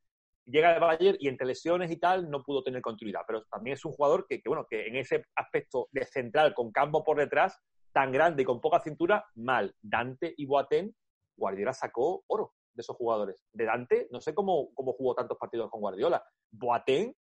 [0.46, 3.84] llega al Bayern y entre lesiones y tal no pudo tener continuidad, pero también es
[3.84, 7.58] un jugador que, que, bueno, que en ese aspecto de central con campo por detrás,
[7.92, 9.74] tan grande y con poca cintura, mal.
[9.80, 10.94] Dante y Boateng,
[11.36, 13.44] Guardiola sacó oro de esos jugadores.
[13.52, 16.22] De Dante, no sé cómo, cómo jugó tantos partidos con Guardiola.
[16.52, 17.14] Boateng,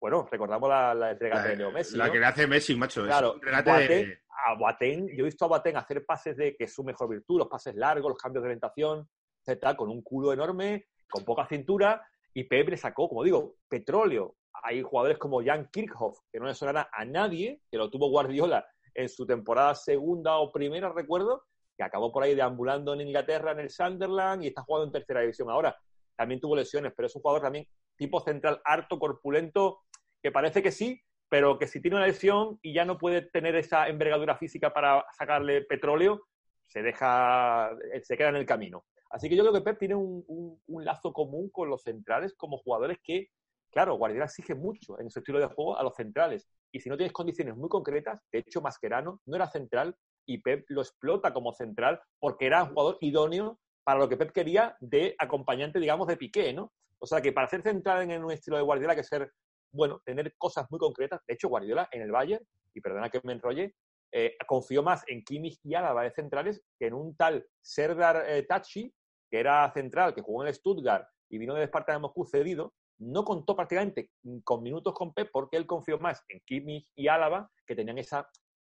[0.00, 1.96] bueno, recordamos la, la, regate de Leo Messi.
[1.96, 2.12] la ¿no?
[2.12, 3.04] que le hace Messi, macho.
[3.04, 6.74] Claro, Boateng, de- a Boateng, yo he visto a Boateng hacer pases de que es
[6.74, 9.08] su mejor virtud, los pases largos, los cambios de orientación,
[9.40, 14.36] etcétera, con un culo enorme, con poca cintura, y Pep le sacó, como digo, petróleo.
[14.62, 18.66] Hay jugadores como Jan Kirchhoff, que no le sonará a nadie, que lo tuvo Guardiola
[18.94, 21.44] en su temporada segunda o primera, recuerdo,
[21.76, 25.20] que acabó por ahí deambulando en Inglaterra, en el Sunderland, y está jugando en tercera
[25.20, 25.76] división ahora.
[26.16, 27.66] También tuvo lesiones, pero es un jugador también
[27.96, 29.80] tipo central, harto, corpulento,
[30.22, 33.56] que parece que sí, pero que si tiene una lesión y ya no puede tener
[33.56, 36.22] esa envergadura física para sacarle petróleo,
[36.62, 37.70] se deja,
[38.02, 38.84] se queda en el camino.
[39.14, 40.24] Así que yo creo que Pep tiene un,
[40.66, 43.28] un- lazo común con los centrales como jugadores que,
[43.70, 46.48] claro, Guardiola exige mucho en su estilo de juego a los centrales.
[46.72, 49.96] Y si no tienes condiciones muy concretas, de hecho Mascherano no era central
[50.26, 54.32] y Pep lo explota como central porque era un jugador idóneo para lo que Pep
[54.32, 56.72] quería de acompañante, digamos, de Piqué, ¿no?
[56.98, 59.30] O sea que para ser central en un estilo de Guardiola hay que ser,
[59.72, 61.20] bueno, tener cosas muy concretas.
[61.28, 62.44] De hecho, Guardiola en el Bayern,
[62.74, 63.74] y perdona que me enrolle,
[64.10, 68.42] eh, confió más en Kimmich y Álava de centrales que en un tal Serdar eh,
[68.44, 68.92] Tachi,
[69.30, 72.74] que era central, que jugó en el Stuttgart y vino de Esparta de Moscú cedido,
[72.98, 74.10] no contó prácticamente
[74.44, 78.26] con minutos con Pep porque él confió más en Kimmich y Álava, que tenían esas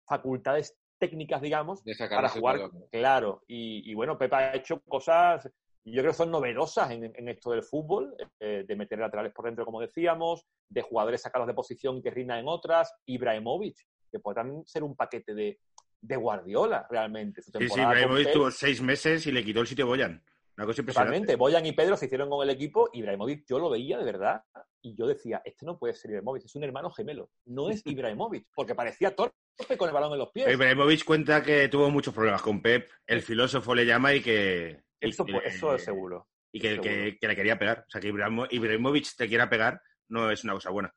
[0.07, 3.43] facultades técnicas, digamos, para jugar, claro.
[3.47, 5.45] Y, y bueno, Pep ha hecho cosas,
[5.83, 9.45] yo creo que son novedosas en, en esto del fútbol, eh, de meter laterales por
[9.45, 13.77] dentro, como decíamos, de jugadores sacados de posición que rindan en otras, Ibrahimovic,
[14.11, 15.59] que puede también ser un paquete de,
[16.01, 17.41] de Guardiola, realmente.
[17.41, 20.23] Su Sí, sí, Ibrahimovic tuvo seis meses y le quitó el sitio Boyan.
[20.57, 21.11] Una cosa impresionante.
[21.19, 21.35] Totalmente.
[21.35, 22.89] Boyan y Pedro se hicieron con el equipo.
[22.93, 24.41] Ibrahimovic yo lo veía de verdad
[24.81, 27.29] y yo decía, este no puede ser Ibrahimovic, es un hermano gemelo.
[27.45, 29.33] No es Ibrahimovic, porque parecía torpe
[29.77, 30.51] con el balón en los pies.
[30.51, 32.89] Ibrahimovic cuenta que tuvo muchos problemas con Pep.
[33.05, 34.81] El filósofo le llama y que.
[35.01, 36.27] Eso, pues, es seguro.
[36.53, 37.79] Y que, que- que le quería pegar.
[37.87, 40.93] O sea, que Ibrahimo- Ibrahimovic te quiera pegar no es una cosa buena.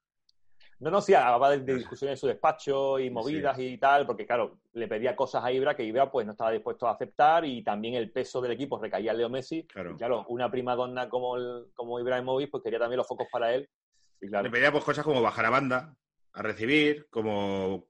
[0.80, 4.24] No, no, sí, hablaba de, de discusiones en su despacho y movidas y tal, porque
[4.26, 7.64] claro, le pedía cosas a Ibra que Ibra pues no estaba dispuesto a aceptar y
[7.64, 9.64] también el peso del equipo recaía en Leo Messi.
[9.64, 9.90] Claro.
[9.92, 13.52] Y claro, una prima donna como, el, como Ibrahimovic pues quería también los focos para
[13.54, 13.68] él.
[14.20, 15.96] Y claro, Le pedía pues, cosas como bajar a banda,
[16.32, 17.86] a recibir, como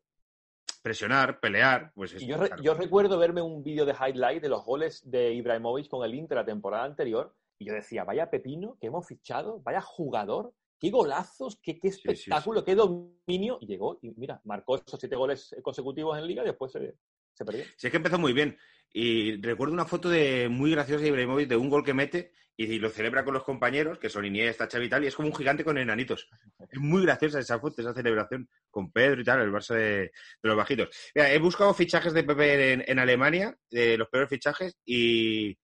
[0.82, 1.92] presionar, pelear.
[1.94, 2.62] Pues Y yo, re- claro.
[2.62, 6.36] yo recuerdo verme un vídeo de highlight de los goles de Ibrahimovic con el Inter
[6.38, 11.58] la temporada anterior y yo decía, vaya pepino que hemos fichado, vaya jugador, qué golazos,
[11.62, 13.58] qué, qué sí, espectáculo, qué dominio.
[13.60, 16.96] Y llegó y mira, marcó esos siete goles consecutivos en liga y después se,
[17.34, 17.64] se perdió.
[17.76, 18.56] Sí, es que empezó muy bien.
[18.92, 22.78] Y recuerdo una foto de muy graciosa de Ibrahimovic de un gol que mete y
[22.80, 25.34] lo celebra con los compañeros, que son Iniesta, Xavi y tal, y es como un
[25.34, 26.28] gigante con enanitos.
[26.68, 30.12] Es muy graciosa esa foto, esa celebración con Pedro y tal, el Barça de, de
[30.42, 30.88] los bajitos.
[31.14, 35.56] Mira, he buscado fichajes de Pepe en, en Alemania, de los peores fichajes, y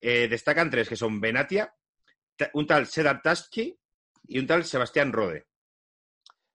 [0.00, 1.74] eh, destacan tres, que son Benatia,
[2.54, 3.76] un tal Sedat Taski
[4.28, 5.46] y un tal Sebastián Rode.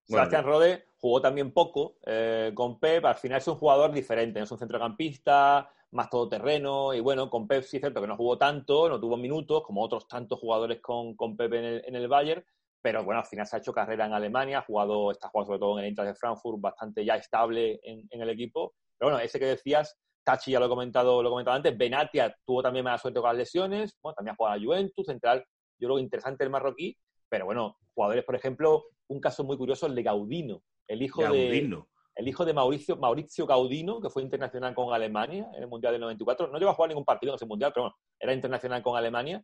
[0.05, 4.51] Sebastián Rode jugó también poco eh, con Pep, al final es un jugador diferente, es
[4.51, 8.99] un centrocampista, más todoterreno, y bueno, con Pep sí cierto que no jugó tanto, no
[8.99, 12.45] tuvo minutos, como otros tantos jugadores con, con Pep en el, en el Bayern,
[12.81, 15.59] pero bueno, al final se ha hecho carrera en Alemania, ha jugado, está jugando sobre
[15.59, 19.23] todo en el Eintracht de Frankfurt, bastante ya estable en, en el equipo, pero bueno,
[19.23, 22.85] ese que decías, Tachi ya lo he comentado, lo he comentado antes, Benatia tuvo también
[22.85, 25.45] mala suerte con las lesiones, bueno, también ha jugado a la Juventus, central,
[25.79, 26.97] yo creo interesante el marroquí,
[27.33, 31.27] pero bueno, jugadores, por ejemplo, un caso muy curioso, el de Gaudino, el hijo de
[31.29, 31.89] Gaudino.
[32.15, 36.01] el hijo de Mauricio, Maurizio Gaudino, que fue internacional con Alemania en el Mundial del
[36.01, 36.49] 94.
[36.49, 39.43] No llegó a jugar ningún partido en ese Mundial, pero bueno, era internacional con Alemania.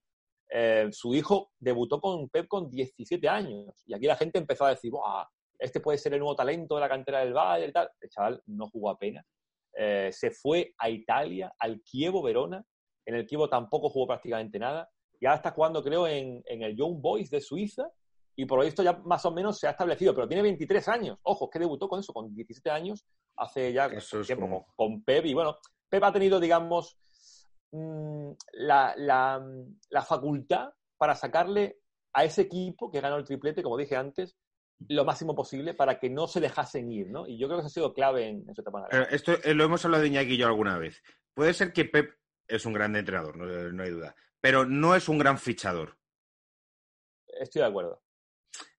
[0.51, 3.81] Eh, su hijo debutó con Pep con 17 años.
[3.87, 5.25] Y aquí la gente empezó a decir, ¡buah!
[5.57, 7.89] Este puede ser el nuevo talento de la cantera del Bayern y tal.
[8.01, 9.25] El chaval no jugó apenas.
[9.75, 12.63] Eh, se fue a Italia, al Chievo Verona.
[13.07, 14.87] En el Chievo tampoco jugó prácticamente nada.
[15.20, 17.89] Y ahora está jugando, creo, en, en el Young Boys de Suiza,
[18.36, 21.17] y por lo visto ya más o menos se ha establecido, pero tiene 23 años.
[21.24, 23.05] Ojo, que debutó con eso, con 17 años,
[23.38, 25.26] hace ya Eso tiempo, como- con, Pep.
[25.26, 25.57] Y bueno,
[25.89, 26.97] Pep ha tenido, digamos,
[27.72, 29.45] mm, la, la-
[29.89, 31.80] la facultad para sacarle
[32.13, 34.38] a ese equipo que ganó el triplete, como dije antes,
[34.88, 37.28] lo máximo posible para que no se dejasen ir, ¿no?
[37.28, 38.88] Y yo creo que eso ha sido clave en, en su etapa.
[39.11, 41.01] Esto eh, lo hemos hablado de Iñaki y yo alguna vez.
[41.34, 42.09] Puede ser que Pep
[42.47, 45.97] es un gran entrenador, no, no hay duda, pero no es un gran fichador.
[47.39, 48.01] Estoy de acuerdo.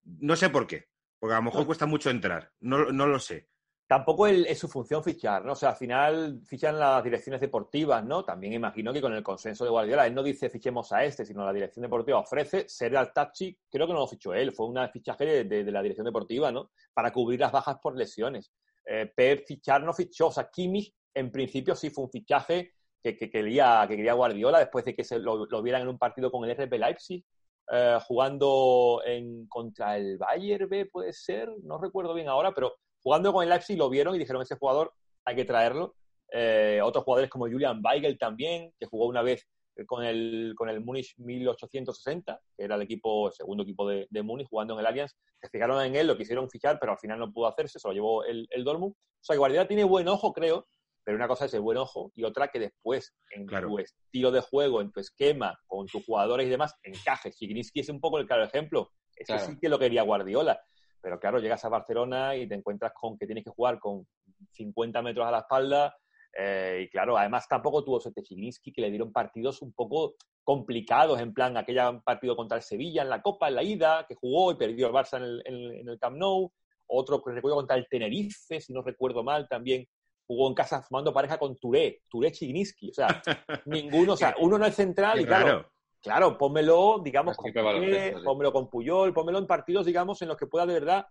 [0.05, 0.89] No sé por qué,
[1.19, 1.67] porque a lo mejor No.
[1.67, 3.49] cuesta mucho entrar, no, no lo sé.
[3.87, 5.53] Tampoco el- es su función fichar, ¿no?
[5.53, 8.25] O sea, al final fichan las direcciones deportivas, ¿no?
[8.25, 11.45] También imagino que con el consenso de Guardiola, él no dice fichemos a este, sino
[11.45, 14.79] la dirección deportiva ofrece ser al Tachi, creo que no lo fichó él, fue un
[14.93, 16.71] fichaje de, de- de la dirección deportiva, ¿no?
[16.95, 18.53] Para cubrir las bajas por lesiones.
[18.87, 23.17] Eh, Pep fichar no fichó, o sea, Kimmich en principio sí fue un fichaje que,
[23.17, 26.31] que quería, que quería Guardiola después de que se lo, lo vieran en un partido
[26.31, 27.25] con el RB Leipzig,
[27.73, 33.33] eh, jugando en, contra el Bayern B, puede ser, no recuerdo bien ahora, pero jugando
[33.33, 34.93] con el Leipzig lo vieron y dijeron, ese jugador
[35.25, 35.95] hay que traerlo.
[36.33, 39.47] Eh, otros jugadores como Julian Weigel también, que jugó una vez
[39.87, 44.23] con el, con el Múnich 1860, que era el equipo, el segundo equipo de, de
[44.23, 45.17] Múnich, jugando en el Allianz.
[45.41, 47.95] Se fijaron en él, lo quisieron fichar, pero al final no pudo hacerse, se lo
[47.95, 48.93] llevó el, el Dortmund.
[48.93, 50.67] O sea, que Guardiola tiene buen ojo, creo,
[51.11, 53.67] pero una cosa es el buen ojo y otra que después, en Claro.
[53.69, 57.37] tu estilo de juego, en tu esquema, con tus jugadores y demás, encajes.
[57.37, 58.93] Chigrinsky es un poco el claro ejemplo.
[59.17, 59.47] Ese Claro.
[59.49, 60.61] sí que lo quería Guardiola.
[61.03, 64.07] Pero claro, llegas a Barcelona y te encuentras con que tienes que jugar con
[64.53, 65.97] 50 metros a la espalda.
[66.39, 71.19] eh, y claro, además tampoco tuvo suerte Chigrinsky, que le dieron partidos un poco complicados,
[71.21, 74.53] en plan aquel partido contra el Sevilla en la Copa, en la ida, que jugó
[74.53, 76.53] y perdió el Barça en el, en- en el Camp Nou.
[76.87, 79.87] Otro que recuerdo contra el Tenerife, si no recuerdo mal, también
[80.31, 82.91] jugó en casa formando pareja con Touré, Touré Chigrinsky.
[82.91, 83.21] O sea,
[83.67, 85.73] ninguno, o sea, uno no es central y claro, Claro.
[86.01, 88.25] Claro, pónmelo, digamos, con Piqué, sí.
[88.25, 91.05] pónmelo con Puyol, pónmelo en partidos, digamos, en los que pueda de verdad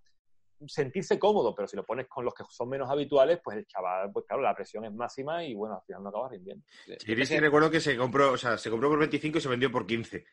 [0.67, 4.09] sentirse cómodo, pero si lo pones con los que son menos habituales, pues el chaval,
[4.11, 6.65] pues claro, la presión es máxima y bueno, al final no acaba rindiendo.
[6.97, 9.85] Chigrinsky recuerdo que se compró, o sea, se compró por 25 y se vendió por
[9.85, 10.25] 15.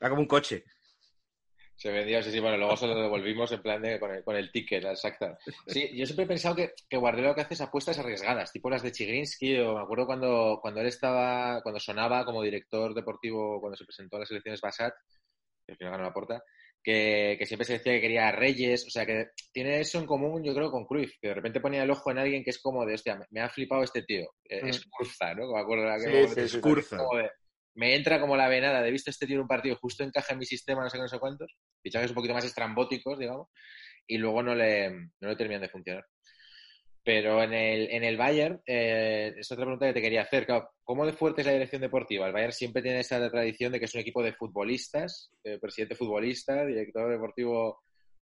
[0.00, 0.64] Era como un coche.
[1.80, 4.36] Se vendió, sí, sí, bueno, luego se lo devolvimos en plan de con el, con
[4.36, 5.38] el ticket, exacto.
[5.66, 8.68] Sí, yo siempre he pensado que, que Guardiola lo que hace es apuestas arriesgadas, tipo
[8.68, 13.58] las de Chigrinsky, o me acuerdo cuando, cuando él estaba, cuando sonaba como director deportivo,
[13.60, 14.92] cuando se presentó a las elecciones Basat,
[15.64, 16.42] que al final ganó la porta,
[16.82, 20.06] que, que siempre se decía que quería a Reyes, o sea, que tiene eso en
[20.06, 22.58] común, yo creo, con Cruyff, que de repente ponía el ojo en alguien que es
[22.60, 24.68] como de, hostia, me, me ha flipado este tío, eh, Mm.
[24.68, 25.50] es Curza, ¿no?
[25.50, 26.96] Me acuerdo de Sí, momento, sí, es Curza.
[26.98, 27.30] como de,
[27.74, 30.32] me entra como la venada de he visto este tío en un partido, justo encaja
[30.32, 33.48] en mi sistema, no sé qué, no sé cuántos, fichajes un poquito más estrambóticos, digamos,
[34.06, 36.04] y luego no le, no le terminan de funcionar.
[37.02, 40.44] Pero en el, en el Bayern, eh, es otra pregunta que te quería hacer.
[40.44, 42.26] Claro, ¿Cómo de fuerte es la dirección deportiva?
[42.26, 45.94] El Bayern siempre tiene esa tradición de que es un equipo de futbolistas, eh, presidente
[45.94, 47.82] futbolista, director deportivo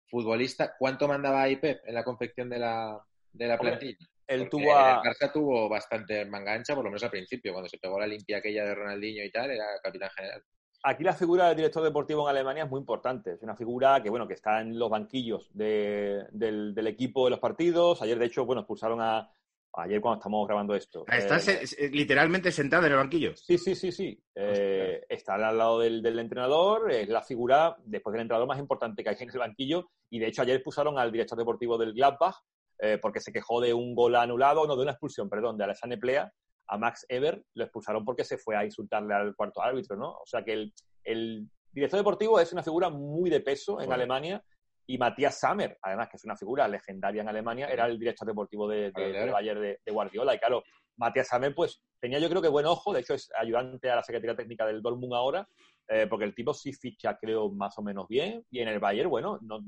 [0.08, 0.74] futbolista.
[0.76, 2.98] ¿Cuánto mandaba ahí Pep en la confección de la,
[3.32, 4.08] de la plantilla?
[4.26, 7.68] Él tuvo a, El Barça tuvo bastante manga ancha, por lo menos al principio, cuando
[7.68, 10.42] se pegó la limpia aquella de Ronaldinho y tal, era capitán general.
[10.86, 13.32] Aquí la figura del director deportivo en Alemania es muy importante.
[13.32, 17.30] Es una figura que, bueno, que está en los banquillos de- del, del equipo de
[17.30, 18.02] los partidos.
[18.02, 19.30] Ayer, de hecho, bueno, expulsaron a...
[19.76, 21.04] Ayer cuando estamos grabando esto.
[21.08, 23.34] Está Eh, se- se- literalmente sentado en el banquillo.
[23.34, 24.22] Sí, sí, sí, sí.
[24.34, 29.02] Eh, está al lado del, del entrenador, es la figura, después del entrenador, más importante
[29.02, 29.88] que hay en el banquillo.
[30.10, 32.36] Y de hecho, ayer expulsaron al director deportivo del Gladbach
[32.84, 35.98] eh, porque se quejó de un gol anulado, no, de una expulsión, perdón, de Alessandro
[35.98, 36.30] Plea
[36.66, 37.42] a Max Eber.
[37.54, 40.10] Lo expulsaron porque se fue a insultarle al cuarto árbitro, ¿no?
[40.10, 43.94] O sea que el, el director deportivo es una figura muy de peso en Bueno.
[43.94, 44.44] Alemania.
[44.86, 48.68] Y Matías Sammer, además, que es una figura legendaria en Alemania, era el director deportivo
[48.68, 49.32] de, de, vale.
[49.32, 50.34] Bayern de, de Guardiola.
[50.34, 50.62] Y claro,
[50.98, 54.02] Matías Sammer, pues tenía yo creo que buen ojo, de hecho es ayudante a la
[54.02, 55.48] Secretaría Técnica del Dortmund ahora,
[55.88, 59.08] eh, porque el tipo sí ficha, creo, más o menos bien, y en el Bayern,
[59.08, 59.60] bueno, no,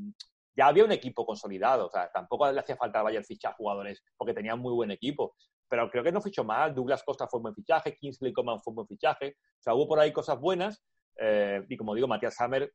[0.57, 4.03] ya había un equipo consolidado, o sea, tampoco le hacía falta al Bayern fichar jugadores,
[4.17, 5.35] porque tenía muy buen equipo,
[5.69, 8.73] pero creo que no fichó mal, Douglas Costa fue un buen fichaje, Kingsley Coman fue
[8.73, 10.85] un buen fichaje, o sea, hubo por ahí cosas buenas,
[11.19, 12.73] eh, y como digo, Matías Sammer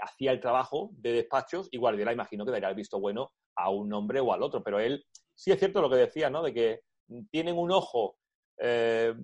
[0.00, 3.92] hacía el trabajo de despachos y Guardiola imagino que daría el visto bueno a un
[3.92, 5.04] hombre o al otro, pero él
[5.34, 6.42] sí es cierto lo que decía, ¿no?
[6.42, 6.80] De que
[7.30, 8.16] tienen un ojo
[8.58, 9.14] eh,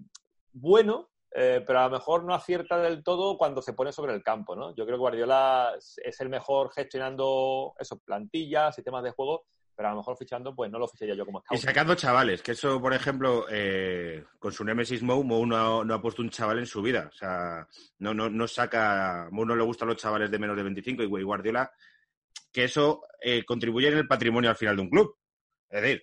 [0.53, 4.22] bueno, eh, pero a lo mejor no acierta del todo cuando se pone sobre el
[4.22, 4.74] campo, ¿no?
[4.74, 9.93] Yo creo que Guardiola es el mejor gestionando eso, plantillas, sistemas de juego, pero a
[9.93, 11.61] lo mejor fichando, pues no lo ficharía yo como Y scout.
[11.61, 15.95] sacando chavales, que eso, por ejemplo, eh, con su Nemesis Mou, Mou no, ha- no
[15.95, 17.09] ha puesto un chaval en su vida.
[17.12, 17.64] O sea,
[17.99, 19.29] no, no, no saca.
[19.31, 21.70] Mou no le gustan los chavales de menos de 25 y Guardiola,
[22.53, 25.16] que eso eh, contribuye en el patrimonio al final de un club.
[25.68, 26.03] Es decir,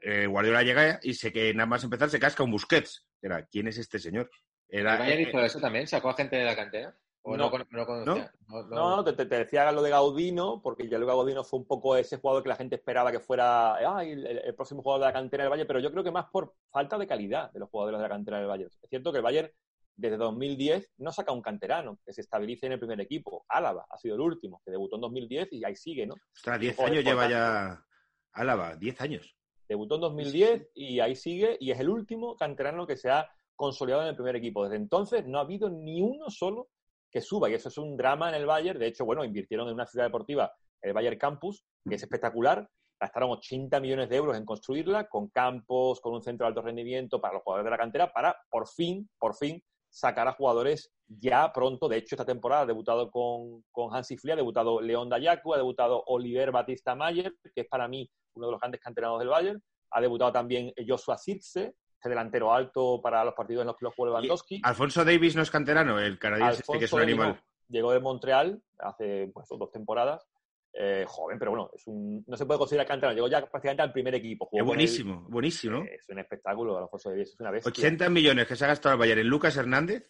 [0.00, 3.04] eh, Guardiola llega y sé que nada más empezar se casca un Busquets.
[3.20, 4.30] Era, ¿quién es este señor?
[4.68, 5.86] ¿El Bayern eh, hizo eso también?
[5.86, 6.94] ¿Sacó a gente de la cantera?
[7.22, 7.44] ¿O No.
[7.44, 8.32] no, con- no conocía?
[8.48, 11.58] No, no- No, no, te, te- decía lo de Gaudino, porque ya luego Gaudino fue
[11.58, 15.00] un poco ese jugador que la gente esperaba que fuera ay, el, el próximo jugador
[15.02, 17.58] de la cantera del Bayern, pero yo creo que más por falta de calidad de
[17.60, 18.70] los jugadores de la cantera del Bayern.
[18.82, 19.50] Es cierto que el Bayern
[19.96, 23.44] desde 2010 no saca un canterano que se estabilice en el primer equipo.
[23.48, 26.14] Álava ha sido el último, que debutó en 2010 y ahí sigue, ¿no?
[26.32, 27.84] Ostras, 10 Joder, años lleva ya
[28.32, 29.34] Álava, 10 años.
[29.68, 33.28] Debutó en 2010 y ahí sigue y es el último canterano que se ha
[33.58, 34.62] consolidado en el primer equipo.
[34.62, 36.68] Desde entonces no ha habido ni uno solo
[37.10, 38.78] que suba y eso es un drama en el Bayern.
[38.78, 42.66] De hecho, bueno, invirtieron en una ciudad deportiva, el Bayern Campus, que es espectacular.
[43.00, 47.20] Gastaron 80 millones de euros en construirla, con campos, con un centro de alto rendimiento
[47.20, 51.52] para los jugadores de la cantera, para por fin, por fin, sacar a jugadores ya
[51.52, 51.88] pronto.
[51.88, 55.56] De hecho, esta temporada ha debutado con, con Hansi Flick, ha debutado León Dayaku, ha
[55.56, 59.62] debutado Oliver Batista Mayer, que es para mí uno de los grandes canteranos del Bayern.
[59.90, 63.90] Ha debutado también Joshua Zirkse, este delantero alto para los partidos en los que lo
[63.90, 64.60] juega Lewandowski.
[64.62, 67.28] Alfonso Davis no es canterano, el canadiense este que es un animal.
[67.32, 67.42] Davis.
[67.68, 70.26] Llegó de Montreal hace pues, dos temporadas.
[70.72, 73.16] Eh, joven, pero bueno, es un, no se puede considerar canterano.
[73.16, 74.46] Llegó ya prácticamente al primer equipo.
[74.46, 75.84] Jugó Es buenísimo, buenísimo.
[75.90, 77.70] es un espectáculo, Alfonso Davis, es una bestia.
[77.70, 80.08] 80 millones que se ha gastado el Bayern en Lucas Hernández.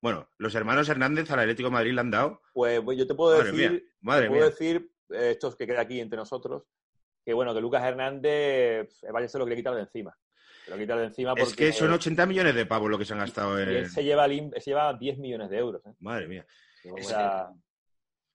[0.00, 2.40] Bueno, los hermanos Hernández al Atlético de Madrid le han dado.
[2.52, 4.50] Pues, pues yo te puedo Madre decir, mía, madre te puedo mía.
[4.50, 6.64] decir, eh, estos que queda aquí entre nosotros,
[7.24, 10.16] que bueno, que Lucas Hernández, el Bayern se lo quiere quitar de encima.
[10.68, 13.06] Se lo quitar de encima porque Es que son 80 millones de pavos lo que
[13.06, 13.68] se han gastado y en...
[13.70, 15.80] él se lleva, se lleva 10 millones de euros.
[15.86, 15.94] ¿eh?
[16.00, 16.46] Madre mía.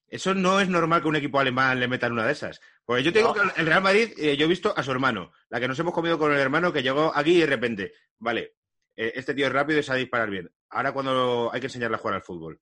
[0.07, 2.59] Eso no es normal que un equipo alemán le metan una de esas.
[2.85, 3.41] Porque yo te digo No.
[3.53, 5.93] que el Real Madrid, eh, yo he visto a su hermano, la que nos hemos
[5.93, 8.55] comido con el hermano que llegó aquí y de repente, vale,
[8.95, 10.51] eh, este tío es rápido y sabe disparar bien.
[10.69, 12.59] Ahora cuando hay que enseñarle a jugar al fútbol.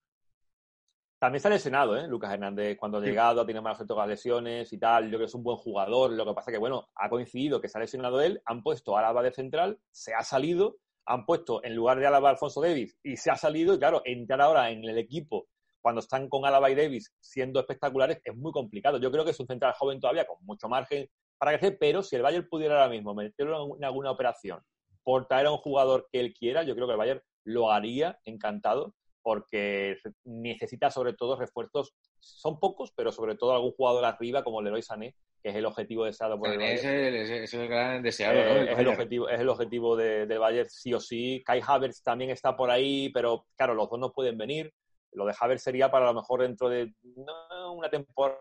[1.21, 2.07] También ha lesionado, ¿eh?
[2.07, 5.03] Lucas Hernández, cuando ha llegado, tiene malas suerte con las lesiones y tal.
[5.03, 6.13] Yo creo que es un buen jugador.
[6.13, 9.01] Lo que pasa que, bueno, ha coincidido que se ha lesionado él, han puesto a
[9.01, 12.97] Álava de central, se ha salido, han puesto en lugar de Álava a Alfonso Davis
[13.03, 13.75] y se ha salido.
[13.75, 15.47] Y claro, entrar ahora en el equipo
[15.79, 18.97] cuando están con Álava y Davis siendo espectaculares es muy complicado.
[18.97, 21.07] Yo creo que es un central joven todavía con mucho margen
[21.37, 24.59] para crecer, pero si el Bayern pudiera ahora mismo meterlo en alguna operación
[25.03, 28.19] por traer a un jugador que él quiera, yo creo que el Bayern lo haría
[28.25, 34.61] encantado porque necesita sobre todo refuerzos, son pocos, pero sobre todo algún jugador arriba como
[34.61, 37.05] Leroy Sané, que es el objetivo deseado por el Sané es Bayern.
[37.05, 38.53] el, es el- es el gran deseado, Eh, ¿no?
[38.55, 41.41] del es, el objetivo, es el objetivo de- del Bayern sí o sí.
[41.45, 44.73] Kai Havertz también está por ahí, pero claro, los dos no pueden venir.
[45.13, 48.39] Lo de Havertz sería para lo mejor dentro de no, una temporada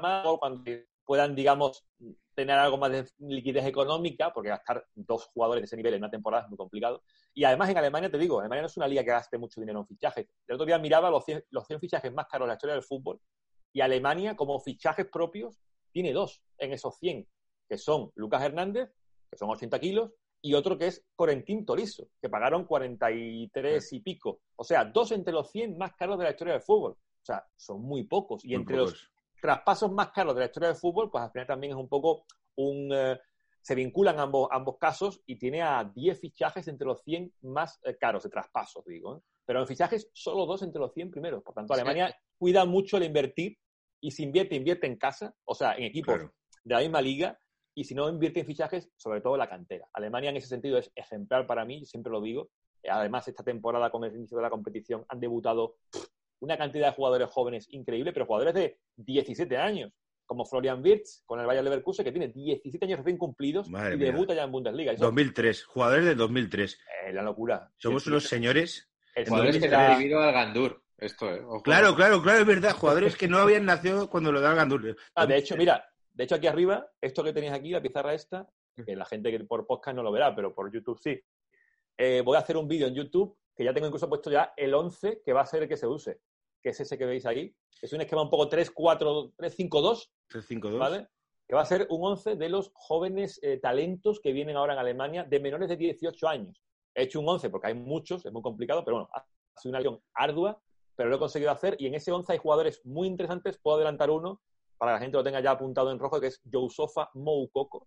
[0.00, 0.62] más, o cuando
[1.10, 1.84] puedan, digamos,
[2.36, 6.08] tener algo más de liquidez económica, porque gastar dos jugadores de ese nivel en una
[6.08, 7.02] temporada es muy complicado.
[7.34, 9.80] Y además en Alemania, te digo, Alemania no es una liga que gaste mucho dinero
[9.80, 10.28] en fichajes.
[10.46, 12.84] El otro día miraba los 100, los 100 fichajes más caros de la historia del
[12.84, 13.20] fútbol
[13.72, 15.58] y Alemania, como fichajes propios,
[15.90, 17.26] tiene dos en esos 100,
[17.68, 18.92] que son Lucas Hernández,
[19.28, 24.42] que son 80 kilos, y otro que es Corentín Torizo, que pagaron 43 y pico.
[24.54, 26.92] O sea, dos entre los 100 más caros de la historia del fútbol.
[26.92, 28.44] O sea, son muy pocos.
[28.44, 29.10] Y Muy entre los.
[29.40, 32.24] Traspasos más caros de la historia del fútbol, pues al final también es un poco
[32.56, 32.90] un...
[32.92, 33.18] eh,
[33.62, 37.96] se vinculan ambos, ambos casos y tiene a 10 fichajes entre los 100 más eh,
[37.98, 39.16] caros de traspasos, digo.
[39.16, 39.20] ¿eh?
[39.44, 41.42] Pero en fichajes solo dos entre los 100 primeros.
[41.42, 41.80] Por tanto, Sí.
[41.80, 43.58] Alemania cuida mucho el invertir
[44.00, 46.32] y si invierte, invierte en casa, o sea, en equipos Claro.
[46.64, 47.38] de la misma liga
[47.74, 49.86] y si no invierte en fichajes, sobre todo en la cantera.
[49.92, 52.48] Alemania en ese sentido es ejemplar para mí, siempre lo digo.
[52.88, 55.76] Además, esta temporada con el inicio de la competición han debutado
[56.40, 59.92] una cantidad de jugadores jóvenes increíble, pero jugadores de 17 años,
[60.26, 63.98] como Florian Wirtz con el Bayern Leverkusen, que tiene 17 años recién cumplidos Madre y
[63.98, 64.12] mía.
[64.12, 64.92] debuta ya en Bundesliga.
[64.92, 66.78] Eso 2003, jugadores del 2003.
[67.06, 67.70] es la locura.
[67.76, 68.88] Somos unos señores.
[69.14, 70.82] el Jugadores que vivido al Gandur.
[70.98, 71.42] Esto, ¿eh?
[71.64, 72.72] Claro, claro, claro, es verdad.
[72.72, 74.96] Jugadores que no habían nacido cuando lo da Gandur.
[75.14, 78.46] Ah, de hecho, mira, de hecho aquí arriba, esto que tenéis aquí, la pizarra esta,
[78.84, 81.18] que la gente que por podcast no lo verá, pero por YouTube sí.
[81.96, 84.72] Eh, voy a hacer un vídeo en YouTube que ya tengo incluso puesto ya el
[84.72, 86.20] 11 que va a ser el que se use,
[86.62, 87.54] que es ese que veis ahí.
[87.82, 90.78] Es un esquema un poco 3-4, 3-5-2, 3-5-2.
[90.78, 91.08] ¿vale?
[91.48, 94.78] Que va a ser un 11 de los jóvenes eh, talentos que vienen ahora en
[94.78, 96.62] Alemania de menores de 18 años.
[96.94, 99.24] He hecho un 11 porque hay muchos, es muy complicado, pero bueno, ha
[99.60, 100.60] sido una acción ardua,
[100.96, 103.58] pero lo he conseguido hacer y en ese 11 hay jugadores muy interesantes.
[103.58, 104.40] Puedo adelantar uno
[104.78, 107.86] para que la gente lo tenga ya apuntado en rojo, que es Yousofa Moukoko.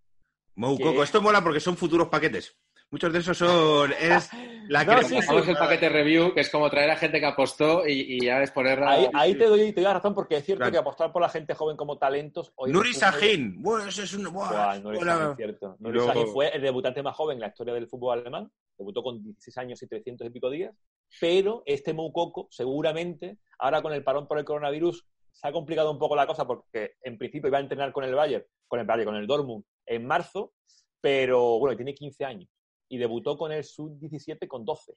[0.56, 2.56] Moukoko, que- esto mola porque son futuros paquetes.
[2.94, 3.92] Muchos de esos son.
[4.00, 4.30] Es
[4.68, 5.04] la No, que.
[5.06, 5.34] sí, sí.
[5.34, 8.52] El paquete review, que es como traer a gente que apostó y, y ya es
[8.52, 8.92] ponerla.
[8.92, 10.70] Ahí, ahí te, doy, te doy la razón porque es cierto Claro.
[10.72, 12.52] que apostar por la gente joven como talentos...
[12.54, 13.60] hoy Nuri Sahin.
[13.60, 14.32] Bueno, eso es un.
[14.32, 15.00] buah, Nuri.
[15.00, 15.76] Sahin, cierto.
[15.80, 18.48] Nuri Luego- Sahin fue el debutante más joven en la historia del fútbol alemán.
[18.78, 20.72] Debutó con 16 años y 300 y pico días.
[21.20, 25.98] Pero este Moukoko, seguramente, ahora con el parón por el coronavirus, se ha complicado un
[25.98, 29.06] poco la cosa porque en principio iba a entrenar con el Bayern, con el Bayern,
[29.06, 30.52] con el Dortmund en marzo,
[31.00, 32.48] pero bueno, tiene 15 años
[32.88, 34.94] y debutó con el sub-17 con 12.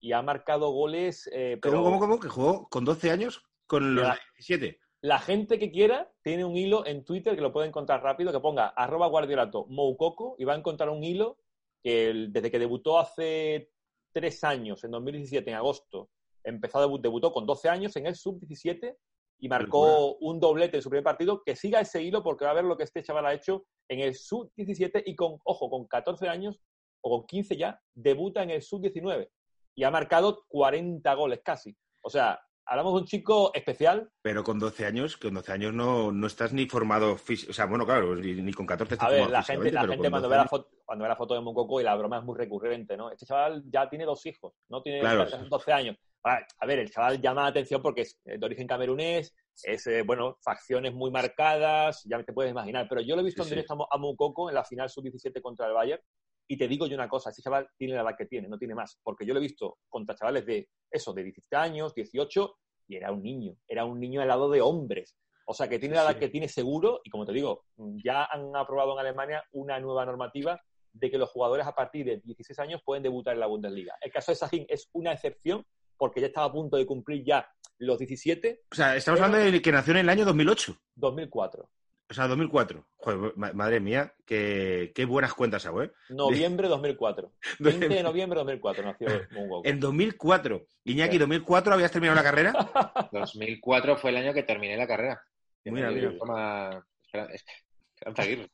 [0.00, 1.28] y ha marcado goles.
[1.32, 2.20] eh, pero ¿Cómo, cómo, cómo?
[2.20, 3.42] ¿Que jugó con 12 años?
[3.66, 4.18] ¿Con los Ya.
[4.36, 4.78] 17?
[5.00, 8.38] La gente que quiera tiene un hilo en Twitter que lo puede encontrar rápido, que
[8.40, 11.38] ponga arroba guardiolato Moukoko y va a encontrar un hilo
[11.82, 13.70] que el- desde que debutó hace
[14.12, 16.10] tres años, en 2017, en agosto,
[16.44, 18.96] empezó a debu- debutó con 12 años en el sub-17
[19.40, 21.42] y marcó un doblete en su primer partido.
[21.44, 24.00] Que siga ese hilo porque va a ver lo que este chaval ha hecho en
[24.00, 26.60] el sub-17 y con, ojo, con 14 años
[27.00, 29.28] o con 15 ya, debuta en el sub-19
[29.74, 31.76] y ha marcado 40 goles casi.
[32.02, 36.10] O sea, hablamos de un chico especial Pero con 12 años, con 12 años no,
[36.12, 37.50] no estás ni formado físico.
[37.50, 40.10] O sea, bueno, claro, ni, ni con 14 estás A ver, la gente, la gente
[40.10, 42.24] cuando 12 ve, la foto, cuando ve la foto de Mukoko y la broma es
[42.24, 43.10] muy recurrente, ¿no?
[43.10, 45.26] Este chaval ya tiene dos hijos, no tiene Claro.
[45.48, 45.96] 12 años.
[46.24, 50.36] A ver, el chaval llama la atención porque es de origen camerunés, es, eh, bueno,
[50.42, 52.86] facciones muy marcadas, ya te puedes imaginar.
[52.88, 53.54] Pero yo lo he visto Sí, en sí.
[53.54, 56.02] directo a Mu- a Mukoko en la final sub-17 contra el Bayern
[56.48, 58.74] y te digo yo una cosa, este chaval tiene la edad que tiene, no tiene
[58.74, 58.98] más.
[59.02, 62.56] Porque yo lo he visto contra chavales de, eso, de 17 años, 18,
[62.88, 65.14] y era un niño, era un niño al lado de hombres.
[65.46, 66.20] O sea, que tiene la edad sí.
[66.20, 67.64] que tiene seguro, y como te digo,
[68.02, 70.58] ya han aprobado en Alemania una nueva normativa
[70.92, 73.94] de que los jugadores a partir de 16 años pueden debutar en la Bundesliga.
[74.00, 75.64] El caso de Sahin es una excepción
[75.98, 77.46] porque ya estaba a punto de cumplir ya
[77.78, 80.76] los 17, O sea, estamos hablando de que nació en el año 2008.
[80.96, 81.68] 2004.
[82.10, 82.86] O sea, 2004.
[82.96, 85.92] Joder, ma- madre mía, qué, qué buenas cuentas hago, ¿eh?
[86.08, 87.32] Noviembre 2004.
[87.58, 89.68] 20 de noviembre 2004 nació Mungoko.
[89.68, 90.66] En 2004.
[90.84, 91.18] Iñaki, Sí.
[91.18, 92.52] 2004 habías terminado la carrera.
[93.12, 95.20] 2004 fue el año que terminé la carrera.
[95.64, 96.16] Mira, mira.
[96.18, 97.28] toma- Espera-
[97.94, 98.50] Esperanza Aguirre.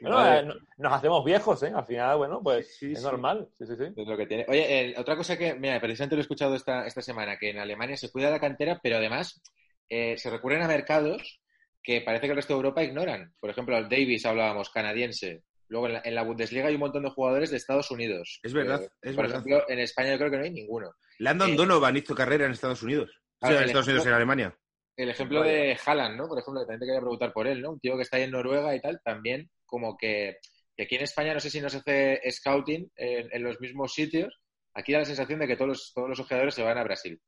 [0.00, 0.40] Bueno, Vale.
[0.40, 1.72] eh, no- nos hacemos viejos, ¿eh?
[1.74, 3.04] Al final, bueno, pues Sí, sí, es sí.
[3.04, 3.48] normal.
[3.58, 3.84] Sí, sí, sí.
[3.96, 4.44] Es lo que tiene.
[4.48, 7.58] Oye, eh, otra cosa que, mira, precisamente lo he escuchado esta, esta semana, que en
[7.58, 9.40] Alemania se cuida la cantera, pero además
[9.88, 11.40] eh, se recurren a mercados
[11.82, 13.34] que parece que el resto de Europa ignoran.
[13.40, 15.42] Por ejemplo, el Davis hablábamos, canadiense.
[15.68, 18.40] Luego en la, en la Bundesliga hay un montón de jugadores de Estados Unidos.
[18.42, 19.40] Es verdad, Eh, es por verdad.
[19.40, 20.92] ejemplo, en España yo creo que no hay ninguno.
[21.18, 23.10] Landon Eh, Donovan hizo carrera en Estados Unidos.
[23.40, 24.56] O sea, Ah, en Estados Unidos, en Alemania.
[24.96, 26.28] El ejemplo de Haaland, ¿no?
[26.28, 27.70] Por ejemplo, que también te quería preguntar por él, ¿no?
[27.72, 30.36] Un tío que está ahí en Noruega y tal, también como que,
[30.76, 34.38] que aquí en España no sé si nos hace scouting en, en los mismos sitios.
[34.74, 37.18] Aquí da la sensación de que todos los, todos los ojeadores se van a Brasil.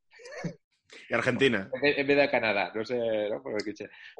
[1.08, 1.70] Y Argentina.
[1.82, 2.96] En vez de a Canadá, no sé,
[3.30, 3.42] ¿no?
[3.42, 3.54] Por.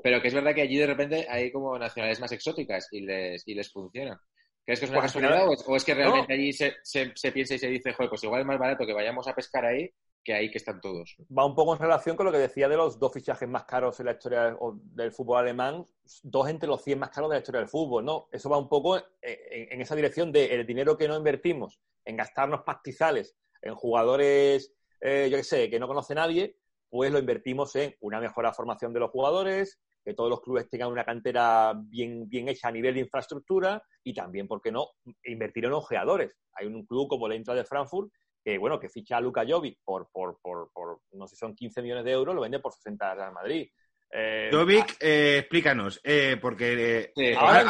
[0.02, 3.46] Pero que es verdad que allí de repente hay como nacionalidades más exóticas y les,
[3.46, 4.20] y les funciona.
[4.64, 5.50] ¿Crees que es una Pues, casualidad claro.
[5.50, 8.08] o es, o es que realmente allí se, se, se piensa y se dice, joder,
[8.08, 9.90] pues igual es más barato que vayamos a pescar ahí
[10.24, 11.16] que ahí que están todos?
[11.36, 14.00] va un poco en relación con lo que decía de los dos fichajes más caros
[14.00, 14.56] en la historia
[14.94, 15.86] del fútbol alemán,
[16.22, 18.28] dos entre los 100 más caros de la historia del fútbol, ¿no?
[18.32, 21.78] Eso va un poco en, en- en esa dirección de el dinero que no invertimos
[22.06, 24.72] en gastarnos pastizales en jugadores,
[25.04, 26.56] eh, yo qué sé, que no conoce nadie,
[26.88, 30.90] pues lo invertimos en una mejora formación de los jugadores, que todos los clubes tengan
[30.90, 34.92] una cantera bien, bien hecha a nivel de infraestructura y también, ¿por qué no?,
[35.24, 36.32] invertir en ojeadores.
[36.54, 38.10] Hay un club como la Eintracht de Frankfurt
[38.42, 41.82] que bueno, que ficha a Luka Jovic por, por, por, por, no sé, son 15
[41.82, 43.68] millones de euros, lo vende por 60 al Madrid.
[44.16, 47.12] Eh, Jovic, eh, explícanos, eh, porque...
[47.36, 47.68] Ahora, en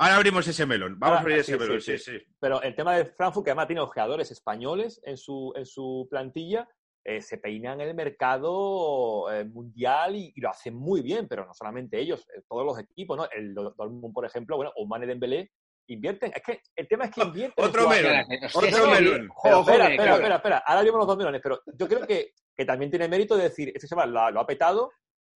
[0.00, 0.98] abrimos ese melón.
[0.98, 2.18] Vamos Ahora- a abrir sí, ese melón, sí, sí, sí.
[2.18, 2.24] sí.
[2.40, 6.66] Pero el tema de Frankfurt, que además tiene ojeadores españoles en su, en su plantilla,
[7.04, 11.54] eh, se peinan el mercado eh, mundial y, y lo hacen muy bien, pero no
[11.54, 13.28] solamente ellos, eh, todos los equipos, ¿no?
[13.30, 15.50] El Do- Dortmund, por ejemplo, bueno, o Mane Dembélé,
[15.88, 16.32] invierten.
[16.34, 17.64] Es que el tema es que invierten.
[17.64, 18.12] en Otro melón.
[18.54, 19.28] Otro melón.
[19.60, 20.58] Espera, espera, espera, espera.
[20.66, 23.72] Ahora vemos los dos millones, pero yo creo que, que también tiene mérito de decir,
[23.74, 24.90] este chaval lo, ha- lo ha petado,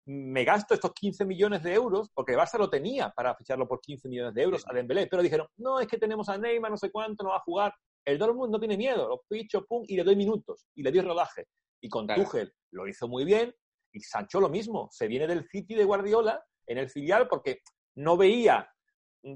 [0.07, 4.09] me gasto estos 15 millones de euros, porque Barça lo tenía para ficharlo por 15
[4.09, 6.89] millones de euros a Dembélé, pero dijeron, no, es que tenemos a Neymar, no sé
[6.91, 7.73] cuánto, no va a jugar.
[8.03, 11.01] El Dortmund no tiene miedo, lo ficho, pum, y le doy minutos, y le doy
[11.01, 11.45] rodaje.
[11.81, 12.23] Y con Claro.
[12.23, 13.53] Tuchel lo hizo muy bien,
[13.93, 17.59] y Sancho lo mismo, se viene del City de Guardiola en el filial porque
[17.95, 18.67] no veía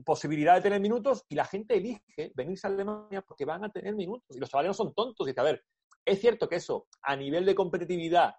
[0.03, 3.95] posibilidad de tener minutos y la gente elige venirse a Alemania porque van a tener
[3.95, 4.36] minutos.
[4.36, 5.26] Y los chavales no son tontos.
[5.28, 5.64] Dice, a ver,
[6.06, 8.34] es cierto que eso a nivel de competitividad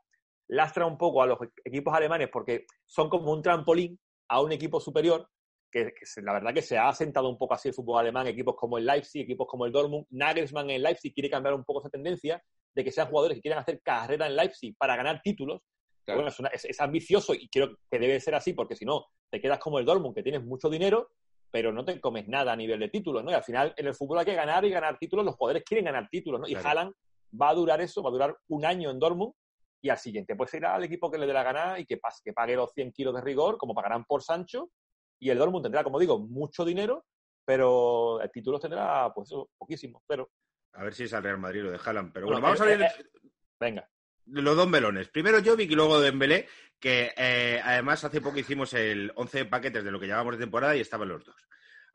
[0.49, 3.99] lastra un poco a los equipos alemanes porque son como un trampolín
[4.29, 5.29] a un equipo superior,
[5.71, 8.55] que, que la verdad que se ha asentado un poco así el fútbol alemán, equipos
[8.57, 10.07] como el Leipzig, equipos como el Dortmund.
[10.11, 12.43] Nagelsmann en Leipzig quiere cambiar un poco esa tendencia
[12.75, 15.63] de que sean jugadores que quieran hacer carrera en Leipzig para ganar títulos.
[16.05, 16.19] Claro.
[16.21, 19.07] Bueno, es, una- es- es ambicioso y creo que debe ser así porque si no,
[19.31, 21.11] te quedas como el Dortmund, que tienes mucho dinero,
[21.51, 23.31] pero no te comes nada a nivel de títulos, ¿no?
[23.31, 25.85] Y al final en el fútbol hay que ganar y ganar títulos, los jugadores quieren
[25.87, 26.47] ganar títulos, ¿no?
[26.47, 26.69] Y Claro.
[26.69, 26.95] Haaland
[27.41, 29.33] va a durar eso, va a durar un año en Dortmund
[29.83, 32.33] y al siguiente pues irá al equipo que le dé la gana y que, que
[32.33, 34.71] pague los 100 kilos de rigor, como pagarán por Sancho,
[35.19, 37.05] y el Dortmund tendrá, como digo, mucho dinero,
[37.45, 40.29] pero el título tendrá, pues eso, poquísimo, pero
[40.73, 42.13] A ver si es al Real Madrid lo de Haaland.
[42.13, 43.11] Pero Bueno, bueno, vamos a eh, ver
[43.59, 43.89] venga.
[44.27, 45.09] Los dos melones.
[45.09, 46.47] Primero Jovic y luego Dembélé,
[46.79, 50.77] que eh, además hace poco hicimos el 11 paquetes de lo que llevábamos de temporada
[50.77, 51.37] y estaban los dos.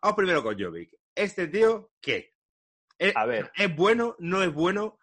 [0.02, 0.95] Vamos primero con Jovic.
[1.14, 2.34] Este tío, ¿qué?
[2.98, 3.52] ¿Es, A ver.
[3.56, 4.16] ¿Es bueno?
[4.20, 4.98] ¿No es bueno?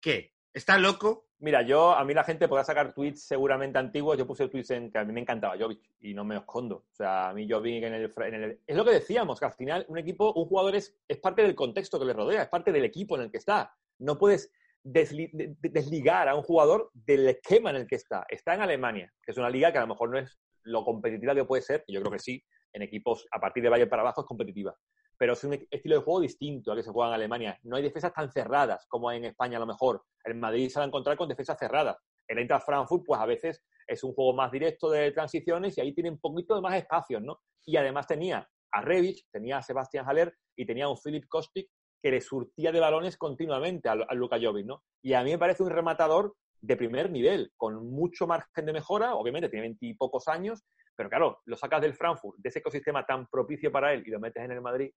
[0.00, 0.34] ¿Qué?
[0.52, 1.28] ¿Está loco?
[1.38, 4.16] Mira, yo, a mí la gente podrá sacar tweets seguramente antiguos.
[4.16, 6.84] Yo puse tweets en que a mí me encantaba Jovic y no me escondo.
[6.92, 9.52] O sea, a mí Jovic en el, en el- Es lo que decíamos, que al
[9.54, 12.70] final un equipo, un jugador es, es parte del contexto que le rodea, es parte
[12.70, 13.74] del equipo en el que está.
[13.98, 14.52] No puedes
[14.84, 18.24] desli- de- de- desligar a un jugador del esquema en el que está.
[18.28, 21.34] Está en Alemania, que es una liga que a lo mejor no es lo competitiva
[21.34, 22.42] que puede ser, yo creo que sí,
[22.72, 24.76] en equipos a partir de Bayern para abajo es competitiva.
[25.18, 27.58] Pero es un e- estilo de juego distinto al que se juega en Alemania.
[27.64, 30.02] No hay defensas tan cerradas como en España a lo mejor.
[30.24, 31.96] El Madrid se va a encontrar con defensas cerradas.
[32.26, 35.92] El Eintracht Frankfurt, pues a veces es un juego más directo de transiciones y ahí
[35.92, 37.40] tiene un poquito más espacios, ¿no?
[37.64, 41.68] Y además tenía a Rebic, tenía a Sebastián Haller y tenía a un Philip Kostic
[42.02, 44.82] que le surtía de balones continuamente a, a Luka ¿no?
[45.02, 49.14] Y a mí me parece un rematador de primer nivel, con mucho margen de mejora,
[49.14, 50.64] obviamente tiene veintipocos años,
[50.96, 54.20] pero claro, lo sacas del Frankfurt, de ese ecosistema tan propicio para él y lo
[54.20, 54.90] metes en el Madrid,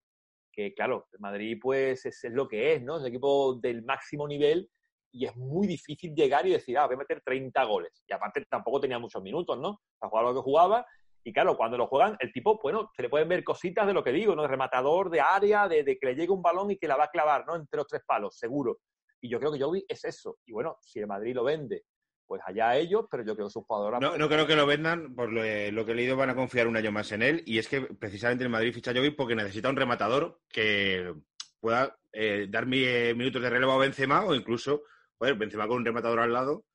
[0.52, 2.98] que claro, el Madrid pues es, lo que es, ¿no?
[2.98, 4.70] Es el equipo del máximo nivel
[5.12, 8.04] y es muy difícil llegar y decir, ah, voy a meter 30 goles.
[8.08, 9.82] Y aparte tampoco tenía muchos minutos, ¿no?
[9.98, 10.86] Para jugar lo que jugaba.
[11.28, 14.04] Y claro, cuando lo juegan, el tipo, bueno, se le pueden ver cositas de lo
[14.04, 14.44] que digo, ¿no?
[14.44, 17.06] De rematador, de área, de, de que le llegue un balón y que la va
[17.06, 17.56] a clavar, ¿no?
[17.56, 18.78] Entre los tres palos, seguro.
[19.20, 20.38] Y yo creo que Jovi es eso.
[20.46, 21.84] Y bueno, si el Madrid lo vende,
[22.28, 24.00] pues allá ellos, pero yo creo que sus jugadores...
[24.02, 26.68] No, no creo que lo vendan, por lo, lo que he leído van a confiar
[26.68, 29.36] un año más en él y es que precisamente el Madrid ficha a Jovic porque
[29.36, 31.12] necesita un rematador que
[31.60, 34.84] pueda eh, dar mi- eh, minutos de relevo a Benzema o incluso,
[35.18, 36.66] joder, Benzema con un rematador al lado,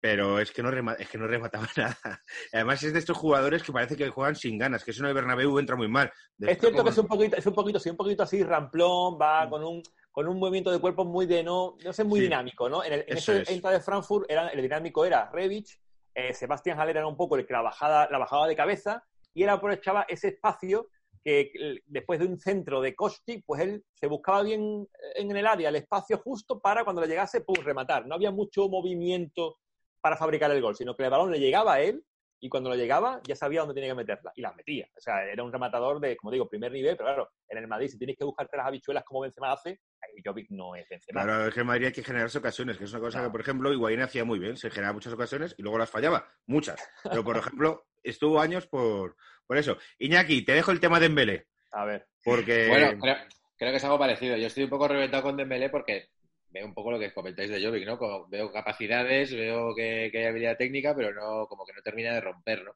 [0.00, 2.22] pero es que no, rema- es que no remataba nada.
[2.52, 5.14] Además es de estos jugadores que parece que juegan sin ganas, que eso en el
[5.14, 6.10] Bernabéu entra muy mal.
[6.40, 9.46] Es cierto que es un poquito, es un poquito, sí, un poquito así, ramplón, va
[9.46, 9.50] Mm.
[9.50, 12.24] con un, con un movimiento de cuerpo muy de no, no sé, muy Sí.
[12.26, 12.84] dinámico, ¿no?
[12.84, 13.50] En, el, en Eso ese es.
[13.50, 15.66] entra de Frankfurt era, el dinámico era Rebic,
[16.14, 19.04] eh, Sebastián Haller era un poco el que la bajada, la bajaba de cabeza
[19.34, 20.88] y él aprovechaba ese espacio
[21.24, 25.46] que eh, después de un centro de Kosti, pues él se buscaba bien en el
[25.46, 28.06] área, el espacio justo para cuando le llegase, pum, rematar.
[28.06, 29.58] No había mucho movimiento
[30.00, 32.04] para fabricar el gol, sino que el balón le llegaba a él
[32.40, 34.88] y cuando lo llegaba ya sabía dónde tenía que meterla y las metía.
[34.96, 37.88] O sea, era un rematador de, como digo, primer nivel, pero claro, en el Madrid
[37.88, 41.24] si tienes que buscarte las habichuelas como Benzema hace, ahí Jovic no es Benzema.
[41.24, 43.28] Claro, es que en Madrid hay que generarse ocasiones, que es una cosa Claro.
[43.28, 46.28] que, por ejemplo, Higuaín hacía muy bien, se generaba muchas ocasiones y luego las fallaba,
[46.46, 46.80] muchas.
[47.02, 49.16] Pero, por ejemplo, estuvo años por,
[49.46, 49.76] por eso.
[49.98, 52.68] Iñaki, te dejo el tema de Embele, A ver, porque...
[52.68, 53.16] Bueno, creo,
[53.56, 54.36] creo que es algo parecido.
[54.36, 56.10] Yo estoy un poco reventado con Dembélé porque
[56.50, 57.98] veo un poco lo que comentáis de Jovic, ¿no?
[57.98, 62.14] Como veo capacidades, veo que, que hay habilidad técnica, pero no como que no termina
[62.14, 62.72] de romper, ¿no?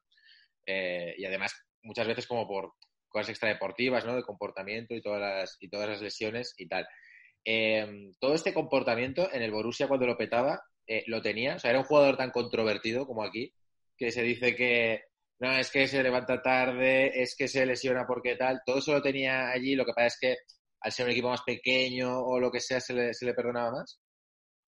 [0.65, 2.73] Eh, y además, muchas veces como por
[3.07, 4.15] cosas extradeportivas, ¿no?
[4.15, 6.87] De comportamiento y todas las, y todas las lesiones y tal.
[7.45, 11.55] Eh, todo este comportamiento en el Borussia cuando lo petaba, eh, lo tenía.
[11.55, 13.53] O sea, era un jugador tan controvertido como aquí,
[13.97, 15.03] que se dice que
[15.39, 18.61] no, es que se levanta tarde, es que se lesiona porque tal.
[18.65, 19.75] Todo eso lo tenía allí.
[19.75, 20.35] Lo que pasa es que
[20.83, 23.71] al ser un equipo más pequeño o lo que sea, se le, se le perdonaba
[23.71, 23.99] más.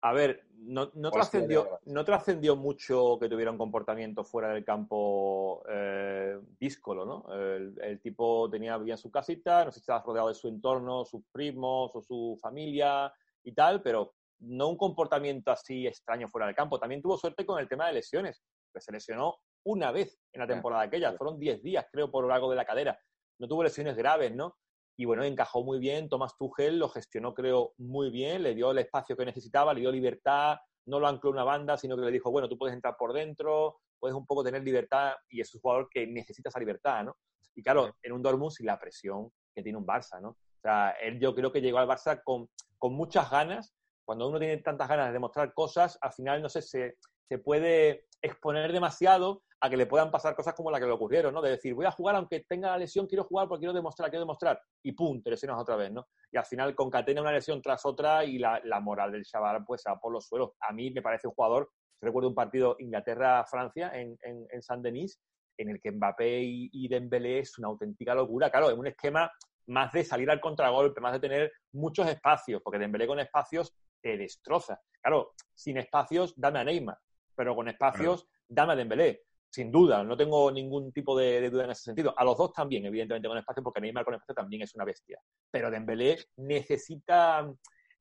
[0.03, 5.65] a ver, no, no trascendió, no trascendió mucho que tuviera un comportamiento fuera del campo
[5.69, 7.35] eh, díscolo, ¿no?
[7.35, 11.05] El, el tipo tenía bien su casita, no sé si estaba rodeado de su entorno,
[11.05, 13.13] sus primos o su familia
[13.43, 16.79] y tal, pero no un comportamiento así extraño fuera del campo.
[16.79, 20.47] También tuvo suerte con el tema de lesiones, que se lesionó una vez en la
[20.47, 22.99] temporada aquella, fueron 10 días, creo, por algo de la cadera.
[23.39, 24.57] No tuvo lesiones graves, ¿no?
[24.97, 28.79] Y bueno, encajó muy bien, Tomás Tuchel lo gestionó, creo, muy bien, le dio el
[28.79, 32.31] espacio que necesitaba, le dio libertad, no lo ancló una banda, sino que le dijo,
[32.31, 35.89] bueno, tú puedes entrar por dentro, puedes un poco tener libertad, y es un jugador
[35.91, 37.17] que necesita esa libertad, ¿no?
[37.55, 40.31] Y claro, en un Dortmund sin la presión que tiene un Barça, ¿no?
[40.31, 42.49] O sea, él yo creo que llegó al Barça con,
[42.79, 43.75] con muchas ganas,
[44.05, 46.97] cuando uno tiene tantas ganas de demostrar cosas, al final, no sé, se,
[47.29, 51.33] se puede exponer demasiado a que le puedan pasar cosas como la que le ocurrieron,
[51.33, 51.41] ¿no?
[51.41, 54.25] De decir, voy a jugar aunque tenga la lesión, quiero jugar porque quiero demostrar, quiero
[54.25, 56.09] demostrar, y pum, te lesionas otra vez, ¿no?
[56.33, 59.85] Y al final concatena una lesión tras otra y la, la moral del chaval pues
[59.89, 60.51] va por los suelos.
[60.69, 61.71] A mí me parece un jugador,
[62.01, 65.21] recuerdo un partido Inglaterra-Francia en, en, en Saint-Denis,
[65.57, 69.31] en el que Mbappé y, y Dembélé es una auténtica locura, claro, en un esquema
[69.69, 73.73] más de salir al contragolpe, más de tener muchos espacios, porque Dembélé con espacios
[74.03, 74.81] te destroza.
[75.01, 76.99] Claro, sin espacios, dame a Neymar,
[77.37, 79.23] pero con espacios, dame a Dembélé.
[79.53, 82.15] Sin duda, no tengo ningún tipo de, de duda en ese sentido.
[82.17, 85.21] A los dos también, evidentemente, con espacio, porque Neymar con espacio también es una bestia.
[85.51, 87.47] Pero Dembélé necesita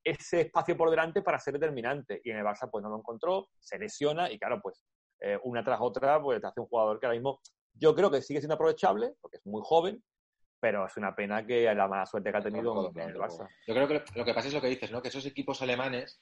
[0.02, 2.22] ese espacio por delante para ser determinante.
[2.24, 4.86] Y en el Barça, pues no lo encontró, se lesiona y, claro, pues
[5.20, 7.42] eh, una tras otra, pues te hace un jugador que ahora mismo
[7.74, 10.02] yo creo que sigue siendo aprovechable, porque es muy joven,
[10.62, 13.18] pero es una pena que la mala suerte que ha tenido en el.
[13.18, 13.46] Barça.
[13.68, 15.02] Yo creo que lo, lo que pasa es lo que dices, ¿no?
[15.02, 16.22] Que esos equipos alemanes,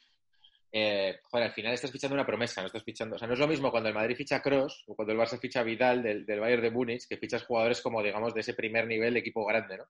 [0.71, 3.15] eh, joder, al final estás fichando una promesa, no estás fichando.
[3.15, 5.19] O sea, no es lo mismo cuando el Madrid ficha a Cross o cuando el
[5.19, 8.41] Barça ficha a Vidal del, del Bayern de Múnich, que fichas jugadores como, digamos, de
[8.41, 9.85] ese primer nivel de equipo grande, ¿no?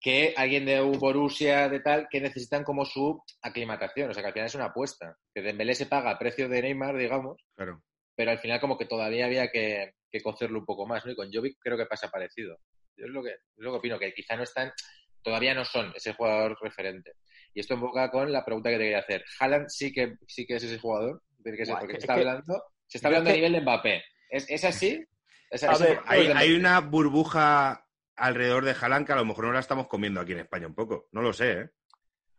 [0.00, 4.10] que alguien de Borussia, de tal, que necesitan como su aclimatación.
[4.10, 5.16] O sea, que al final es una apuesta.
[5.34, 7.82] Que Dembélé se paga a precio de Neymar, digamos, Claro.
[8.14, 11.10] pero al final como que todavía había que, que cocerlo un poco más, ¿no?
[11.12, 12.58] Y con Jovic creo que pasa parecido.
[12.96, 14.72] Yo es lo que, es lo que opino, que quizá no están,
[15.20, 17.14] todavía no son ese jugador referente.
[17.54, 19.24] Y esto enfoca con la pregunta que te quería hacer.
[19.40, 22.62] Haaland sí que, sí que es ese jugador, del que se, porque está que- hablando,
[22.86, 24.04] se está hablando a nivel de Mbappé.
[24.30, 25.04] ¿Es, es así?
[25.50, 27.84] ¿Es- A es- ver, Hay, una burbuja
[28.16, 30.74] alrededor de Haaland que a lo mejor no la estamos comiendo aquí en España un
[30.74, 31.08] poco.
[31.12, 31.70] No lo sé, ¿eh?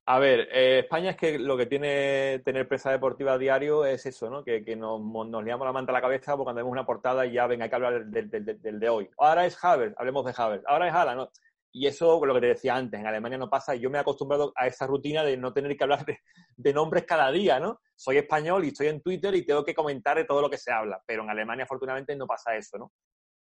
[0.06, 4.06] A ver, eh, España es que lo que tiene tener prensa deportiva a diario es
[4.08, 4.44] eso, ¿no?
[4.44, 7.26] Que, que nos, nos liamos la manta a la cabeza porque cuando vemos una portada
[7.28, 9.08] y ya venga, hay que hablar del, del- del- del de hoy.
[9.20, 10.64] Ahora es Havertz, hablemos de Havertz.
[10.68, 11.32] Ahora es Haaland, ¿no?
[11.72, 13.76] Y eso, lo que te decía antes, en Alemania no pasa.
[13.76, 16.20] Yo me he acostumbrado a esa rutina de no tener que hablar de,
[16.56, 17.80] de nombres cada día, ¿no?
[17.96, 20.72] Soy español y estoy en Twitter y tengo que comentar de todo lo que se
[20.72, 21.02] habla.
[21.06, 22.92] Pero en Alemania, afortunadamente, no pasa eso, ¿no?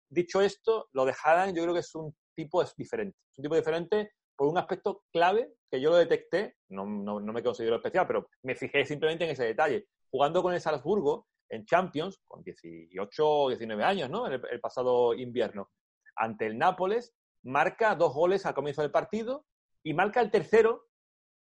[0.09, 3.17] Dicho esto, lo de Haaland yo creo que es un tipo diferente.
[3.31, 7.33] Es un tipo diferente por un aspecto clave que yo lo detecté, no, no, no
[7.33, 9.87] me considero especial, pero me fijé simplemente en ese detalle.
[10.09, 14.27] Jugando con el Salzburgo en Champions, con 18 o 19 años, ¿no?
[14.27, 15.71] En el, el pasado invierno,
[16.15, 17.13] ante el Nápoles,
[17.47, 19.45] marca dos goles al comienzo del partido
[19.83, 20.85] y marca el tercero,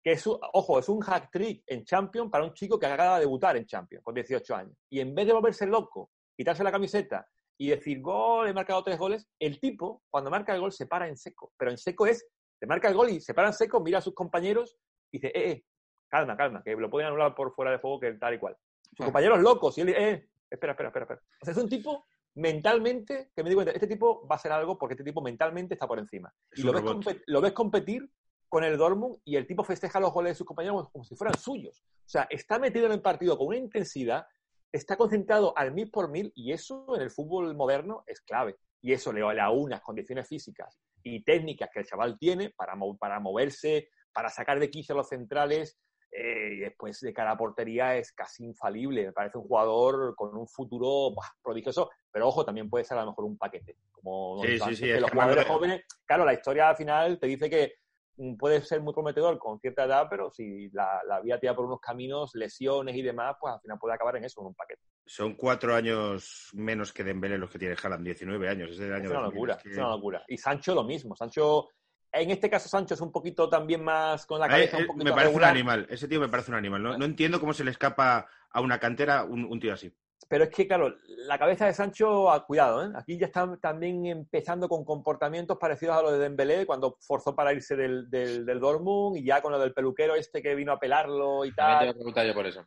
[0.04, 3.16] que es, un- ojo, es un hack trick en Champions para un chico que acaba
[3.16, 4.76] de debutar en Champions con 18 años.
[4.90, 7.26] Y en vez de volverse loco, quitarse la camiseta
[7.58, 11.08] y decir, gol, he marcado tres goles, el tipo, cuando marca el gol, se para
[11.08, 11.54] en seco.
[11.58, 12.28] Pero en seco es,
[12.60, 14.78] se marca el gol y se para en seco, mira a sus compañeros
[15.12, 15.66] y dice, eh, eh,
[16.10, 18.58] calma, calma, que lo pueden anular por fuera de juego, que tal y cual.
[18.98, 21.22] Sus compañeros locos, y él, eh, espera, espera, espera, espera.
[21.42, 22.06] O sea, es un tipo
[22.36, 25.76] mentalmente, que me di cuenta, este tipo va a hacer algo porque este tipo mentalmente
[25.76, 26.34] está por encima.
[26.52, 26.84] Es y lo ves,
[27.28, 28.10] lo ves competir
[28.50, 31.16] con el Dortmund y el tipo festeja los goles de sus compañeros como, como si
[31.16, 31.84] fueran suyos.
[32.06, 34.26] O sea, está metido en el partido con una intensidad,
[34.72, 38.58] está concentrado al mil por mil y eso en el fútbol moderno es clave.
[38.82, 42.98] Y eso le da unas condiciones físicas y técnicas que el chaval tiene para, mo-
[42.98, 45.80] para moverse, para sacar de quicio a los centrales.
[46.15, 49.06] Eh, y después de cara a portería es casi infalible.
[49.07, 53.07] Me parece un jugador con un futuro prodigioso, pero ojo, también puede ser a lo
[53.11, 53.77] mejor un paquete.
[53.91, 57.49] Como Sí, sí, sí, que los jugadores jóvenes, claro, la historia al final te dice
[57.49, 57.73] que
[58.18, 61.56] mm, puede ser muy prometedor con cierta edad, pero si la, la vía te da
[61.56, 64.56] por unos caminos, lesiones y demás, pues al final puede acabar en eso, en un
[64.56, 64.81] paquete.
[65.06, 68.69] Son cuatro años menos que Dembélé los que tiene Haaland, 19 años.
[68.72, 70.23] Es del año Es una 2000, locura, es que- es una locura.
[70.27, 71.15] Y Sancho lo mismo.
[71.15, 71.68] Sancho,
[72.14, 75.06] en este caso Sancho es un poquito también más con la cabeza eh, un poquito
[75.06, 75.88] me parece regular, un animal.
[75.90, 76.84] Ese tío me parece un animal.
[76.84, 79.91] No, no entiendo cómo se le escapa a una cantera un, un tío así.
[80.30, 80.95] Pero es que, claro,
[81.27, 82.91] la cabeza de Sancho, cuidado, ¿eh?
[82.95, 87.53] Aquí ya están también empezando con comportamientos parecidos a los de Dembélé, cuando forzó para
[87.53, 90.80] irse del, del, del Dortmund y ya con lo del peluquero este que vino a
[90.80, 91.90] pelarlo y te tal.
[91.90, 92.65] a preguntar yo por eso.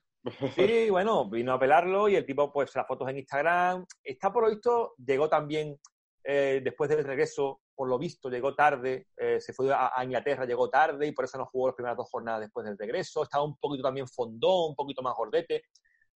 [0.54, 3.86] Sí, bueno, vino a pelarlo y el tipo, pues, las fotos en Instagram.
[4.02, 5.78] Está por lo visto, llegó también
[6.24, 10.68] eh, después del regreso, por lo visto, llegó tarde, eh, se fue a, Inglaterra, llegó
[10.70, 13.22] tarde y por eso no jugó las primeras dos jornadas después del regreso.
[13.22, 15.64] Estaba un poquito también fondón, un poquito más gordete.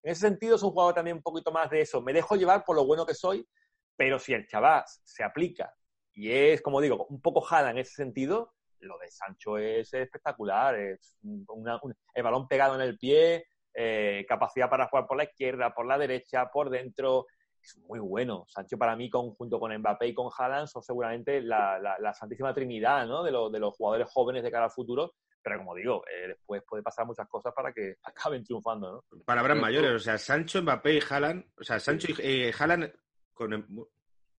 [0.02, 2.00] En ese sentido, es un jugador también un poquito más de eso.
[2.00, 3.46] Me dejo llevar por lo bueno que soy,
[3.94, 5.74] pero si el chaval se aplica
[6.14, 10.74] y es, como digo, un poco jala en ese sentido, lo de Sancho es espectacular.
[10.74, 15.74] Es un- el balón pegado en el pie, eh, capacidad para jugar por la izquierda,
[15.74, 17.26] por la derecha, por dentro.
[17.62, 18.44] Es muy bueno.
[18.48, 22.14] Sancho para mí, con- junto con Mbappé y con Haaland, son seguramente la, la- la
[22.14, 23.22] santísima trinidad ¿no?
[23.22, 25.14] de, los- de los jugadores jóvenes de cara al futuro.
[25.42, 29.04] Pero como digo, eh, después puede pasar muchas cosas para que acaben triunfando.
[29.10, 29.22] ¿no?
[29.24, 29.92] Palabras mayores.
[29.92, 31.44] O sea, Sancho, Mbappé y Haaland.
[31.58, 32.92] O sea, Sancho y eh, Haaland
[33.32, 33.66] con...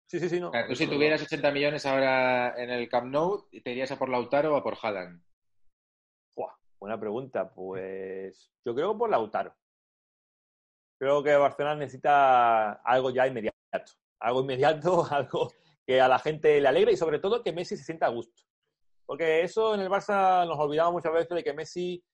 [0.07, 0.41] Sí, sí, sí.
[0.41, 0.51] No.
[0.69, 4.53] Tú si tuvieras 80 millones ahora en el Camp Nou, ¿te irías a por Lautaro
[4.55, 5.23] o a por Haaland?
[6.35, 7.49] Buah, buena pregunta.
[7.55, 9.55] Pues yo creo que por Lautaro.
[11.01, 13.57] Creo que Barcelona necesita algo ya inmediato.
[14.21, 15.51] Algo inmediato, algo
[15.87, 18.43] que a la gente le alegre y sobre todo que Messi se sienta a gusto.
[19.07, 22.05] Porque eso en el Barça nos olvidamos muchas veces de que Messi,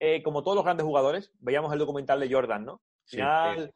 [0.00, 2.72] eh, como todos los grandes jugadores, veíamos el documental de Jordan, ¿no?
[2.72, 3.70] Al final, Sí,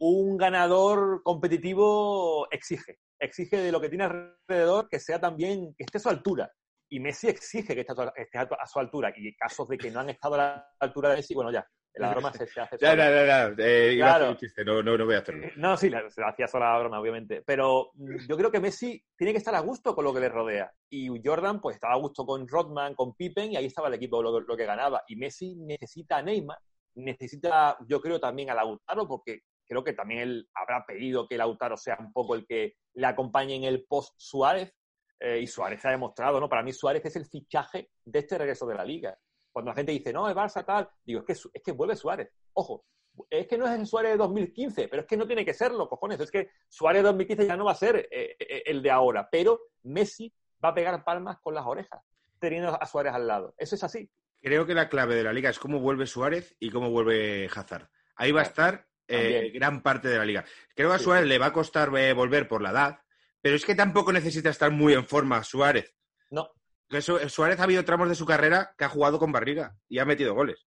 [0.00, 5.98] un ganador competitivo exige, exige de lo que tiene alrededor que sea también, que esté
[5.98, 6.52] a su altura.
[6.90, 9.12] Y Messi exige que esté a su, esté a tu- a su altura.
[9.16, 12.10] Y casos de que no han estado a la altura de Messi, bueno, ya, la
[12.10, 13.54] broma se, se hace sola.
[13.58, 14.30] eh, iba a hacer Claro.
[14.30, 15.48] un chiste, no, no, no voy a hacerlo.
[15.56, 17.42] No, sí, la- se la hacía sola la broma, obviamente.
[17.46, 20.28] Pero mm, yo creo que Messi tiene que estar a gusto con lo que le
[20.28, 20.72] rodea.
[20.90, 24.22] Y Jordan, pues estaba a gusto con Rodman, con Pippen, y ahí estaba el equipo
[24.22, 25.02] lo, lo que ganaba.
[25.08, 26.58] Y Messi necesita a Neymar,
[26.96, 31.76] necesita, yo creo, también a Lautaro, porque creo que también él habrá pedido que Lautaro
[31.76, 34.72] sea un poco el que le acompañe en el post Suárez.
[35.20, 36.48] eh, y Suárez se ha demostrado, ¿no?
[36.48, 39.16] Para mí Suárez es el fichaje de este regreso de la liga.
[39.54, 42.28] Cuando la gente dice, no, el Barça tal, digo, es que, es que vuelve Suárez.
[42.54, 42.84] Ojo,
[43.30, 45.88] es que no es el Suárez de 2015, pero es que no tiene que serlo,
[45.88, 46.18] cojones.
[46.18, 49.28] Es que Suárez de 2015 ya no va a ser eh, eh, el de ahora,
[49.30, 52.02] pero Messi va a pegar palmas con las orejas,
[52.40, 53.54] teniendo a Suárez al lado.
[53.56, 54.10] Eso es así.
[54.42, 57.88] Creo que la clave de la liga es cómo vuelve Suárez y cómo vuelve Hazard.
[58.16, 60.44] Ahí va a estar eh, gran parte de la liga.
[60.74, 63.00] Creo que a Sí, Suárez le va a costar eh, volver por la edad,
[63.40, 65.94] pero es que tampoco necesita estar muy en forma Suárez.
[66.30, 66.50] No,
[66.94, 69.98] Que Su- Suárez ha habido tramos de su carrera que ha jugado con barriga y
[69.98, 70.64] ha metido goles.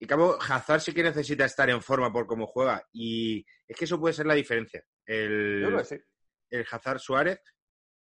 [0.00, 2.84] Y cabo, Hazard sí que necesita estar en forma por cómo juega.
[2.92, 4.82] Y es que eso puede ser la diferencia.
[5.06, 5.96] El, sí.
[6.50, 7.40] el Hazard Suárez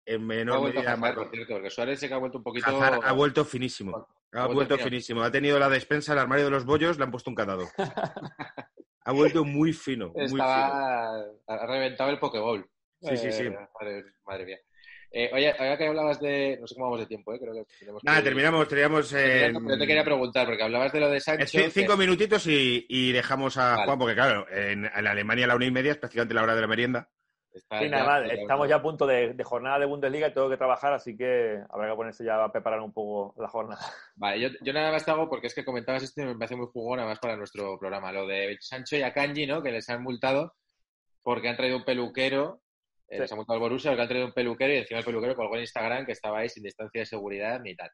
[0.04, 0.94] en menor medida.
[0.94, 2.66] Hazard, por cierto, porque Suárez se que ha vuelto un poquito...
[2.66, 4.04] Hazard ha vuelto finísimo.
[4.32, 5.22] Ha vuelto finísimo.
[5.22, 7.68] Ha tenido la despensa, el armario de los bollos, le han puesto un candado.
[9.04, 10.08] ha vuelto muy fino.
[10.08, 10.42] Muy fino.
[10.42, 11.20] Estaba...
[11.46, 12.68] Ha reventado el Pokéball.
[13.00, 13.42] Sí, sí, sí.
[13.44, 13.50] Eh,
[13.80, 14.58] madre, madre mía.
[15.16, 16.58] Eh, oye, ahora que hablabas de...
[16.60, 17.38] No sé cómo vamos de tiempo, ¿eh?
[17.38, 20.98] Creo que tenemos Nada, que- terminamos, terminamos en, Pero te quería preguntar, porque hablabas de
[21.00, 21.58] lo de Sancho...
[21.58, 23.84] en ci- cinco que- minutitos y, y dejamos a Vale.
[23.84, 26.60] Juan, porque claro, en, en Alemania la una y media es prácticamente la hora de
[26.62, 27.08] la merienda.
[27.52, 30.50] está Sí, ya- nada estamos ya a punto de, de jornada de Bundesliga y tengo
[30.50, 33.80] que trabajar, así que habrá que ponerse ya a preparar un poco la jornada.
[34.16, 36.56] Vale, yo, yo nada más te hago porque es que comentabas esto y me parece
[36.56, 38.10] muy jugón además para nuestro programa.
[38.10, 39.62] Lo de Sancho y Akanji, ¿no?
[39.62, 40.56] Que les han multado
[41.22, 42.62] porque han traído un peluquero.
[43.08, 43.20] Eh, Sí.
[43.20, 45.54] Les ha multado el Borussia porque han traído un peluquero y encima el peluquero colgó
[45.56, 47.90] en Instagram que estaba ahí sin distancia de seguridad ni tal.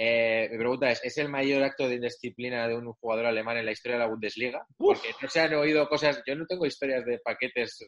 [0.00, 3.66] Eh, mi pregunta es, ¿es el mayor acto de indisciplina de un jugador alemán en
[3.66, 4.64] la historia de la Bundesliga?
[4.76, 6.22] Porque no se han oído cosas...
[6.24, 7.78] Yo no tengo historias de paquetes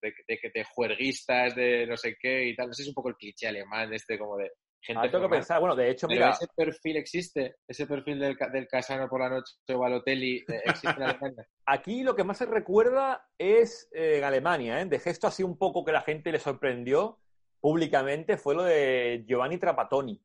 [0.00, 2.68] de, de, de, de juerguistas, de no sé qué y tal.
[2.68, 4.50] No sé, es un poco el cliché alemán este como de
[4.80, 8.18] gente Ahora tengo que pensar, bueno, de hecho, Pero mira, ese perfil existe, ese perfil
[8.18, 11.48] del, del casano por la noche o al hotel y eh, existe en Alemania.
[11.66, 14.86] Aquí lo que más se recuerda es eh, en Alemania, ¿eh?
[14.86, 17.18] de gesto así un poco que la gente le sorprendió
[17.60, 20.22] públicamente, fue lo de Giovanni Trapattoni,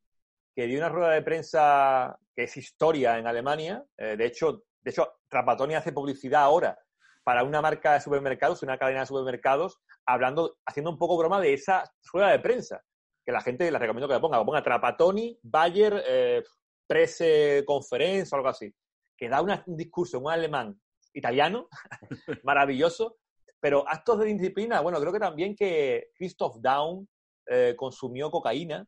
[0.54, 3.84] que dio una rueda de prensa que es historia en Alemania.
[3.96, 6.78] Eh, de, hecho, de hecho, Trapattoni hace publicidad ahora
[7.22, 11.54] para una marca de supermercados, una cadena de supermercados, hablando, haciendo un poco broma de
[11.54, 12.82] esa rueda de prensa,
[13.24, 16.42] que la gente les recomiendo que la ponga, que ponga Trapattoni, Bayer, eh,
[16.86, 17.22] Press
[17.66, 18.72] Conference o algo así,
[19.16, 20.80] que da una- un discurso en un alemán
[21.14, 21.68] italiano,
[22.44, 23.16] maravilloso,
[23.60, 27.06] pero actos de disciplina, bueno, creo que también que Christoph Daum
[27.46, 28.86] eh, consumió cocaína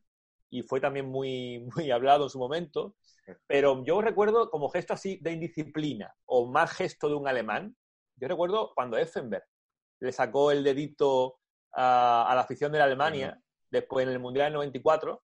[0.49, 2.95] y fue también muy, muy hablado en su momento,
[3.47, 7.75] pero yo recuerdo como gesto así de indisciplina o más gesto de un alemán,
[8.15, 9.43] yo recuerdo cuando Effenberg
[9.99, 11.39] le sacó el dedito
[11.73, 13.39] a, a la afición de la Alemania,
[13.71, 15.23] después en el Mundial del 94,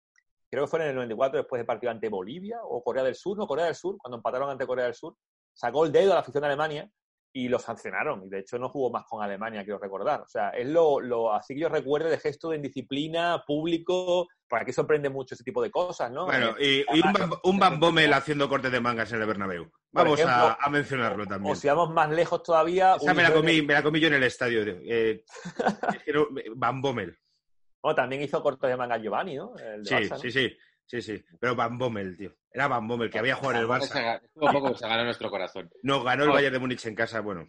[0.51, 3.37] creo que fue en el 94 después del partido ante Bolivia o Corea del Sur,
[3.37, 5.17] no Corea del Sur, cuando empataron ante Corea del Sur,
[5.53, 6.89] sacó el dedo a la afición de Alemania
[7.37, 8.25] y lo sancionaron.
[8.25, 10.21] Y de hecho no jugó más con Alemania, quiero recordar.
[10.21, 14.63] O sea, es lo, lo así que yo recuerdo de gesto de indisciplina, público, porque
[14.63, 16.27] aquí sorprende mucho ese tipo de cosas, ¿no?
[16.27, 19.27] Bueno, Eh, y, y un, Van- un Van Bommel haciendo cortes de mangas en el
[19.27, 19.69] Bernabéu.
[19.91, 21.53] Vamos ejemplo, a, a mencionarlo también.
[21.53, 22.95] o si vamos más lejos todavía...
[22.95, 24.63] Esa me la, comí, me la comí yo en el estadio.
[24.67, 25.25] Eh,
[26.05, 26.13] que
[26.55, 27.17] Van Bommel.
[27.85, 29.55] Bueno, también hizo cortes de manga Giovanni, ¿no?
[29.59, 30.17] El de Sí, Barça, ¿no?
[30.19, 30.57] sí, sí,
[30.87, 31.25] sí, sí.
[31.39, 32.35] Pero Van Bommel, tío.
[32.51, 34.21] Era Van Bommel, que había jugado en el Se Barça.
[34.33, 35.71] poco que se ganó nuestro corazón.
[35.83, 36.35] Nos ganó el No.
[36.35, 37.47] Bayern de Múnich en casa, bueno.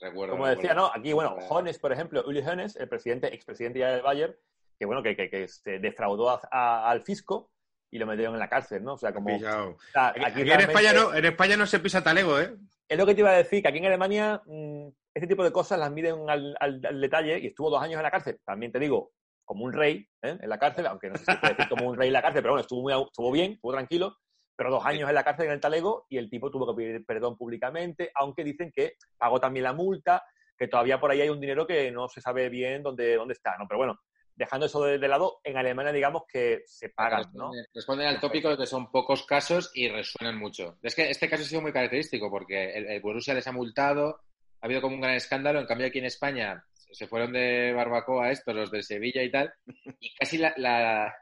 [0.00, 0.32] Recuerdo.
[0.32, 0.88] Como decía, recuerdo.
[0.94, 0.98] ¿no?
[0.98, 4.34] Aquí, bueno, Hones, por ejemplo, Uli Hones, el presidente, expresidente ya del Bayern,
[4.78, 7.50] que bueno, que, que, que se defraudó a- a- al fisco
[7.90, 8.94] y lo metieron en la cárcel, ¿no?
[8.94, 9.26] O sea, como...
[9.26, 9.72] Pillao.
[9.72, 12.56] o sea, Aquí, en, España no, en España no se pisa talego, ¿eh?
[12.88, 15.52] Es lo que te iba a decir, que aquí en Alemania mm, este tipo de
[15.52, 18.40] cosas las miden al, al- al detalle y estuvo dos años en la cárcel.
[18.42, 19.12] También te digo,
[19.44, 20.38] como un rey ¿eh?
[20.40, 22.42] en la cárcel, aunque no sé si puede decir como un rey en la cárcel,
[22.42, 24.16] pero bueno, estuvo, muy, estuvo bien, estuvo tranquilo,
[24.56, 27.04] pero dos años en la cárcel en el talego y el tipo tuvo que pedir
[27.04, 30.22] perdón públicamente, aunque dicen que pagó también la multa,
[30.56, 33.56] que todavía por ahí hay un dinero que no se sabe bien dónde, dónde está,
[33.58, 33.66] ¿no?
[33.68, 34.00] Pero bueno,
[34.36, 37.46] dejando eso de, de lado, en Alemania digamos que se pagan, ¿no?
[37.46, 40.78] Responden, responden al tópico de que son pocos casos y resuenan mucho.
[40.82, 44.20] Es que este caso ha sido muy característico porque el, el Borussia les ha multado,
[44.60, 46.64] ha habido como un gran escándalo, en cambio aquí en España
[46.94, 49.52] se fueron de barbacoa estos, los de Sevilla y tal,
[50.00, 51.14] y casi la, la,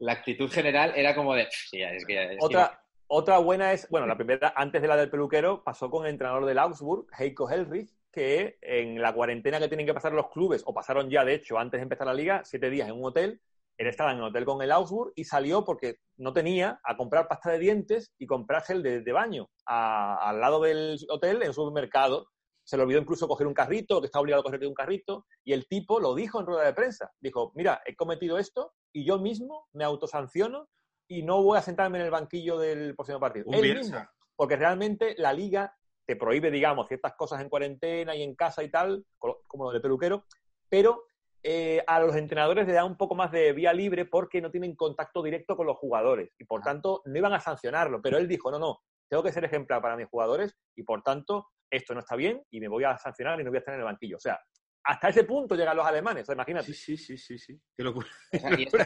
[0.00, 1.44] la actitud general era como de...
[1.44, 4.88] "Pff, sí, es que, es que Otra, otra buena es, bueno, la primera, antes de
[4.88, 9.58] la del peluquero, pasó con el entrenador del Augsburg, Heiko Hellrich, que en la cuarentena
[9.58, 12.14] que tienen que pasar los clubes, o pasaron ya, de hecho, antes de empezar la
[12.14, 13.40] liga, siete días en un hotel,
[13.76, 17.26] él estaba en el hotel con el Augsburg y salió porque no tenía a comprar
[17.26, 21.48] pasta de dientes y comprar gel de, de baño a- al lado del hotel en
[21.48, 22.28] un supermercado.
[22.64, 25.52] Se le olvidó incluso coger un carrito, que estaba obligado a coger un carrito, y
[25.52, 27.12] el tipo lo dijo en rueda de prensa.
[27.20, 30.68] Dijo, mira, he cometido esto y yo mismo me autosanciono
[31.06, 33.44] y no voy a sentarme en el banquillo del próximo partido.
[33.48, 33.98] Un Él mismo,
[34.36, 35.76] porque realmente la liga
[36.06, 39.70] te prohíbe, digamos, ciertas cosas en cuarentena y en casa y tal, co- como lo
[39.72, 40.24] del peluquero,
[40.68, 41.04] pero
[41.42, 44.74] eh, a los entrenadores le da un poco más de vía libre porque no tienen
[44.76, 48.00] contacto directo con los jugadores y por tanto no iban a sancionarlo.
[48.00, 48.80] Pero él dijo, no, no,
[49.10, 52.60] tengo que ser ejemplar para mis jugadores y por tanto esto no está bien y
[52.60, 54.16] me voy a sancionar y no voy a estar en el banquillo.
[54.16, 54.40] O sea,
[54.84, 56.72] hasta ese punto llegan los alemanes, o sea, imagínate.
[56.72, 57.60] Sí, sí, sí, sí, sí.
[57.76, 58.06] Qué locura.
[58.32, 58.78] O sea, y esto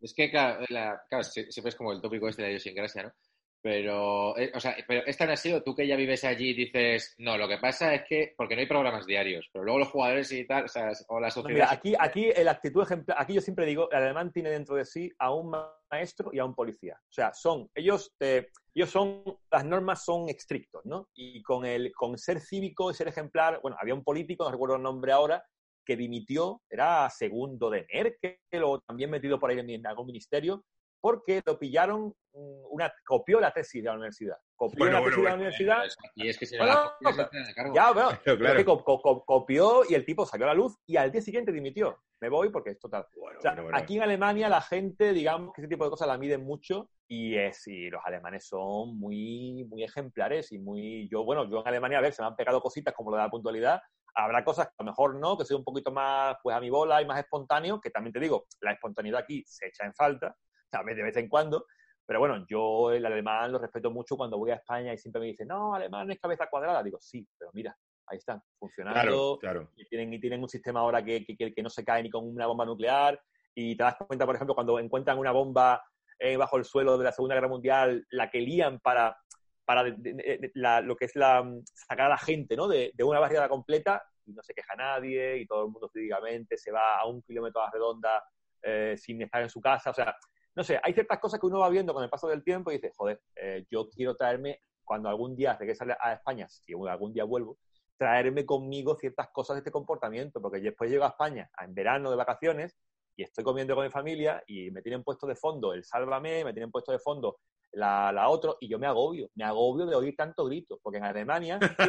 [0.00, 3.02] es que, claro, la- claro, sie- siempre es como el tópico este de la idiosincrasia,
[3.04, 3.12] ¿no?
[3.60, 7.14] Pero, eh, o sea, pero es tan así, o tú que ya vives allí dices,
[7.18, 10.30] no, lo que pasa es que, porque no hay programas diarios, pero luego los jugadores
[10.30, 11.54] y tal, o sea, o la No, sociedad...
[11.54, 14.84] mira, aquí, aquí la actitud ejemplar, aquí yo siempre digo, el alemán tiene dentro de
[14.84, 15.50] sí a un
[15.90, 16.96] maestro y a un policía.
[17.00, 21.08] O sea, son, ellos, eh, ellos son, las normas son estrictos, ¿no?
[21.14, 24.76] Y con el, con ser cívico y ser ejemplar, bueno, había un político, no recuerdo
[24.76, 25.44] el nombre ahora,
[25.84, 30.62] que dimitió, era segundo de Merkel o también metido por ahí en algún ministerio,
[31.00, 34.36] porque lo pillaron, mm, una, copió la tesis de la universidad.
[34.56, 35.42] Copió Bueno, la bueno, tesis de la bueno.
[35.42, 35.84] universidad
[36.14, 37.30] Y es que Bueno, la
[37.74, 38.56] ya, bueno, Claro, pero claro.
[38.56, 41.20] que co- co- co- copió y el tipo salió a la luz y al día
[41.20, 41.98] siguiente dimitió.
[42.20, 43.06] Me voy porque es total.
[43.14, 43.78] Bueno, O sea, bueno, bueno.
[43.78, 47.36] aquí en Alemania la gente, digamos que ese tipo de cosas la miden mucho y
[47.36, 51.98] es y los alemanes son muy muy ejemplares y muy yo bueno, yo en Alemania
[51.98, 53.80] a ver, se me han pegado cositas como lo de la puntualidad,
[54.14, 56.70] habrá cosas que a lo mejor no, que soy un poquito más pues a mi
[56.70, 60.34] bola y más espontáneo, que también te digo, la espontaneidad aquí se echa en falta,
[60.70, 60.96] ¿sabes?
[60.96, 61.66] de vez en cuando,
[62.06, 65.26] pero bueno, yo el alemán lo respeto mucho cuando voy a España y siempre me
[65.26, 67.76] dicen, "No, alemán es cabeza cuadrada." Digo, "Sí, pero mira,
[68.06, 69.70] ahí están, funcionando." Claro, claro.
[69.76, 72.26] y tienen, y tienen un sistema ahora que, que- que- no se cae ni con
[72.26, 73.20] una bomba nuclear.
[73.54, 75.82] Y te das cuenta, por ejemplo, cuando encuentran una bomba
[76.20, 79.16] eh, bajo el suelo de la Segunda Guerra Mundial, la que lían para,
[79.64, 82.66] para de- de- de- la- lo que es la, mm, sacar a la gente ¿no?
[82.66, 86.56] de, de una barriada completa y no se queja nadie y todo el mundo cívicamente
[86.56, 88.24] se va a un kilómetro a la redonda
[88.62, 89.90] eh, sin estar en su casa.
[89.90, 90.16] O sea,
[90.58, 92.78] no sé, hay ciertas cosas que uno va viendo con el paso del tiempo y
[92.78, 97.22] dice, joder, eh, yo quiero traerme, cuando algún día regrese a España, si algún día
[97.22, 97.58] vuelvo,
[97.96, 102.16] traerme conmigo ciertas cosas de este comportamiento, porque después llego a España en verano de
[102.16, 102.76] vacaciones
[103.14, 106.52] y estoy comiendo con mi familia y me tienen puesto de fondo el sálvame, me
[106.52, 107.38] tienen puesto de fondo
[107.70, 111.04] la, la otro y yo me agobio, me agobio de oír tanto grito, porque en
[111.04, 111.84] Alemania, que-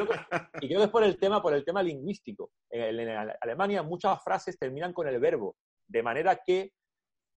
[0.62, 3.10] y creo que es por el tema, por el tema lingüístico, en
[3.42, 5.56] Alemania muchas frases terminan con el verbo,
[5.88, 6.74] de manera que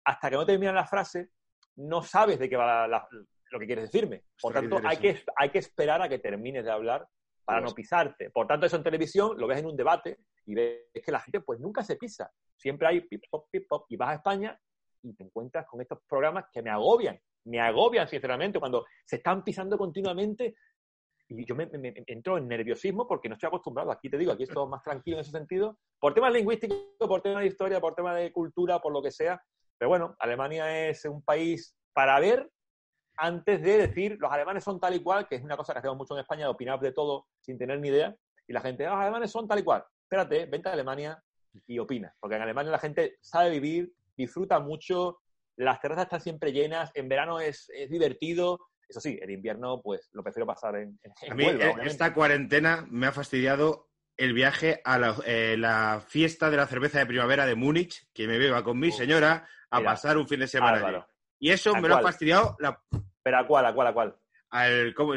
[0.05, 1.31] hasta que no terminan la frase
[1.77, 3.09] no sabes de qué va la- la-
[3.51, 4.24] lo que quieres decirme.
[4.40, 7.06] Por tanto, hay que, hay que esperar a que termines de hablar
[7.44, 8.31] para no pisarte.
[8.31, 11.40] Por tanto, eso en televisión lo ves en un debate y ves que la gente
[11.40, 12.31] pues nunca se pisa.
[12.56, 13.86] Siempre hay pip, pop, pip, pop.
[13.89, 14.59] Y vas a España
[15.02, 17.18] y te encuentras con estos programas que me agobian.
[17.47, 20.55] Me agobian, sinceramente, cuando se están pisando continuamente.
[21.28, 23.90] Y yo me, me- me entro en nerviosismo porque no estoy acostumbrado.
[23.90, 25.78] Aquí te digo, aquí es todo más tranquilo en ese sentido.
[25.98, 29.40] Por temas lingüísticos, por temas de historia, por temas de cultura, por lo que sea.
[29.81, 32.51] Pero bueno, Alemania es un país para ver
[33.16, 35.97] antes de decir los alemanes son tal y cual, que es una cosa que hacemos
[35.97, 38.15] mucho en España, de opinar de todo sin tener ni idea,
[38.47, 39.82] y la gente, "Ah, los alemanes son tal y cual.
[40.02, 41.23] Espérate, vente a Alemania
[41.66, 45.20] y opina, porque en Alemania la gente sabe vivir, disfruta mucho,
[45.57, 50.11] las terrazas están siempre llenas, en verano es, es divertido, eso sí, el invierno pues
[50.12, 53.89] lo prefiero pasar en, en A mí Huelva, eh, esta cuarentena me ha fastidiado
[54.20, 58.26] el viaje a la, eh, la fiesta de la cerveza de primavera de Múnich, que
[58.28, 60.98] me iba con mi Uf, señora a mira, pasar un fin de semana allí.
[61.38, 62.80] Y eso ¿A me lo ha fastidiado la-
[63.22, 64.16] Pero a cuál, a cuál, a cuál.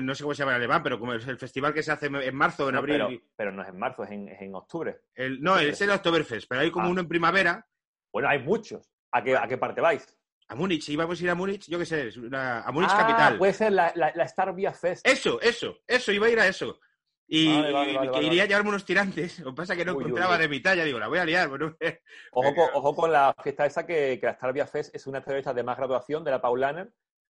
[0.01, 2.05] no sé cómo se llama en alemán, pero como es el festival que se hace
[2.07, 2.97] en marzo o en No, abril.
[3.07, 5.01] pero, pero no es en marzo, es en, es en octubre.
[5.15, 6.91] El- no, es el Oktoberfest, pero hay como Ah.
[6.91, 7.67] uno en primavera.
[8.11, 8.89] Bueno, hay muchos.
[9.11, 10.05] ¿A qué, a qué parte vais?
[10.47, 13.37] A Múnich, íbamos a ir a Múnich, yo qué sé, a Múnich Ah, capital.
[13.37, 15.07] Puede ser la, la, la Star Via Fest.
[15.07, 16.79] Eso, eso, eso, iba a ir a eso.
[17.27, 19.39] Y, Vale, vale, que iría a llevarme unos tirantes.
[19.39, 20.41] Lo que pasa es que no Uy, encontraba uy.
[20.41, 20.83] de mi talla.
[20.83, 21.49] Digo, la voy a liar.
[21.49, 21.75] Bueno,
[22.31, 25.21] Ojo con, ojo con la fiesta esa que, que la Star Via Fest es una
[25.21, 26.91] cerveza de más graduación de la Paulaner,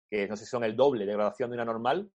[0.10, 2.10] que no sé si son el doble de graduación de una normal.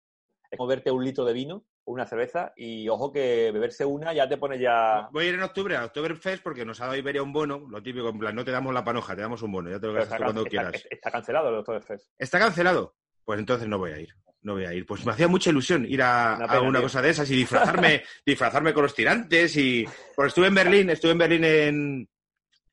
[0.51, 4.13] Es como verte un litro de vino o una cerveza y ojo que beberse una
[4.13, 5.09] ya te pone ya...
[5.13, 7.67] voy a ir en octubre a Oktoberfest porque nos ha dado Iberia un bono.
[7.71, 9.71] Lo típico, en plan, no te damos la panoja, te damos un bono.
[9.71, 10.87] Ya te lo gastas cuando está- quieras.
[10.91, 12.11] está cancelado el Oktoberfest.
[12.19, 12.97] ¿Está cancelado?
[13.25, 14.09] Pues entonces no voy a ir.
[14.43, 14.87] No voy a ir.
[14.87, 16.87] Pues me hacía mucha ilusión ir a, Una a una tío.
[16.87, 19.57] cosa de esas y disfrazarme, disfrazarme con los tirantes.
[19.57, 19.85] y
[20.17, 22.09] Porque estuve en Berlín, estuve en Berlín en,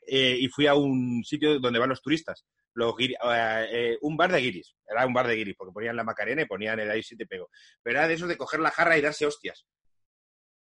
[0.08, 2.46] eh, y fui a un sitio donde van los turistas.
[2.74, 4.76] Los eh, eh, un bar de guiris.
[4.88, 7.26] Era un bar de guiris, porque ponían la Macarena y ponían el ahí si te
[7.26, 7.50] pego.
[7.84, 9.66] Pero era de esos de coger la jarra y darse hostias.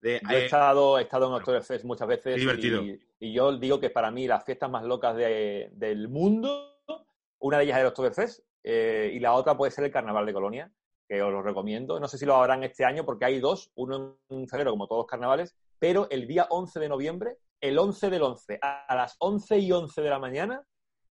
[0.00, 2.82] De, Yo he eh, estado, he estado en Oktoberfest muchas veces divertido.
[2.82, 6.76] Y, y yo digo que para mí las fiestas más locas de- del mundo,
[7.40, 10.32] una de ellas es el Oktoberfest eh, y la otra puede ser el Carnaval de
[10.32, 10.72] Colonia,
[11.08, 11.98] que os lo recomiendo.
[11.98, 15.00] No sé si lo habrán este año porque hay dos, uno en febrero como todos
[15.00, 19.58] los carnavales, pero el día 11 de noviembre, el 11 del 11, a las 11
[19.58, 20.62] y 11 de la mañana,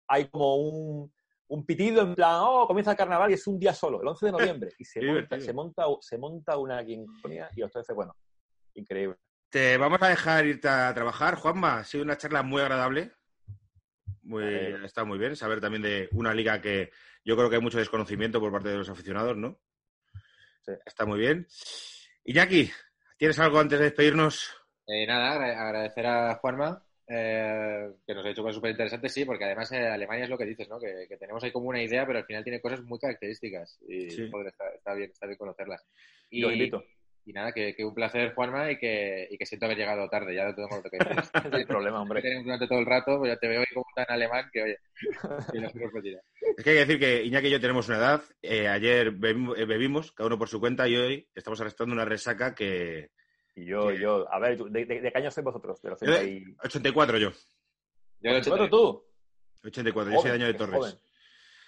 [0.08, 1.14] hay como un,
[1.48, 4.26] un pitido en plan, oh, comienza el carnaval y es un día solo, el 11
[4.26, 4.72] de noviembre.
[4.80, 8.16] Y se, monta, se, monta, se monta una aquí en Colonia y Oktoberfest, bueno,
[8.74, 9.18] increíble.
[9.50, 11.78] Te vamos a dejar irte a trabajar, Juanma.
[11.78, 13.14] Ha sido una charla muy agradable.
[14.26, 14.86] Muy, Vale.
[14.86, 16.92] está muy bien saber también de una liga que
[17.24, 19.60] yo creo que hay mucho desconocimiento por parte de los aficionados, ¿no?
[20.66, 20.72] Sí.
[20.86, 21.48] Está muy bien.
[22.24, 22.72] Iñaki,
[23.18, 24.50] ¿tienes algo antes de despedirnos?
[24.88, 29.26] Eh, nada, agra- agradecer a Juanma eh, que nos ha hecho cosas súper interesantes, sí,
[29.26, 30.80] porque además eh, Alemania es lo que dices, ¿no?
[30.80, 34.10] Que, que tenemos ahí como una idea, pero al final tiene cosas muy características y
[34.10, 34.30] Sí.
[34.32, 35.86] joder, está, está bien, está bien conocerlas.
[36.32, 36.84] Y, Los invito.
[37.28, 40.36] Y nada, que, que un placer, Juanma, y que, y que siento haber llegado tarde,
[40.36, 41.16] ya tengo lo que decir.
[41.52, 42.22] No hay problema, que hombre.
[42.22, 44.78] tenemos durante todo el rato, pues ya te veo ahí como tan alemán que, oye,
[45.52, 45.68] que no.
[45.68, 48.22] Es que hay que decir que Iñaki y yo tenemos una edad.
[48.42, 52.06] Eh, ayer bebimos, eh, bebimos, cada uno por su cuenta, y hoy estamos arrastrando una
[52.06, 53.10] resaca que.
[53.56, 53.98] Y yo, Sí.
[54.02, 55.82] yo, a ver, ¿tú- ¿de, de, de qué año sois vosotros?
[55.82, 56.56] De los Yo de- 80 y...
[56.66, 57.32] 84 yo.
[58.22, 59.06] Hecho ¿Cuánto tú?
[59.68, 60.76] 84, yo soy de Joven, año de Torres.
[60.78, 60.94] joven.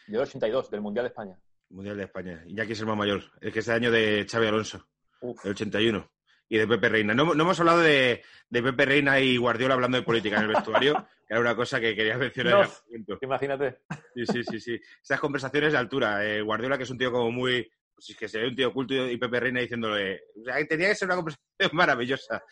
[0.07, 1.39] Yo del 82, del Mundial de España.
[1.69, 2.43] Mundial de España.
[2.45, 3.23] Iñaki es el más mayor.
[3.41, 4.88] Es que es el año de Xavi Alonso,
[5.22, 5.45] Uf.
[5.45, 6.11] el 81.
[6.49, 7.14] Y de Pepe Reina.
[7.14, 10.48] No, no hemos hablado de, de Pepe Reina y Guardiola hablando de política en el
[10.48, 10.94] vestuario,
[11.27, 12.69] que era una cosa que quería mencionar.
[12.89, 13.18] en No.
[13.22, 13.80] Imagínate.
[14.15, 14.81] Sí, sí, sí, sí.
[15.03, 16.26] Esas conversaciones de altura.
[16.26, 17.69] Eh, Guardiola, que es un tío como muy.
[17.94, 20.22] Pues es que se ve un tío culto y Pepe Reina diciéndole.
[20.39, 22.44] O sea, tenía que ser una conversación maravillosa.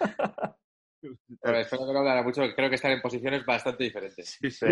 [1.02, 4.38] Bueno, espero que no hablara mucho, creo que están en posiciones bastante diferentes.
[4.42, 4.66] Sí, sí.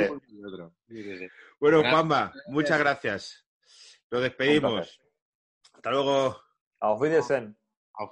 [1.60, 1.82] Bueno.
[1.82, 3.46] Juanma, muchas gracias.
[4.10, 5.00] Nos despedimos.
[5.74, 6.42] Hasta luego.
[6.80, 7.56] Auf Wiedersehen.
[7.96, 8.12] Auf.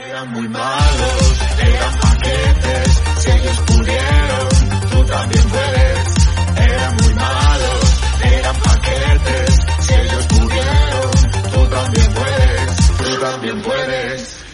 [0.00, 4.48] Eran muy malos, eran paquetes, si ellos pudieron,
[4.90, 6.14] tú también puedes.
[6.56, 11.10] Eran muy malos, eran paquetes, si ellos pudieron,
[11.52, 14.45] tú también puedes, tú también puedes.